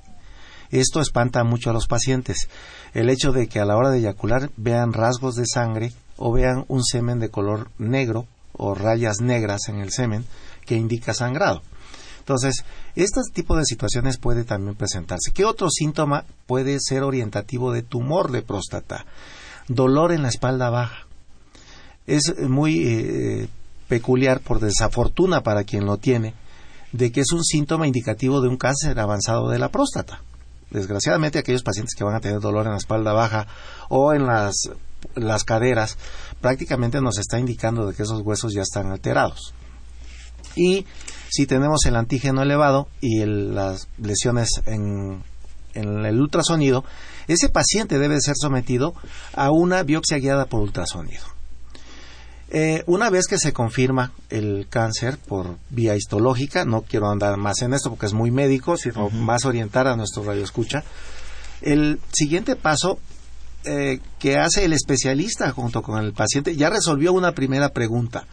Esto 0.70 1.00
espanta 1.00 1.44
mucho 1.44 1.70
a 1.70 1.74
los 1.74 1.88
pacientes. 1.88 2.50
El 2.94 3.10
hecho 3.10 3.32
de 3.32 3.48
que 3.48 3.60
a 3.60 3.66
la 3.66 3.78
hora 3.78 3.90
de 3.90 4.00
eyacular 4.00 4.50
vean 4.58 4.92
rasgos 4.92 5.36
de 5.36 5.46
sangre 5.46 5.94
o 6.18 6.34
vean 6.34 6.66
un 6.68 6.84
semen 6.84 7.20
de 7.20 7.30
color 7.30 7.70
negro 7.78 8.28
o 8.52 8.76
rayas 8.76 9.22
negras 9.22 9.70
en 9.70 9.80
el 9.80 9.92
semen 9.92 10.26
que 10.66 10.76
indica 10.76 11.14
sangrado. 11.14 11.62
Entonces, 12.26 12.66
este 12.96 13.22
tipo 13.32 13.56
de 13.56 13.66
situaciones 13.66 14.18
puede 14.18 14.46
también 14.46 14.74
presentarse. 14.76 15.32
¿Qué 15.32 15.46
otro 15.46 15.70
síntoma 15.70 16.26
puede 16.48 16.80
ser 16.80 17.04
orientativo 17.04 17.72
de 17.72 17.84
tumor 17.84 18.32
de 18.32 18.42
próstata? 18.42 19.06
Dolor 19.68 20.12
en 20.12 20.24
la 20.24 20.30
espalda 20.30 20.72
baja. 20.72 21.06
Es 22.08 22.34
muy 22.50 22.82
eh, 22.84 23.48
peculiar, 23.88 24.40
por 24.40 24.60
desafortuna 24.60 25.44
para 25.44 25.66
quien 25.66 25.86
lo 25.86 25.98
tiene, 25.98 26.34
de 26.94 27.12
que 27.12 27.22
es 27.22 27.32
un 27.32 27.44
síntoma 27.44 27.86
indicativo 27.86 28.42
de 28.42 28.48
un 28.48 28.58
cáncer 28.58 29.00
avanzado 29.00 29.48
de 29.50 29.60
la 29.60 29.70
próstata. 29.70 30.24
Desgraciadamente, 30.72 31.38
aquellos 31.38 31.62
pacientes 31.62 31.94
que 31.96 32.04
van 32.04 32.16
a 32.16 32.22
tener 32.22 32.40
dolor 32.40 32.66
en 32.66 32.72
la 32.72 32.80
espalda 32.80 33.14
baja 33.14 33.46
o 33.88 34.14
en 34.14 34.26
las, 34.26 34.56
las 35.14 35.44
caderas, 35.44 36.00
prácticamente 36.42 37.02
nos 37.02 37.20
está 37.20 37.38
indicando 37.38 37.86
de 37.86 37.94
que 37.94 38.02
esos 38.02 38.22
huesos 38.22 38.52
ya 38.52 38.64
están 38.64 38.88
alterados. 38.88 39.54
Y 40.56 40.86
si 41.30 41.46
tenemos 41.46 41.86
el 41.86 41.96
antígeno 41.96 42.42
elevado 42.42 42.88
y 43.02 43.26
las 43.26 43.88
lesiones 43.98 44.50
en, 44.66 45.24
el 45.74 46.22
ultrasonido, 46.22 46.86
ese 47.28 47.50
paciente 47.50 48.00
debe 48.00 48.22
ser 48.22 48.36
sometido 48.40 48.94
a 49.34 49.52
una 49.52 49.84
biopsia 49.84 50.18
guiada 50.18 50.46
por 50.46 50.62
ultrasonido. 50.62 51.24
Eh, 52.50 52.84
una 52.86 53.10
vez 53.10 53.26
que 53.28 53.38
se 53.38 53.52
confirma 53.52 54.14
el 54.30 54.68
cáncer 54.70 55.18
por 55.18 55.58
vía 55.72 55.96
histológica, 55.96 56.64
no 56.64 56.84
quiero 56.84 57.10
andar 57.10 57.36
más 57.38 57.62
en 57.62 57.74
esto 57.74 57.90
porque 57.90 58.06
es 58.06 58.14
muy 58.14 58.32
médico, 58.32 58.78
sino 58.78 59.10
más 59.10 59.46
orientar 59.46 59.88
a 59.88 59.98
nuestro 59.98 60.24
radioescucha, 60.24 60.84
el 61.62 62.00
siguiente 62.14 62.56
paso 62.56 63.00
eh, 63.66 64.00
que 64.20 64.38
hace 64.38 64.64
el 64.64 64.74
especialista 64.74 65.52
junto 65.52 65.82
con 65.82 66.04
el 66.04 66.14
paciente 66.14 66.56
ya 66.56 66.70
resolvió 66.70 67.14
una 67.14 67.32
primera 67.32 67.70
pregunta. 67.70 68.28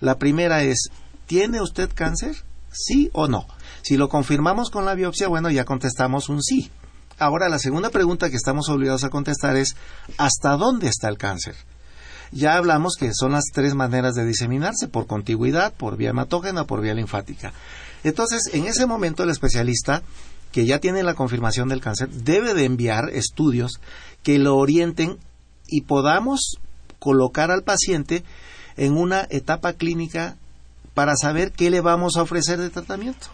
La 0.00 0.18
primera 0.18 0.62
es, 0.62 0.90
¿tiene 1.26 1.60
usted 1.60 1.90
cáncer? 1.94 2.36
¿Sí 2.72 3.10
o 3.12 3.28
no? 3.28 3.46
Si 3.82 3.96
lo 3.96 4.08
confirmamos 4.08 4.70
con 4.70 4.84
la 4.84 4.94
biopsia, 4.94 5.28
bueno, 5.28 5.50
ya 5.50 5.64
contestamos 5.64 6.28
un 6.28 6.42
sí. 6.42 6.70
Ahora, 7.18 7.48
la 7.48 7.58
segunda 7.58 7.90
pregunta 7.90 8.30
que 8.30 8.36
estamos 8.36 8.68
obligados 8.68 9.04
a 9.04 9.10
contestar 9.10 9.56
es, 9.56 9.76
¿hasta 10.18 10.56
dónde 10.56 10.88
está 10.88 11.08
el 11.08 11.16
cáncer? 11.16 11.54
Ya 12.32 12.56
hablamos 12.56 12.94
que 12.98 13.12
son 13.14 13.32
las 13.32 13.44
tres 13.52 13.74
maneras 13.74 14.14
de 14.14 14.26
diseminarse, 14.26 14.88
por 14.88 15.06
contigüidad, 15.06 15.72
por 15.72 15.96
vía 15.96 16.10
hematógena, 16.10 16.64
por 16.64 16.80
vía 16.80 16.94
linfática. 16.94 17.52
Entonces, 18.04 18.50
en 18.52 18.66
ese 18.66 18.86
momento 18.86 19.22
el 19.22 19.30
especialista, 19.30 20.02
que 20.52 20.66
ya 20.66 20.78
tiene 20.78 21.02
la 21.02 21.14
confirmación 21.14 21.68
del 21.68 21.80
cáncer, 21.80 22.10
debe 22.10 22.54
de 22.54 22.64
enviar 22.64 23.10
estudios 23.10 23.80
que 24.22 24.38
lo 24.38 24.56
orienten 24.56 25.18
y 25.68 25.82
podamos 25.82 26.58
colocar 26.98 27.50
al 27.50 27.62
paciente 27.62 28.24
en 28.76 28.96
una 28.96 29.26
etapa 29.30 29.74
clínica 29.74 30.36
para 30.96 31.14
saber 31.14 31.52
qué 31.52 31.68
le 31.68 31.82
vamos 31.82 32.16
a 32.16 32.22
ofrecer 32.22 32.58
de 32.58 32.70
tratamiento. 32.70 33.26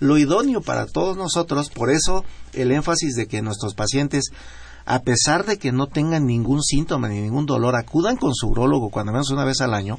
Lo 0.00 0.18
idóneo 0.18 0.60
para 0.60 0.84
todos 0.84 1.16
nosotros, 1.16 1.70
por 1.70 1.90
eso 1.90 2.26
el 2.52 2.70
énfasis 2.72 3.14
de 3.14 3.26
que 3.26 3.40
nuestros 3.40 3.72
pacientes, 3.72 4.24
a 4.84 5.00
pesar 5.00 5.46
de 5.46 5.56
que 5.56 5.72
no 5.72 5.86
tengan 5.86 6.26
ningún 6.26 6.62
síntoma 6.62 7.08
ni 7.08 7.22
ningún 7.22 7.46
dolor, 7.46 7.74
acudan 7.74 8.18
con 8.18 8.34
su 8.34 8.48
urólogo 8.48 8.90
cuando 8.90 9.12
menos 9.12 9.30
una 9.30 9.46
vez 9.46 9.62
al 9.62 9.72
año, 9.72 9.98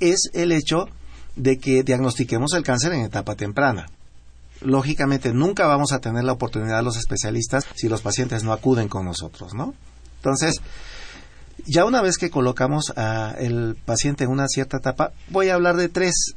es 0.00 0.28
el 0.34 0.52
hecho 0.52 0.84
de 1.34 1.56
que 1.56 1.82
diagnostiquemos 1.82 2.52
el 2.52 2.62
cáncer 2.62 2.92
en 2.92 3.06
etapa 3.06 3.34
temprana. 3.34 3.86
Lógicamente 4.60 5.32
nunca 5.32 5.66
vamos 5.66 5.92
a 5.92 6.00
tener 6.00 6.24
la 6.24 6.32
oportunidad 6.32 6.84
los 6.84 6.98
especialistas 6.98 7.64
si 7.74 7.88
los 7.88 8.02
pacientes 8.02 8.44
no 8.44 8.52
acuden 8.52 8.88
con 8.88 9.06
nosotros, 9.06 9.54
¿no? 9.54 9.72
Entonces, 10.16 10.60
ya 11.66 11.84
una 11.84 12.02
vez 12.02 12.18
que 12.18 12.30
colocamos 12.30 12.90
al 12.96 13.76
paciente 13.84 14.24
en 14.24 14.30
una 14.30 14.48
cierta 14.48 14.78
etapa, 14.78 15.12
voy 15.28 15.48
a 15.48 15.54
hablar 15.54 15.76
de 15.76 15.88
tres 15.88 16.34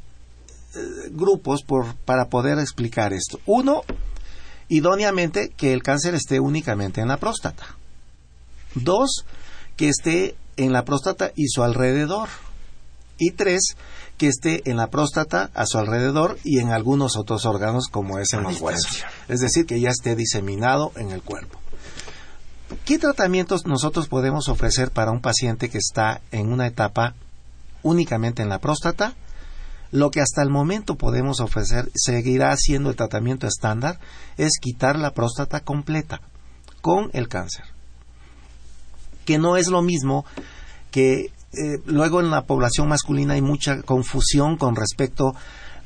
eh, 0.74 0.78
grupos 1.10 1.64
para 2.04 2.26
poder 2.26 2.58
explicar 2.58 3.12
esto. 3.12 3.40
Uno, 3.46 3.82
idóneamente 4.68 5.50
que 5.50 5.72
el 5.72 5.82
cáncer 5.82 6.14
esté 6.14 6.40
únicamente 6.40 7.00
en 7.00 7.08
la 7.08 7.16
próstata. 7.16 7.76
Dos, 8.74 9.24
que 9.76 9.88
esté 9.88 10.36
en 10.56 10.72
la 10.72 10.84
próstata 10.84 11.32
y 11.34 11.48
su 11.48 11.62
alrededor. 11.62 12.28
Y 13.18 13.30
tres, 13.30 13.76
que 14.18 14.28
esté 14.28 14.68
en 14.68 14.76
la 14.76 14.88
próstata, 14.88 15.50
a 15.54 15.66
su 15.66 15.78
alrededor 15.78 16.38
y 16.44 16.58
en 16.58 16.70
algunos 16.70 17.16
otros 17.16 17.46
órganos 17.46 17.88
como 17.88 18.18
es 18.18 18.32
en 18.34 18.42
los 18.42 18.60
huesos. 18.60 19.04
Es 19.28 19.40
decir, 19.40 19.64
que 19.64 19.80
ya 19.80 19.90
esté 19.90 20.14
diseminado 20.16 20.92
en 20.96 21.10
el 21.10 21.22
cuerpo. 21.22 21.58
¿Qué 22.86 23.00
tratamientos 23.00 23.66
nosotros 23.66 24.06
podemos 24.06 24.48
ofrecer 24.48 24.92
para 24.92 25.10
un 25.10 25.20
paciente 25.20 25.68
que 25.68 25.78
está 25.78 26.20
en 26.30 26.52
una 26.52 26.68
etapa 26.68 27.14
únicamente 27.82 28.42
en 28.42 28.48
la 28.48 28.60
próstata? 28.60 29.16
Lo 29.90 30.12
que 30.12 30.20
hasta 30.20 30.40
el 30.40 30.50
momento 30.50 30.94
podemos 30.94 31.40
ofrecer, 31.40 31.90
seguirá 31.96 32.56
siendo 32.56 32.88
el 32.88 32.94
tratamiento 32.94 33.48
estándar, 33.48 33.98
es 34.36 34.60
quitar 34.60 35.00
la 35.00 35.10
próstata 35.14 35.58
completa 35.64 36.20
con 36.80 37.10
el 37.12 37.26
cáncer. 37.26 37.64
Que 39.24 39.38
no 39.38 39.56
es 39.56 39.66
lo 39.66 39.82
mismo 39.82 40.24
que 40.92 41.32
eh, 41.54 41.80
luego 41.86 42.20
en 42.20 42.30
la 42.30 42.44
población 42.44 42.88
masculina 42.88 43.34
hay 43.34 43.42
mucha 43.42 43.82
confusión 43.82 44.56
con 44.56 44.76
respecto 44.76 45.34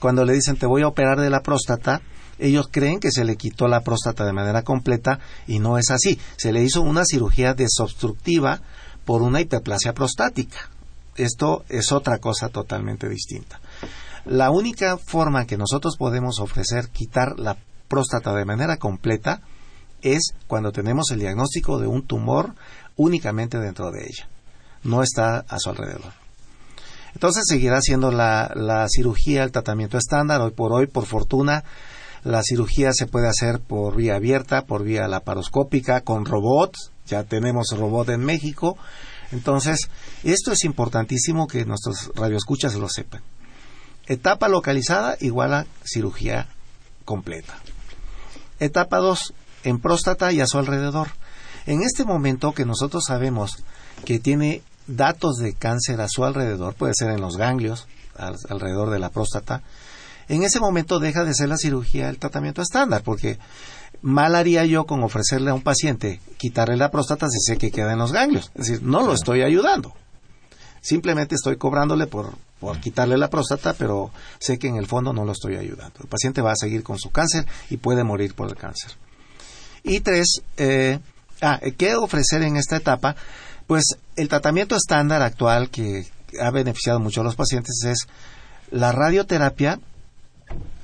cuando 0.00 0.26
le 0.26 0.34
dicen 0.34 0.58
te 0.58 0.66
voy 0.66 0.82
a 0.82 0.88
operar 0.88 1.18
de 1.18 1.30
la 1.30 1.40
próstata, 1.40 2.02
ellos 2.40 2.68
creen 2.70 3.00
que 3.00 3.10
se 3.10 3.24
le 3.24 3.36
quitó 3.36 3.68
la 3.68 3.82
próstata 3.82 4.24
de 4.24 4.32
manera 4.32 4.62
completa 4.62 5.20
y 5.46 5.58
no 5.58 5.78
es 5.78 5.90
así. 5.90 6.18
Se 6.36 6.52
le 6.52 6.62
hizo 6.62 6.80
una 6.80 7.04
cirugía 7.04 7.54
desobstructiva 7.54 8.60
por 9.04 9.22
una 9.22 9.40
hiperplasia 9.40 9.92
prostática. 9.92 10.70
Esto 11.16 11.64
es 11.68 11.92
otra 11.92 12.18
cosa 12.18 12.48
totalmente 12.48 13.08
distinta. 13.08 13.60
La 14.24 14.50
única 14.50 14.96
forma 14.96 15.46
que 15.46 15.56
nosotros 15.56 15.96
podemos 15.96 16.40
ofrecer 16.40 16.88
quitar 16.88 17.38
la 17.38 17.56
próstata 17.88 18.34
de 18.34 18.44
manera 18.44 18.76
completa 18.76 19.40
es 20.02 20.34
cuando 20.46 20.72
tenemos 20.72 21.10
el 21.10 21.20
diagnóstico 21.20 21.78
de 21.78 21.86
un 21.86 22.06
tumor 22.06 22.54
únicamente 22.96 23.58
dentro 23.58 23.90
de 23.90 24.04
ella. 24.04 24.28
No 24.82 25.02
está 25.02 25.44
a 25.48 25.58
su 25.58 25.70
alrededor. 25.70 26.12
Entonces 27.14 27.44
seguirá 27.46 27.80
siendo 27.80 28.10
la, 28.10 28.52
la 28.54 28.86
cirugía 28.88 29.42
el 29.42 29.52
tratamiento 29.52 29.98
estándar. 29.98 30.40
Hoy 30.40 30.52
por 30.52 30.72
hoy, 30.72 30.86
por 30.86 31.06
fortuna, 31.06 31.64
la 32.22 32.42
cirugía 32.42 32.92
se 32.92 33.06
puede 33.06 33.28
hacer 33.28 33.60
por 33.60 33.96
vía 33.96 34.16
abierta, 34.16 34.66
por 34.66 34.84
vía 34.84 35.08
laparoscópica, 35.08 36.02
con 36.02 36.24
robots. 36.24 36.92
Ya 37.06 37.24
tenemos 37.24 37.74
robot 37.76 38.10
en 38.10 38.20
México. 38.20 38.76
Entonces, 39.32 39.88
esto 40.22 40.52
es 40.52 40.64
importantísimo 40.64 41.46
que 41.46 41.64
nuestros 41.64 42.10
radioescuchas 42.14 42.74
lo 42.74 42.88
sepan. 42.88 43.22
Etapa 44.06 44.48
localizada 44.48 45.16
igual 45.20 45.54
a 45.54 45.66
cirugía 45.84 46.48
completa. 47.04 47.54
Etapa 48.58 48.98
2, 48.98 49.34
en 49.64 49.80
próstata 49.80 50.32
y 50.32 50.40
a 50.40 50.46
su 50.46 50.58
alrededor. 50.58 51.08
En 51.66 51.82
este 51.82 52.04
momento 52.04 52.52
que 52.52 52.66
nosotros 52.66 53.04
sabemos 53.06 53.62
que 54.04 54.18
tiene 54.18 54.62
datos 54.86 55.36
de 55.36 55.54
cáncer 55.54 56.00
a 56.00 56.08
su 56.08 56.24
alrededor, 56.24 56.74
puede 56.74 56.94
ser 56.94 57.10
en 57.10 57.20
los 57.20 57.36
ganglios, 57.36 57.86
alrededor 58.16 58.90
de 58.90 58.98
la 58.98 59.10
próstata, 59.10 59.62
en 60.30 60.44
ese 60.44 60.60
momento 60.60 61.00
deja 61.00 61.24
de 61.24 61.34
ser 61.34 61.48
la 61.48 61.56
cirugía 61.56 62.08
el 62.08 62.18
tratamiento 62.18 62.62
estándar, 62.62 63.02
porque 63.02 63.36
mal 64.00 64.36
haría 64.36 64.64
yo 64.64 64.86
con 64.86 65.02
ofrecerle 65.02 65.50
a 65.50 65.54
un 65.54 65.62
paciente 65.62 66.20
quitarle 66.38 66.76
la 66.76 66.92
próstata 66.92 67.28
si 67.28 67.40
sé 67.40 67.58
que 67.58 67.72
queda 67.72 67.92
en 67.92 67.98
los 67.98 68.12
ganglios. 68.12 68.52
Es 68.54 68.68
decir, 68.68 68.82
no 68.84 69.02
lo 69.02 69.12
estoy 69.12 69.42
ayudando. 69.42 69.92
Simplemente 70.80 71.34
estoy 71.34 71.56
cobrándole 71.56 72.06
por, 72.06 72.32
por 72.60 72.78
quitarle 72.78 73.18
la 73.18 73.28
próstata, 73.28 73.74
pero 73.74 74.12
sé 74.38 74.56
que 74.56 74.68
en 74.68 74.76
el 74.76 74.86
fondo 74.86 75.12
no 75.12 75.24
lo 75.24 75.32
estoy 75.32 75.56
ayudando. 75.56 75.98
El 76.00 76.08
paciente 76.08 76.42
va 76.42 76.52
a 76.52 76.56
seguir 76.56 76.84
con 76.84 76.96
su 76.96 77.10
cáncer 77.10 77.44
y 77.68 77.78
puede 77.78 78.04
morir 78.04 78.34
por 78.34 78.48
el 78.48 78.54
cáncer. 78.54 78.92
Y 79.82 79.98
tres, 79.98 80.42
eh, 80.58 81.00
ah, 81.42 81.58
¿qué 81.76 81.96
ofrecer 81.96 82.42
en 82.42 82.56
esta 82.56 82.76
etapa? 82.76 83.16
Pues 83.66 83.82
el 84.14 84.28
tratamiento 84.28 84.76
estándar 84.76 85.22
actual 85.22 85.70
que 85.70 86.06
ha 86.40 86.52
beneficiado 86.52 87.00
mucho 87.00 87.22
a 87.22 87.24
los 87.24 87.34
pacientes 87.34 87.82
es 87.84 88.06
la 88.70 88.92
radioterapia 88.92 89.80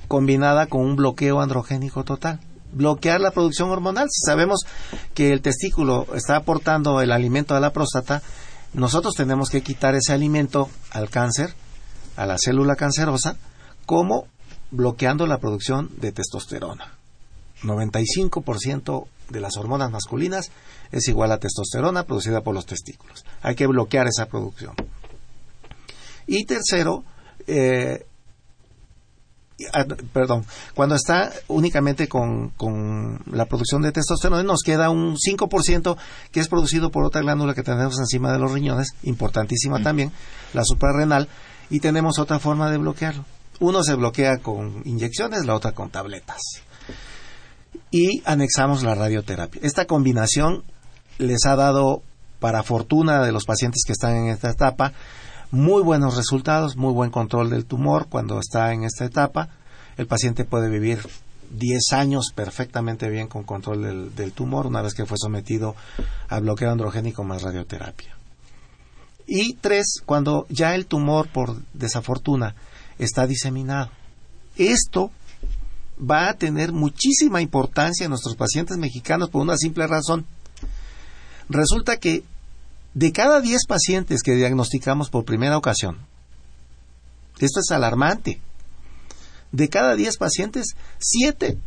combinada 0.07 0.67
con 0.67 0.81
un 0.81 0.95
bloqueo 0.95 1.41
androgénico 1.41 2.03
total. 2.03 2.39
Bloquear 2.73 3.21
la 3.21 3.31
producción 3.31 3.69
hormonal. 3.69 4.07
Si 4.09 4.25
sabemos 4.25 4.61
que 5.13 5.33
el 5.33 5.41
testículo 5.41 6.07
está 6.13 6.35
aportando 6.35 7.01
el 7.01 7.11
alimento 7.11 7.55
a 7.55 7.59
la 7.59 7.71
próstata, 7.71 8.21
nosotros 8.73 9.13
tenemos 9.15 9.49
que 9.49 9.61
quitar 9.61 9.95
ese 9.95 10.13
alimento 10.13 10.69
al 10.91 11.09
cáncer, 11.09 11.53
a 12.15 12.25
la 12.25 12.37
célula 12.37 12.75
cancerosa, 12.75 13.37
como 13.85 14.27
bloqueando 14.71 15.25
la 15.27 15.37
producción 15.37 15.89
de 15.97 16.11
testosterona. 16.11 16.93
95% 17.63 19.07
de 19.29 19.39
las 19.39 19.57
hormonas 19.57 19.91
masculinas 19.91 20.51
es 20.91 21.07
igual 21.07 21.31
a 21.31 21.39
testosterona 21.39 22.03
producida 22.03 22.41
por 22.41 22.53
los 22.53 22.65
testículos. 22.65 23.25
Hay 23.41 23.55
que 23.55 23.67
bloquear 23.67 24.07
esa 24.07 24.27
producción. 24.27 24.73
Y 26.27 26.45
tercero, 26.45 27.03
eh, 27.47 28.05
perdón, 30.13 30.45
cuando 30.75 30.95
está 30.95 31.31
únicamente 31.47 32.07
con, 32.07 32.53
la 33.31 33.45
producción 33.45 33.81
de 33.81 33.91
testosterona, 33.91 34.43
nos 34.43 34.61
queda 34.63 34.89
un 34.89 35.15
5% 35.15 35.97
que 36.31 36.39
es 36.39 36.47
producido 36.47 36.91
por 36.91 37.05
otra 37.05 37.21
glándula 37.21 37.53
que 37.53 37.63
tenemos 37.63 37.97
encima 37.99 38.31
de 38.31 38.39
los 38.39 38.51
riñones, 38.51 38.89
importantísima 39.03 39.79
mm. 39.79 39.83
también, 39.83 40.11
la 40.53 40.63
suprarrenal, 40.63 41.27
y 41.69 41.79
tenemos 41.79 42.19
otra 42.19 42.39
forma 42.39 42.69
de 42.69 42.77
bloquearlo. 42.77 43.25
Uno 43.59 43.83
se 43.83 43.95
bloquea 43.95 44.37
con 44.37 44.83
inyecciones, 44.85 45.45
la 45.45 45.55
otra 45.55 45.71
con 45.71 45.89
tabletas. 45.89 46.41
Y 47.89 48.21
anexamos 48.25 48.83
la 48.83 48.93
radioterapia. 48.93 49.61
Esta 49.63 49.85
combinación 49.85 50.63
les 51.17 51.45
ha 51.45 51.55
dado, 51.55 52.03
para 52.39 52.61
fortuna 52.61 53.25
de 53.25 53.31
los 53.31 53.45
pacientes 53.45 53.81
que 53.85 53.93
están 53.93 54.15
en 54.15 54.27
esta 54.27 54.51
etapa, 54.51 54.93
muy 55.51 55.81
buenos 55.81 56.15
resultados, 56.15 56.75
muy 56.75 56.93
buen 56.93 57.09
control 57.09 57.49
del 57.49 57.65
tumor 57.65 58.07
cuando 58.09 58.39
está 58.39 58.73
en 58.73 58.83
esta 58.83 59.05
etapa. 59.05 59.49
El 59.97 60.07
paciente 60.07 60.45
puede 60.45 60.69
vivir 60.69 60.99
10 61.51 61.93
años 61.93 62.31
perfectamente 62.35 63.09
bien 63.09 63.27
con 63.27 63.43
control 63.43 64.13
del, 64.13 64.33
tumor 64.33 64.67
una 64.67 64.81
vez 64.81 64.93
que 64.93 65.05
fue 65.05 65.17
sometido 65.17 65.75
a 66.27 66.39
bloqueo 66.39 66.71
androgénico 66.71 67.23
más 67.23 67.43
radioterapia. 67.43 68.15
Y 69.25 69.55
tres, 69.55 70.01
cuando 70.05 70.45
ya 70.49 70.75
el 70.75 70.85
tumor, 70.85 71.27
por 71.29 71.61
desafortuna, 71.73 72.55
está 72.97 73.27
diseminado. 73.27 73.89
Esto 74.55 75.11
va 75.99 76.29
a 76.29 76.33
tener 76.33 76.71
muchísima 76.71 77.41
importancia 77.41 78.05
en 78.05 78.11
nuestros 78.11 78.35
pacientes 78.35 78.77
mexicanos 78.77 79.29
por 79.29 79.41
una 79.41 79.57
simple 79.57 79.85
razón. 79.87 80.25
Resulta 81.49 81.97
que 81.97 82.23
de 82.97 83.11
cada 83.11 83.41
10 83.41 83.67
pacientes 83.67 84.23
que 84.23 84.33
diagnosticamos 84.33 85.11
por 85.11 85.23
primera 85.23 85.55
ocasión, 85.55 85.99
esto 87.37 87.59
es 87.59 87.69
alarmante, 87.69 88.41
de 89.51 89.69
cada 89.69 89.95
10 89.95 90.17
pacientes, 90.17 90.75
7 90.97 91.59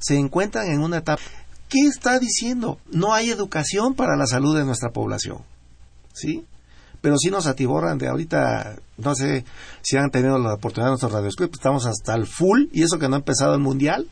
se 0.00 0.18
encuentran 0.18 0.66
en 0.66 0.80
una 0.80 0.98
etapa. 0.98 1.22
¿Qué 1.68 1.86
está 1.86 2.18
diciendo? 2.18 2.80
No 2.90 3.14
hay 3.14 3.30
educación 3.30 3.94
para 3.94 4.16
la 4.16 4.26
salud 4.26 4.56
de 4.56 4.64
nuestra 4.64 4.90
población. 4.90 5.38
¿Sí? 6.14 6.44
Pero 7.00 7.16
sí 7.16 7.30
nos 7.30 7.46
atiborran 7.46 7.98
de 7.98 8.08
ahorita, 8.08 8.74
no 8.98 9.14
sé 9.14 9.44
si 9.82 9.96
han 9.96 10.10
tenido 10.10 10.36
la 10.40 10.54
oportunidad 10.54 10.88
de 10.88 10.92
nuestros 10.94 11.12
radioescuchas, 11.12 11.52
estamos 11.52 11.86
hasta 11.86 12.16
el 12.16 12.26
full, 12.26 12.64
y 12.72 12.82
eso 12.82 12.98
que 12.98 13.08
no 13.08 13.14
ha 13.14 13.18
empezado 13.20 13.54
el 13.54 13.60
mundial, 13.60 14.08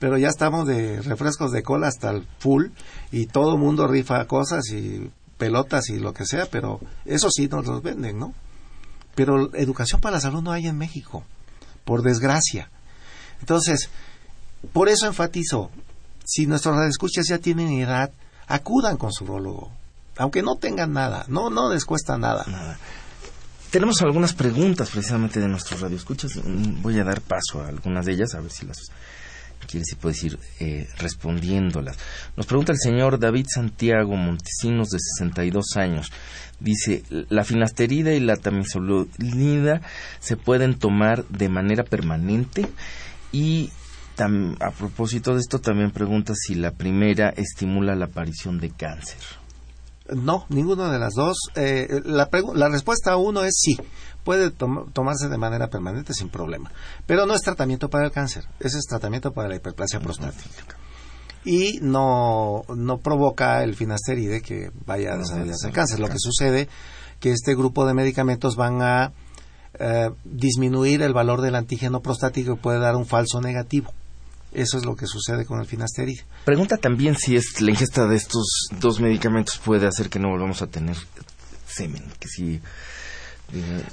pero 0.00 0.18
ya 0.18 0.28
estamos 0.28 0.66
de 0.66 1.00
refrescos 1.02 1.52
de 1.52 1.62
cola 1.62 1.86
hasta 1.86 2.10
el 2.10 2.26
full, 2.40 2.70
y 3.12 3.26
todo 3.26 3.54
el 3.54 3.60
mundo 3.60 3.86
rifa 3.86 4.26
cosas 4.26 4.68
y 4.72 5.12
pelotas 5.38 5.88
y 5.90 5.98
lo 5.98 6.12
que 6.12 6.26
sea, 6.26 6.46
pero 6.46 6.80
eso 7.04 7.30
sí 7.30 7.48
nos 7.48 7.66
los 7.66 7.82
venden, 7.82 8.18
¿no? 8.18 8.34
Pero 9.14 9.54
educación 9.54 10.00
para 10.00 10.16
la 10.16 10.20
salud 10.20 10.42
no 10.42 10.52
hay 10.52 10.66
en 10.66 10.76
México, 10.76 11.24
por 11.84 12.02
desgracia. 12.02 12.70
Entonces, 13.40 13.90
por 14.72 14.88
eso 14.88 15.06
enfatizo, 15.06 15.70
si 16.24 16.46
nuestros 16.46 16.76
radioescuchas 16.76 17.26
ya 17.28 17.38
tienen 17.38 17.68
edad, 17.72 18.10
acudan 18.46 18.96
con 18.96 19.12
su 19.12 19.24
urologo, 19.24 19.70
aunque 20.16 20.42
no 20.42 20.56
tengan 20.56 20.92
nada, 20.92 21.24
no, 21.28 21.50
no 21.50 21.72
les 21.72 21.84
cuesta 21.84 22.16
nada. 22.18 22.44
nada. 22.46 22.78
Tenemos 23.70 24.00
algunas 24.02 24.32
preguntas 24.32 24.90
precisamente 24.90 25.40
de 25.40 25.48
nuestros 25.48 25.80
radioescuchas, 25.80 26.32
voy 26.44 26.98
a 26.98 27.04
dar 27.04 27.20
paso 27.20 27.62
a 27.62 27.68
algunas 27.68 28.06
de 28.06 28.12
ellas, 28.12 28.34
a 28.34 28.40
ver 28.40 28.50
si 28.50 28.64
las 28.64 28.78
quiere 29.66 29.84
si 29.84 29.96
puedes 29.96 30.22
ir 30.24 30.38
eh, 30.60 30.88
respondiéndolas. 30.98 31.98
Nos 32.36 32.46
pregunta 32.46 32.72
el 32.72 32.78
señor 32.78 33.18
David 33.18 33.46
Santiago 33.48 34.16
Montesinos, 34.16 34.90
de 34.90 34.98
62 34.98 35.76
años. 35.76 36.12
Dice, 36.60 37.02
la 37.28 37.44
finasterida 37.44 38.14
y 38.14 38.20
la 38.20 38.36
tamizolida 38.36 39.82
se 40.20 40.36
pueden 40.36 40.78
tomar 40.78 41.24
de 41.28 41.48
manera 41.48 41.84
permanente 41.84 42.66
y 43.32 43.70
a 44.60 44.70
propósito 44.70 45.34
de 45.34 45.40
esto 45.40 45.60
también 45.60 45.90
pregunta 45.90 46.32
si 46.34 46.54
la 46.54 46.70
primera 46.70 47.28
estimula 47.30 47.94
la 47.94 48.06
aparición 48.06 48.58
de 48.58 48.70
cáncer. 48.70 49.18
No, 50.14 50.46
ninguna 50.48 50.90
de 50.90 50.98
las 50.98 51.14
dos. 51.14 51.36
Eh, 51.54 52.00
la, 52.04 52.28
la 52.54 52.68
respuesta 52.68 53.12
a 53.12 53.16
uno 53.16 53.42
es 53.42 53.54
sí 53.58 53.76
puede 54.26 54.50
tomarse 54.50 55.28
de 55.28 55.38
manera 55.38 55.68
permanente 55.68 56.12
sin 56.12 56.28
problema. 56.28 56.72
Pero 57.06 57.26
no 57.26 57.34
es 57.34 57.42
tratamiento 57.42 57.88
para 57.88 58.06
el 58.06 58.10
cáncer, 58.10 58.44
ese 58.58 58.78
es 58.78 58.84
tratamiento 58.84 59.32
para 59.32 59.48
la 59.48 59.54
hiperplasia 59.54 60.00
prostática. 60.00 60.76
Y 61.44 61.78
no, 61.80 62.64
no 62.74 62.98
provoca 62.98 63.62
el 63.62 63.76
finasteride 63.76 64.42
que 64.42 64.72
vaya 64.84 65.12
a 65.12 65.16
desarrollarse 65.16 65.68
el 65.68 65.72
cáncer. 65.72 66.00
Lo 66.00 66.08
que 66.08 66.18
sucede 66.18 66.68
que 67.20 67.30
este 67.30 67.54
grupo 67.54 67.86
de 67.86 67.94
medicamentos 67.94 68.56
van 68.56 68.82
a 68.82 69.12
eh, 69.78 70.10
disminuir 70.24 71.02
el 71.02 71.12
valor 71.12 71.40
del 71.40 71.54
antígeno 71.54 72.00
prostático 72.00 72.54
y 72.54 72.56
puede 72.56 72.80
dar 72.80 72.96
un 72.96 73.06
falso 73.06 73.40
negativo. 73.40 73.92
Eso 74.56 74.78
es 74.78 74.86
lo 74.86 74.96
que 74.96 75.06
sucede 75.06 75.44
con 75.44 75.60
el 75.60 75.66
finasteride. 75.66 76.24
Pregunta 76.46 76.78
también 76.78 77.14
si 77.14 77.36
es 77.36 77.60
la 77.60 77.72
ingesta 77.72 78.06
de 78.06 78.16
estos 78.16 78.68
dos 78.80 79.00
medicamentos 79.00 79.58
puede 79.58 79.86
hacer 79.86 80.08
que 80.08 80.18
no 80.18 80.30
volvamos 80.30 80.62
a 80.62 80.66
tener 80.66 80.96
semen, 81.68 82.02
que 82.18 82.26
si 82.26 82.62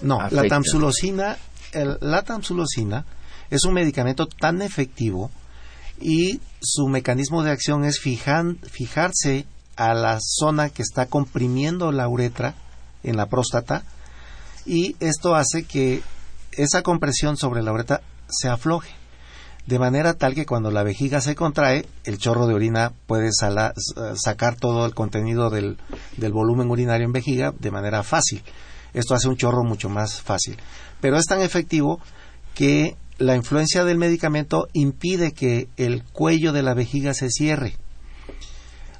no, 0.02 0.20
la 0.32 0.44
tamsulosina, 0.48 1.38
la 1.74 2.22
tamsulosina 2.24 3.06
es 3.50 3.66
un 3.66 3.74
medicamento 3.74 4.26
tan 4.26 4.62
efectivo 4.62 5.32
y 6.00 6.40
su 6.62 6.88
mecanismo 6.88 7.44
de 7.44 7.52
acción 7.52 7.84
es 7.84 8.00
fijarse 8.00 9.46
a 9.76 9.94
la 9.94 10.18
zona 10.22 10.70
que 10.70 10.82
está 10.82 11.08
comprimiendo 11.08 11.92
la 11.92 12.08
uretra 12.08 12.56
en 13.04 13.18
la 13.18 13.26
próstata 13.26 13.84
y 14.66 14.96
esto 15.02 15.36
hace 15.36 15.66
que 15.66 16.02
esa 16.54 16.84
compresión 16.84 17.36
sobre 17.36 17.62
la 17.64 17.74
uretra 17.74 18.02
se 18.30 18.48
afloje 18.48 19.03
de 19.66 19.80
manera 19.80 20.16
tal 20.16 20.36
que 20.36 20.46
cuando 20.46 20.72
la 20.72 20.84
vejiga 20.84 21.22
se 21.22 21.36
contrae, 21.36 21.86
el 22.04 22.18
chorro 22.18 22.48
de 22.48 22.54
orina 22.54 22.92
puede 23.08 23.30
sacar 23.32 24.56
todo 24.56 24.86
el 24.86 24.94
contenido 24.94 25.50
del, 25.50 25.78
del 26.18 26.34
volumen 26.34 26.70
urinario 26.70 27.06
en 27.06 27.14
vejiga 27.14 27.54
de 27.58 27.72
manera 27.72 28.04
fácil. 28.04 28.44
Esto 28.94 29.16
hace 29.16 29.30
un 29.30 29.38
chorro 29.38 29.64
mucho 29.64 29.90
más 29.90 30.22
fácil. 30.22 30.58
Pero 31.00 31.18
es 31.18 31.26
tan 31.26 31.42
efectivo 31.42 32.00
que 32.54 32.96
la 33.18 33.36
influencia 33.36 33.86
del 33.86 33.98
medicamento 33.98 34.68
impide 34.74 35.32
que 35.32 35.70
el 35.78 36.04
cuello 36.04 36.52
de 36.52 36.64
la 36.64 36.74
vejiga 36.74 37.14
se 37.14 37.30
cierre. 37.30 37.78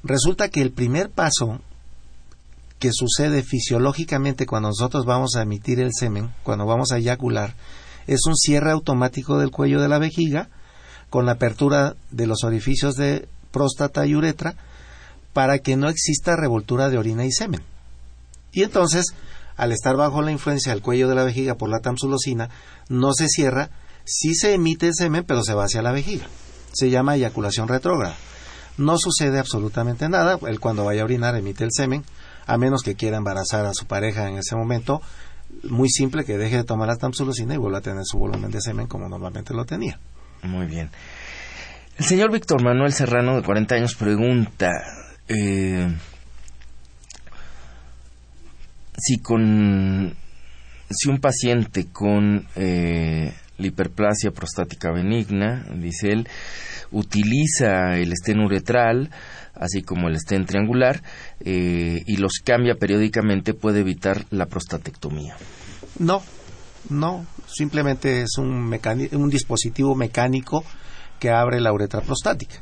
Resulta 0.04 0.50
que 0.50 0.62
el 0.62 0.72
primer 0.72 1.10
paso 1.10 1.60
que 2.80 2.92
sucede 2.92 3.44
fisiológicamente 3.44 4.46
cuando 4.46 4.70
nosotros 4.70 5.06
vamos 5.06 5.36
a 5.36 5.44
emitir 5.44 5.80
el 5.80 5.92
semen, 5.94 6.34
cuando 6.44 6.66
vamos 6.66 6.92
a 6.92 6.98
eyacular, 6.98 7.56
es 8.08 8.26
un 8.26 8.36
cierre 8.36 8.72
automático 8.72 9.38
del 9.38 9.52
cuello 9.52 9.82
de 9.82 9.88
la 9.88 10.00
vejiga 10.00 10.50
con 11.10 11.26
la 11.26 11.34
apertura 11.34 11.96
de 12.12 12.28
los 12.28 12.44
orificios 12.44 12.96
de 12.96 13.28
próstata 13.52 14.06
y 14.06 14.16
uretra 14.16 14.56
para 15.32 15.60
que 15.60 15.76
no 15.76 15.90
exista 15.90 16.36
revoltura 16.36 16.90
de 16.90 16.98
orina 16.98 17.26
y 17.26 17.32
semen. 17.32 17.62
Y 18.52 18.64
entonces, 18.64 19.14
al 19.56 19.72
estar 19.72 19.96
bajo 19.96 20.22
la 20.22 20.32
influencia 20.32 20.72
del 20.72 20.82
cuello 20.82 21.08
de 21.08 21.16
la 21.16 21.24
vejiga 21.24 21.56
por 21.56 21.70
la 21.70 21.80
tamsulosina, 21.80 22.50
no 22.90 23.14
se 23.14 23.28
cierra, 23.28 23.70
sí 24.06 24.36
se 24.36 24.54
emite 24.54 24.88
el 24.88 24.94
semen, 24.96 25.24
pero 25.24 25.44
se 25.44 25.54
va 25.54 25.66
hacia 25.66 25.82
la 25.82 25.92
vejiga. 25.92 26.26
Se 26.72 26.90
llama 26.90 27.16
eyaculación 27.16 27.68
retrógrada. 27.68 28.16
No 28.78 28.98
sucede 28.98 29.40
absolutamente 29.40 30.10
nada, 30.10 30.40
él 30.48 30.60
cuando 30.60 30.86
vaya 30.86 31.02
a 31.02 31.06
orinar 31.06 31.36
emite 31.36 31.64
el 31.64 31.72
semen, 31.72 32.04
a 32.46 32.58
menos 32.58 32.82
que 32.82 32.96
quiera 32.96 33.18
embarazar 33.18 33.66
a 33.66 33.74
su 33.74 33.86
pareja 33.86 34.28
en 34.28 34.38
ese 34.38 34.56
momento, 34.56 35.02
muy 35.64 35.90
simple 35.90 36.26
que 36.26 36.38
deje 36.38 36.58
de 36.58 36.64
tomar 36.64 36.88
la 36.88 36.98
tamsulosina 36.98 37.54
y 37.54 37.58
vuelva 37.58 37.80
a 37.80 37.82
tener 37.82 38.04
su 38.04 38.18
volumen 38.18 38.52
de 38.52 38.62
semen 38.62 38.88
como 38.88 39.08
normalmente 39.08 39.54
lo 39.54 39.66
tenía. 39.66 40.00
Muy 40.44 40.66
bien. 40.68 40.90
El 41.98 42.06
señor 42.06 42.32
Víctor 42.32 42.64
Manuel 42.64 42.92
Serrano, 42.92 43.36
de 43.36 43.44
40 43.44 43.76
años, 43.76 43.96
pregunta 43.96 44.72
eh, 45.28 45.88
si 48.98 49.20
con 49.20 50.16
si 50.90 51.10
un 51.10 51.20
paciente 51.20 51.88
con 51.92 52.48
eh, 52.56 53.34
la 53.58 53.68
hiperplasia 53.68 54.32
prostática 54.32 54.92
benigna, 54.92 55.66
dice 55.76 56.12
él, 56.12 56.28
utiliza 56.92 57.98
el 57.98 58.12
estén 58.12 58.40
uretral, 58.40 59.10
así 59.64 59.82
como 59.82 60.08
el 60.08 60.16
estén 60.16 60.46
triangular, 60.46 61.02
eh, 61.40 62.04
y 62.06 62.18
los 62.18 62.34
cambia 62.44 62.76
periódicamente, 62.76 63.54
puede 63.54 63.80
evitar 63.80 64.26
la 64.30 64.48
prostatectomía. 64.48 65.36
No, 66.00 66.22
no, 66.90 67.26
simplemente 67.48 68.22
es 68.22 68.38
un, 68.38 68.78
un 69.14 69.30
dispositivo 69.30 69.96
mecánico 69.96 70.64
que 71.20 71.30
abre 71.30 71.62
la 71.62 71.72
uretra 71.72 72.02
prostática. 72.02 72.56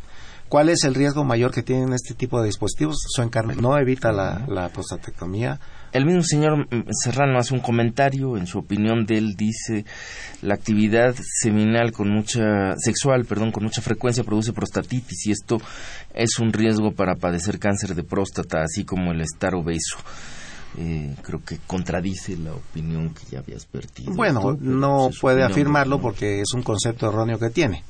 ¿Cuál 0.48 0.70
es 0.70 0.84
el 0.84 0.96
riesgo 0.96 1.24
mayor 1.24 1.52
que 1.52 1.64
tienen 1.64 1.94
este 1.94 2.14
tipo 2.14 2.40
de 2.42 2.48
dispositivos? 2.48 2.98
Su 3.08 3.22
encarne 3.22 3.56
no 3.56 3.78
evita 3.78 4.12
la, 4.12 4.46
la 4.48 4.70
prostatectomía, 4.70 5.60
el 5.92 6.06
mismo 6.06 6.24
señor 6.24 6.68
Serrano 6.92 7.38
hace 7.38 7.54
un 7.54 7.60
comentario, 7.60 8.38
en 8.38 8.48
su 8.48 8.60
opinión 8.60 9.06
de 9.06 9.18
él 9.18 9.36
dice 9.36 9.86
la 10.42 10.54
actividad 10.54 11.16
seminal 11.42 11.92
con 11.92 12.10
mucha 12.10 12.76
sexual, 12.78 13.26
perdón, 13.26 13.52
con 13.52 13.64
mucha 13.64 13.82
frecuencia 13.82 14.24
produce 14.24 14.54
prostatitis 14.54 15.28
y 15.28 15.32
esto 15.32 15.58
es 16.14 16.40
un 16.40 16.54
riesgo 16.54 16.92
para 16.92 17.16
padecer 17.16 17.60
cáncer 17.60 17.96
de 17.96 18.04
próstata, 18.04 18.62
así 18.64 18.86
como 18.86 19.12
el 19.12 19.22
estar 19.22 19.56
obeso. 19.56 19.98
Eh, 20.78 21.16
creo 21.22 21.44
que 21.44 21.58
contradice 21.68 22.38
la 22.38 22.54
opinión 22.54 23.14
que 23.14 23.24
ya 23.30 23.40
habías 23.40 23.68
vertido. 23.70 24.14
Bueno, 24.14 24.58
no 24.60 25.10
puede 25.20 25.44
afirmarlo 25.44 26.00
porque 26.00 26.40
es 26.40 26.54
un 26.54 26.64
concepto 26.64 27.10
erróneo 27.10 27.38
que 27.38 27.50
tiene. 27.50 27.84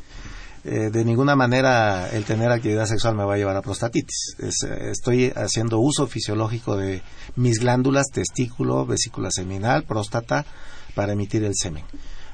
Eh, 0.64 0.92
de 0.92 1.04
ninguna 1.04 1.36
manera 1.36 2.10
el 2.12 2.24
tener 2.24 2.52
actividad 2.52 2.86
sexual 2.86 3.16
me 3.16 3.24
va 3.24 3.34
a 3.34 3.38
llevar 3.38 3.56
a 3.56 3.62
prostatitis. 3.62 4.36
Eh, 4.40 4.92
estoy 4.92 5.32
haciendo 5.36 5.80
uso 5.80 6.06
fisiológico 6.06 6.78
de 6.78 7.02
mis 7.36 7.60
glándulas, 7.60 8.08
testículo, 8.14 8.86
vesícula 8.86 9.30
seminal, 9.32 9.84
próstata, 9.84 10.46
para 10.94 11.14
emitir 11.14 11.44
el 11.44 11.56
semen. 11.56 11.84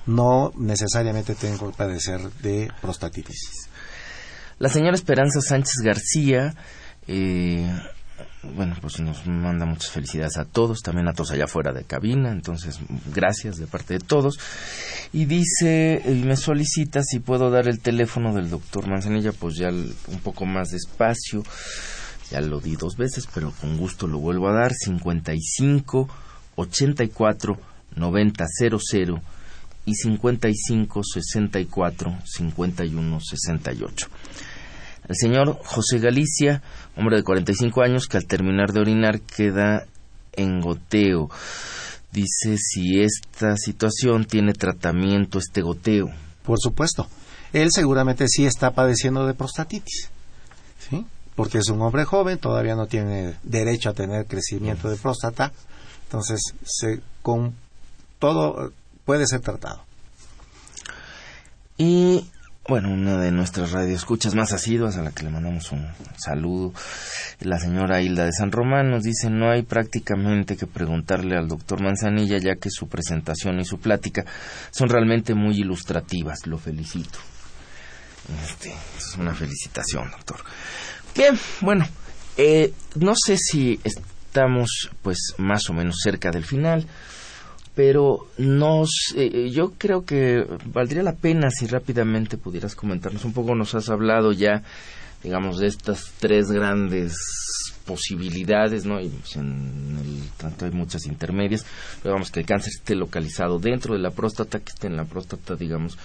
No 0.05 0.51
necesariamente 0.57 1.35
tengo 1.35 1.71
que 1.71 1.77
padecer 1.77 2.21
de 2.41 2.69
prostatitis. 2.81 3.69
La 4.59 4.69
señora 4.69 4.95
Esperanza 4.95 5.39
Sánchez 5.39 5.75
García 5.83 6.53
eh, 7.07 7.71
bueno, 8.55 8.75
pues 8.81 8.99
nos 8.99 9.25
manda 9.27 9.65
muchas 9.65 9.91
felicidades 9.91 10.37
a 10.37 10.45
todos, 10.45 10.81
también 10.81 11.07
a 11.07 11.13
todos 11.13 11.31
allá 11.31 11.47
fuera 11.47 11.71
de 11.73 11.83
cabina, 11.83 12.31
entonces 12.31 12.79
gracias 13.13 13.57
de 13.57 13.67
parte 13.67 13.95
de 13.95 13.99
todos. 13.99 14.39
Y 15.13 15.25
dice, 15.25 16.01
y 16.05 16.25
me 16.25 16.35
solicita 16.35 17.01
si 17.03 17.19
puedo 17.19 17.49
dar 17.49 17.67
el 17.67 17.79
teléfono 17.79 18.33
del 18.33 18.49
doctor 18.49 18.87
Manzanilla, 18.87 19.31
pues 19.31 19.55
ya 19.55 19.69
un 19.69 20.19
poco 20.23 20.45
más 20.45 20.69
despacio, 20.69 21.43
ya 22.31 22.41
lo 22.41 22.59
di 22.59 22.75
dos 22.75 22.97
veces, 22.97 23.27
pero 23.33 23.51
con 23.51 23.77
gusto 23.77 24.07
lo 24.07 24.19
vuelvo 24.19 24.49
a 24.49 24.53
dar, 24.53 24.73
55 24.73 26.09
84 26.55 27.57
90 27.95 28.45
00 28.47 29.21
y 29.85 29.95
55 29.95 31.01
64 31.03 32.17
51 32.25 33.19
68. 33.21 34.07
El 35.07 35.15
señor 35.15 35.59
José 35.63 35.99
Galicia, 35.99 36.61
hombre 36.95 37.17
de 37.17 37.23
45 37.23 37.81
años, 37.81 38.07
que 38.07 38.17
al 38.17 38.25
terminar 38.25 38.73
de 38.73 38.81
orinar 38.81 39.21
queda 39.21 39.85
en 40.33 40.59
goteo. 40.59 41.29
Dice 42.11 42.57
si 42.57 43.01
esta 43.01 43.55
situación 43.57 44.25
tiene 44.25 44.53
tratamiento, 44.53 45.39
este 45.39 45.61
goteo. 45.61 46.07
Por 46.43 46.59
supuesto. 46.59 47.07
Él 47.53 47.69
seguramente 47.71 48.25
sí 48.27 48.45
está 48.45 48.71
padeciendo 48.71 49.25
de 49.25 49.33
prostatitis. 49.33 50.09
¿Sí? 50.89 51.05
Porque 51.35 51.59
es 51.59 51.69
un 51.69 51.81
hombre 51.81 52.03
joven, 52.03 52.37
todavía 52.37 52.75
no 52.75 52.87
tiene 52.87 53.35
derecho 53.43 53.89
a 53.89 53.93
tener 53.93 54.25
crecimiento 54.25 54.89
de 54.89 54.97
próstata. 54.97 55.51
Entonces, 56.05 56.41
se, 56.63 57.01
con 57.21 57.53
todo 58.19 58.71
puede 59.05 59.27
ser 59.27 59.41
tratado. 59.41 59.83
Y 61.77 62.25
bueno, 62.67 62.89
una 62.89 63.17
de 63.17 63.31
nuestras 63.31 63.71
radioescuchas 63.71 64.35
más 64.35 64.51
asiduas, 64.51 64.97
a 64.97 65.01
la 65.01 65.11
que 65.11 65.23
le 65.23 65.29
mandamos 65.29 65.71
un 65.71 65.87
saludo, 66.17 66.73
la 67.39 67.59
señora 67.59 68.01
Hilda 68.01 68.25
de 68.25 68.33
San 68.33 68.51
Román, 68.51 68.91
nos 68.91 69.03
dice 69.03 69.29
no 69.29 69.49
hay 69.49 69.63
prácticamente 69.63 70.57
que 70.57 70.67
preguntarle 70.67 71.37
al 71.37 71.47
doctor 71.47 71.81
Manzanilla, 71.81 72.37
ya 72.39 72.55
que 72.55 72.69
su 72.69 72.89
presentación 72.89 73.59
y 73.59 73.65
su 73.65 73.79
plática 73.79 74.25
son 74.71 74.89
realmente 74.89 75.33
muy 75.33 75.57
ilustrativas. 75.57 76.45
Lo 76.45 76.57
felicito. 76.57 77.19
Este, 78.43 78.73
es 78.97 79.15
una 79.17 79.33
felicitación, 79.33 80.11
doctor. 80.11 80.43
Bien, 81.15 81.39
bueno, 81.61 81.87
eh, 82.35 82.73
no 82.95 83.13
sé 83.15 83.37
si 83.37 83.79
estamos 83.83 84.89
pues 85.01 85.33
más 85.37 85.69
o 85.69 85.73
menos 85.73 85.95
cerca 86.03 86.31
del 86.31 86.43
final 86.43 86.85
pero 87.77 88.25
nos, 88.39 88.89
eh, 89.15 89.51
yo 89.51 89.73
creo 89.77 90.03
que 90.03 90.43
valdría 90.65 91.03
la 91.03 91.13
pena 91.13 91.51
si 91.51 91.67
rápidamente 91.67 92.35
pudieras 92.35 92.73
comentarnos 92.73 93.23
un 93.23 93.33
poco, 93.33 93.53
nos 93.53 93.75
has 93.75 93.89
hablado 93.89 94.31
ya, 94.31 94.63
digamos, 95.23 95.59
de 95.59 95.67
estas 95.67 96.11
tres 96.19 96.47
grandes 96.47 97.13
posibilidades, 97.85 98.87
¿no? 98.87 98.99
Y 98.99 99.09
pues, 99.09 99.35
en 99.35 99.95
el 100.03 100.27
tanto 100.37 100.65
hay 100.65 100.71
muchas 100.71 101.05
intermedias, 101.05 101.67
pero 102.01 102.15
vamos 102.15 102.31
que 102.31 102.39
el 102.39 102.47
cáncer 102.47 102.71
esté 102.75 102.95
localizado 102.95 103.59
dentro 103.59 103.93
de 103.93 103.99
la 103.99 104.09
próstata, 104.09 104.57
que 104.57 104.71
esté 104.71 104.87
en 104.87 104.97
la 104.97 105.05
próstata, 105.05 105.55
digamos, 105.55 105.99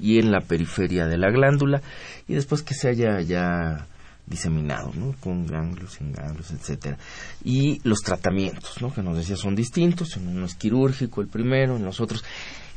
y 0.00 0.18
en 0.18 0.32
la 0.32 0.40
periferia 0.40 1.04
de 1.04 1.18
la 1.18 1.30
glándula, 1.30 1.82
y 2.26 2.36
después 2.36 2.62
que 2.62 2.72
se 2.72 2.88
haya 2.88 3.20
ya 3.20 3.86
diseminado, 4.28 4.92
¿no? 4.94 5.14
Con 5.20 5.46
ganglios, 5.46 5.94
sin 5.94 6.12
ganglios, 6.12 6.50
etcétera. 6.50 6.98
Y 7.44 7.80
los 7.84 8.00
tratamientos, 8.00 8.80
¿no? 8.82 8.92
Que 8.92 9.02
nos 9.02 9.16
decía 9.16 9.36
son 9.36 9.54
distintos, 9.54 10.16
en 10.16 10.28
uno 10.28 10.46
es 10.46 10.54
quirúrgico 10.54 11.20
el 11.20 11.28
primero, 11.28 11.76
en 11.76 11.84
los 11.84 12.00
otros. 12.00 12.24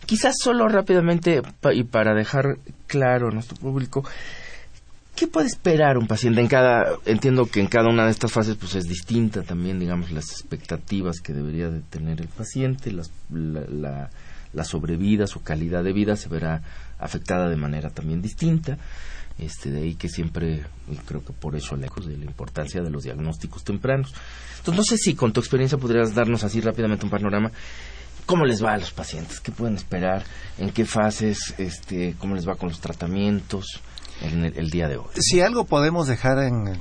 Quizás 0.06 0.36
solo 0.42 0.68
rápidamente 0.68 1.42
y 1.74 1.84
para 1.84 2.14
dejar 2.14 2.58
claro 2.88 3.30
a 3.30 3.32
nuestro 3.32 3.58
público, 3.58 4.04
¿qué 5.16 5.28
puede 5.28 5.48
esperar 5.48 5.98
un 5.98 6.08
paciente 6.08 6.42
en 6.42 6.48
cada, 6.48 6.96
entiendo 7.06 7.46
que 7.46 7.60
en 7.60 7.68
cada 7.68 7.90
una 7.90 8.06
de 8.06 8.12
estas 8.12 8.32
fases 8.32 8.56
pues 8.56 8.76
es 8.76 8.86
distinta 8.86 9.44
también, 9.44 9.80
digamos, 9.80 10.12
las 10.12 10.32
expectativas 10.32 11.20
que 11.22 11.34
debería 11.34 11.70
de 11.70 11.82
tener 11.82 12.22
el 12.22 12.28
paciente, 12.30 12.92
la, 12.92 13.04
la, 13.30 14.10
la 14.54 14.64
sobrevida, 14.64 15.28
su 15.28 15.44
calidad 15.44 15.84
de 15.84 15.94
vida 15.94 16.16
se 16.16 16.30
verá 16.30 16.62
afectada 17.00 17.50
de 17.50 17.58
manera 17.58 17.90
también 17.90 18.22
distinta. 18.22 18.78
Este, 19.42 19.72
de 19.72 19.82
ahí 19.82 19.96
que 19.96 20.08
siempre, 20.08 20.64
creo 21.08 21.26
que 21.26 21.34
por 21.34 21.56
eso 21.56 21.76
lejos 21.76 22.06
de 22.06 22.16
la 22.16 22.26
importancia 22.26 22.80
de 22.82 22.92
los 22.92 23.04
diagnósticos 23.04 23.64
tempranos. 23.64 24.14
Entonces, 24.60 24.78
no 24.78 24.84
sé 24.84 24.98
si 24.98 25.16
con 25.16 25.34
tu 25.34 25.40
experiencia 25.40 25.80
podrías 25.80 26.14
darnos 26.14 26.44
así 26.44 26.62
rápidamente 26.62 27.06
un 27.06 27.10
panorama. 27.10 27.52
¿Cómo 28.28 28.46
les 28.46 28.64
va 28.64 28.74
a 28.74 28.78
los 28.78 28.92
pacientes? 28.92 29.40
¿Qué 29.40 29.52
pueden 29.52 29.76
esperar? 29.76 30.24
¿En 30.60 30.70
qué 30.70 30.86
fases? 30.86 31.56
Este, 31.58 32.16
¿Cómo 32.20 32.36
les 32.36 32.48
va 32.48 32.56
con 32.56 32.70
los 32.70 32.80
tratamientos 32.80 33.82
en 34.22 34.46
el, 34.46 34.70
día 34.70 34.88
de 34.88 34.98
hoy? 34.98 35.10
Si 35.20 35.42
algo 35.42 35.66
podemos 35.66 36.08
dejar 36.08 36.38
en, 36.44 36.80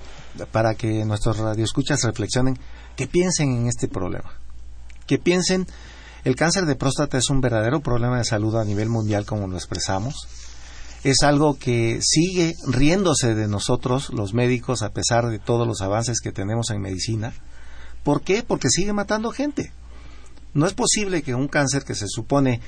para 0.52 0.74
que 0.74 1.06
nuestros 1.06 1.38
radioescuchas 1.38 2.02
reflexionen, 2.04 2.58
que 2.94 3.06
piensen 3.06 3.52
en 3.52 3.68
este 3.68 3.88
problema. 3.88 4.34
Que 5.06 5.16
piensen, 5.16 5.66
el 6.24 6.36
cáncer 6.36 6.66
de 6.66 6.76
próstata 6.76 7.16
es 7.16 7.30
un 7.30 7.40
verdadero 7.40 7.80
problema 7.80 8.18
de 8.18 8.24
salud 8.24 8.54
a 8.56 8.64
nivel 8.66 8.90
mundial, 8.90 9.24
como 9.24 9.48
lo 9.48 9.56
expresamos 9.56 10.28
es 11.02 11.22
algo 11.22 11.58
que 11.58 12.00
sigue 12.02 12.54
riéndose 12.66 13.34
de 13.34 13.48
nosotros, 13.48 14.10
los 14.10 14.34
médicos, 14.34 14.82
a 14.82 14.90
pesar 14.90 15.28
de 15.28 15.38
todos 15.38 15.66
los 15.66 15.80
avances 15.80 16.20
que 16.20 16.32
tenemos 16.32 16.70
en 16.70 16.80
medicina. 16.80 17.32
¿Por 18.04 18.22
qué? 18.22 18.42
Porque 18.42 18.68
sigue 18.68 18.92
matando 18.92 19.30
gente. 19.30 19.72
No 20.52 20.66
es 20.66 20.74
posible 20.74 21.22
que 21.22 21.34
un 21.34 21.48
cáncer 21.48 21.84
que 21.84 21.94
se 21.94 22.06
supone 22.08 22.60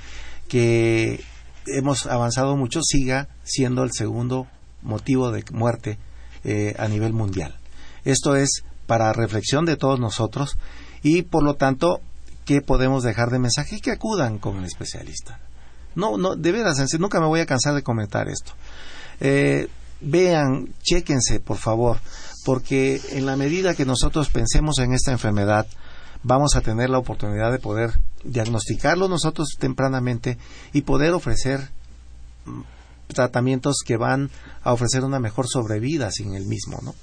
que 0.48 1.22
hemos 1.66 2.06
avanzado 2.06 2.56
mucho 2.56 2.80
siga 2.82 3.28
siendo 3.44 3.82
el 3.82 3.92
segundo 3.92 4.46
motivo 4.82 5.30
de 5.30 5.44
muerte 5.52 5.98
eh, 6.44 6.74
a 6.78 6.88
nivel 6.88 7.12
mundial. 7.12 7.56
Esto 8.04 8.36
es 8.36 8.62
para 8.86 9.12
reflexión 9.12 9.64
de 9.64 9.76
todos 9.76 10.00
nosotros 10.00 10.56
y 11.02 11.22
por 11.22 11.42
lo 11.42 11.54
tanto 11.54 12.00
¿qué 12.44 12.60
podemos 12.60 13.02
dejar 13.02 13.30
de 13.30 13.38
mensaje? 13.38 13.80
Que 13.80 13.92
acudan 13.92 14.38
con 14.38 14.58
el 14.58 14.64
especialista. 14.64 15.40
No, 15.94 16.16
no, 16.16 16.36
de 16.36 16.52
veras, 16.52 16.78
nunca 16.98 17.20
me 17.20 17.26
voy 17.26 17.40
a 17.40 17.46
cansar 17.46 17.74
de 17.74 17.82
comentar 17.82 18.28
esto. 18.28 18.52
Eh, 19.20 19.68
vean, 20.00 20.74
chéquense, 20.82 21.40
por 21.40 21.58
favor, 21.58 21.98
porque 22.44 23.00
en 23.10 23.26
la 23.26 23.36
medida 23.36 23.74
que 23.74 23.84
nosotros 23.84 24.28
pensemos 24.30 24.78
en 24.78 24.92
esta 24.92 25.12
enfermedad, 25.12 25.66
vamos 26.22 26.56
a 26.56 26.60
tener 26.60 26.90
la 26.90 26.98
oportunidad 26.98 27.52
de 27.52 27.58
poder 27.58 27.92
diagnosticarlo 28.24 29.08
nosotros 29.08 29.56
tempranamente 29.58 30.38
y 30.72 30.82
poder 30.82 31.12
ofrecer 31.12 31.70
mm, 32.44 32.60
tratamientos 33.08 33.78
que 33.84 33.96
van 33.96 34.30
a 34.62 34.72
ofrecer 34.72 35.04
una 35.04 35.20
mejor 35.20 35.46
sobrevida 35.48 36.10
sin 36.10 36.34
el 36.34 36.46
mismo, 36.46 36.78
¿no? 36.82 36.94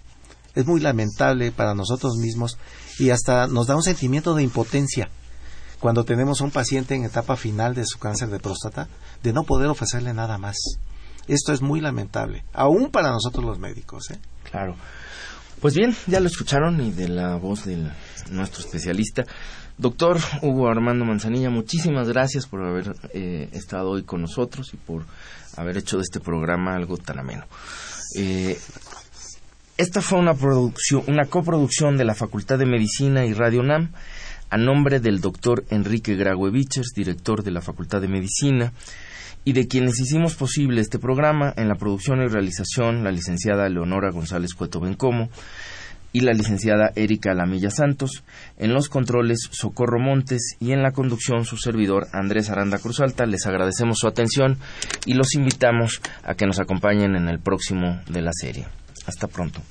Es 0.55 0.65
muy 0.65 0.79
lamentable 0.79 1.51
para 1.51 1.75
nosotros 1.75 2.17
mismos 2.17 2.57
y 2.97 3.11
hasta 3.11 3.47
nos 3.47 3.67
da 3.67 3.75
un 3.75 3.83
sentimiento 3.83 4.33
de 4.33 4.43
impotencia 4.43 5.09
cuando 5.79 6.03
tenemos 6.03 6.41
un 6.41 6.51
paciente 6.51 6.95
en 6.95 7.05
etapa 7.05 7.35
final 7.35 7.73
de 7.75 7.85
su 7.85 7.99
cáncer 7.99 8.29
de 8.29 8.39
próstata 8.39 8.87
de 9.23 9.33
no 9.33 9.43
poder 9.43 9.67
ofrecerle 9.69 10.13
nada 10.13 10.37
más. 10.37 10.57
Esto 11.27 11.53
es 11.53 11.61
muy 11.61 11.79
lamentable, 11.79 12.43
aún 12.53 12.89
para 12.89 13.11
nosotros 13.11 13.45
los 13.45 13.59
médicos. 13.59 14.09
¿eh? 14.11 14.19
Claro. 14.49 14.75
Pues 15.61 15.75
bien, 15.75 15.95
ya 16.07 16.19
lo 16.19 16.27
escucharon 16.27 16.79
y 16.81 16.91
de 16.91 17.09
la 17.09 17.35
voz 17.35 17.65
de 17.65 17.77
nuestro 18.31 18.61
especialista. 18.61 19.25
Doctor 19.77 20.19
Hugo 20.41 20.67
Armando 20.67 21.05
Manzanilla, 21.05 21.49
muchísimas 21.49 22.07
gracias 22.07 22.47
por 22.47 22.63
haber 22.63 22.95
eh, 23.13 23.49
estado 23.53 23.91
hoy 23.91 24.03
con 24.03 24.21
nosotros 24.21 24.73
y 24.73 24.77
por 24.77 25.05
haber 25.55 25.77
hecho 25.77 25.97
de 25.97 26.03
este 26.03 26.19
programa 26.19 26.75
algo 26.75 26.97
tan 26.97 27.19
ameno. 27.19 27.45
Eh, 28.17 28.57
esta 29.77 30.01
fue 30.01 30.19
una, 30.19 30.33
producción, 30.33 31.03
una 31.07 31.25
coproducción 31.25 31.95
de 31.95 32.05
la 32.05 32.15
Facultad 32.15 32.57
de 32.57 32.65
Medicina 32.65 33.25
y 33.25 33.33
Radio 33.33 33.63
NAM 33.63 33.91
a 34.49 34.57
nombre 34.57 34.99
del 34.99 35.21
doctor 35.21 35.63
Enrique 35.69 36.15
Graue 36.15 36.51
director 36.95 37.43
de 37.43 37.51
la 37.51 37.61
Facultad 37.61 38.01
de 38.01 38.07
Medicina, 38.07 38.73
y 39.45 39.53
de 39.53 39.67
quienes 39.67 39.99
hicimos 39.99 40.35
posible 40.35 40.81
este 40.81 40.99
programa 40.99 41.53
en 41.55 41.69
la 41.69 41.75
producción 41.75 42.21
y 42.21 42.27
realización 42.27 43.03
la 43.03 43.11
licenciada 43.11 43.69
Leonora 43.69 44.11
González 44.11 44.53
Cueto 44.53 44.79
Bencomo 44.79 45.29
y 46.11 46.21
la 46.21 46.33
licenciada 46.33 46.91
Erika 46.95 47.33
Lamilla 47.33 47.69
Santos, 47.69 48.23
en 48.57 48.73
los 48.73 48.89
controles 48.89 49.47
Socorro 49.51 49.99
Montes 49.99 50.55
y 50.59 50.71
en 50.71 50.81
la 50.81 50.91
conducción 50.91 51.45
su 51.45 51.57
servidor 51.57 52.07
Andrés 52.13 52.49
Aranda 52.49 52.79
Cruzalta. 52.79 53.27
Les 53.27 53.45
agradecemos 53.45 53.99
su 53.99 54.07
atención 54.07 54.57
y 55.05 55.13
los 55.13 55.35
invitamos 55.35 56.01
a 56.23 56.33
que 56.33 56.47
nos 56.47 56.59
acompañen 56.59 57.15
en 57.15 57.29
el 57.29 57.39
próximo 57.39 58.01
de 58.09 58.21
la 58.21 58.31
serie. 58.33 58.65
Hasta 59.05 59.27
pronto. 59.27 59.61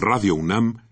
Radio 0.00 0.36
UNAM 0.36 0.91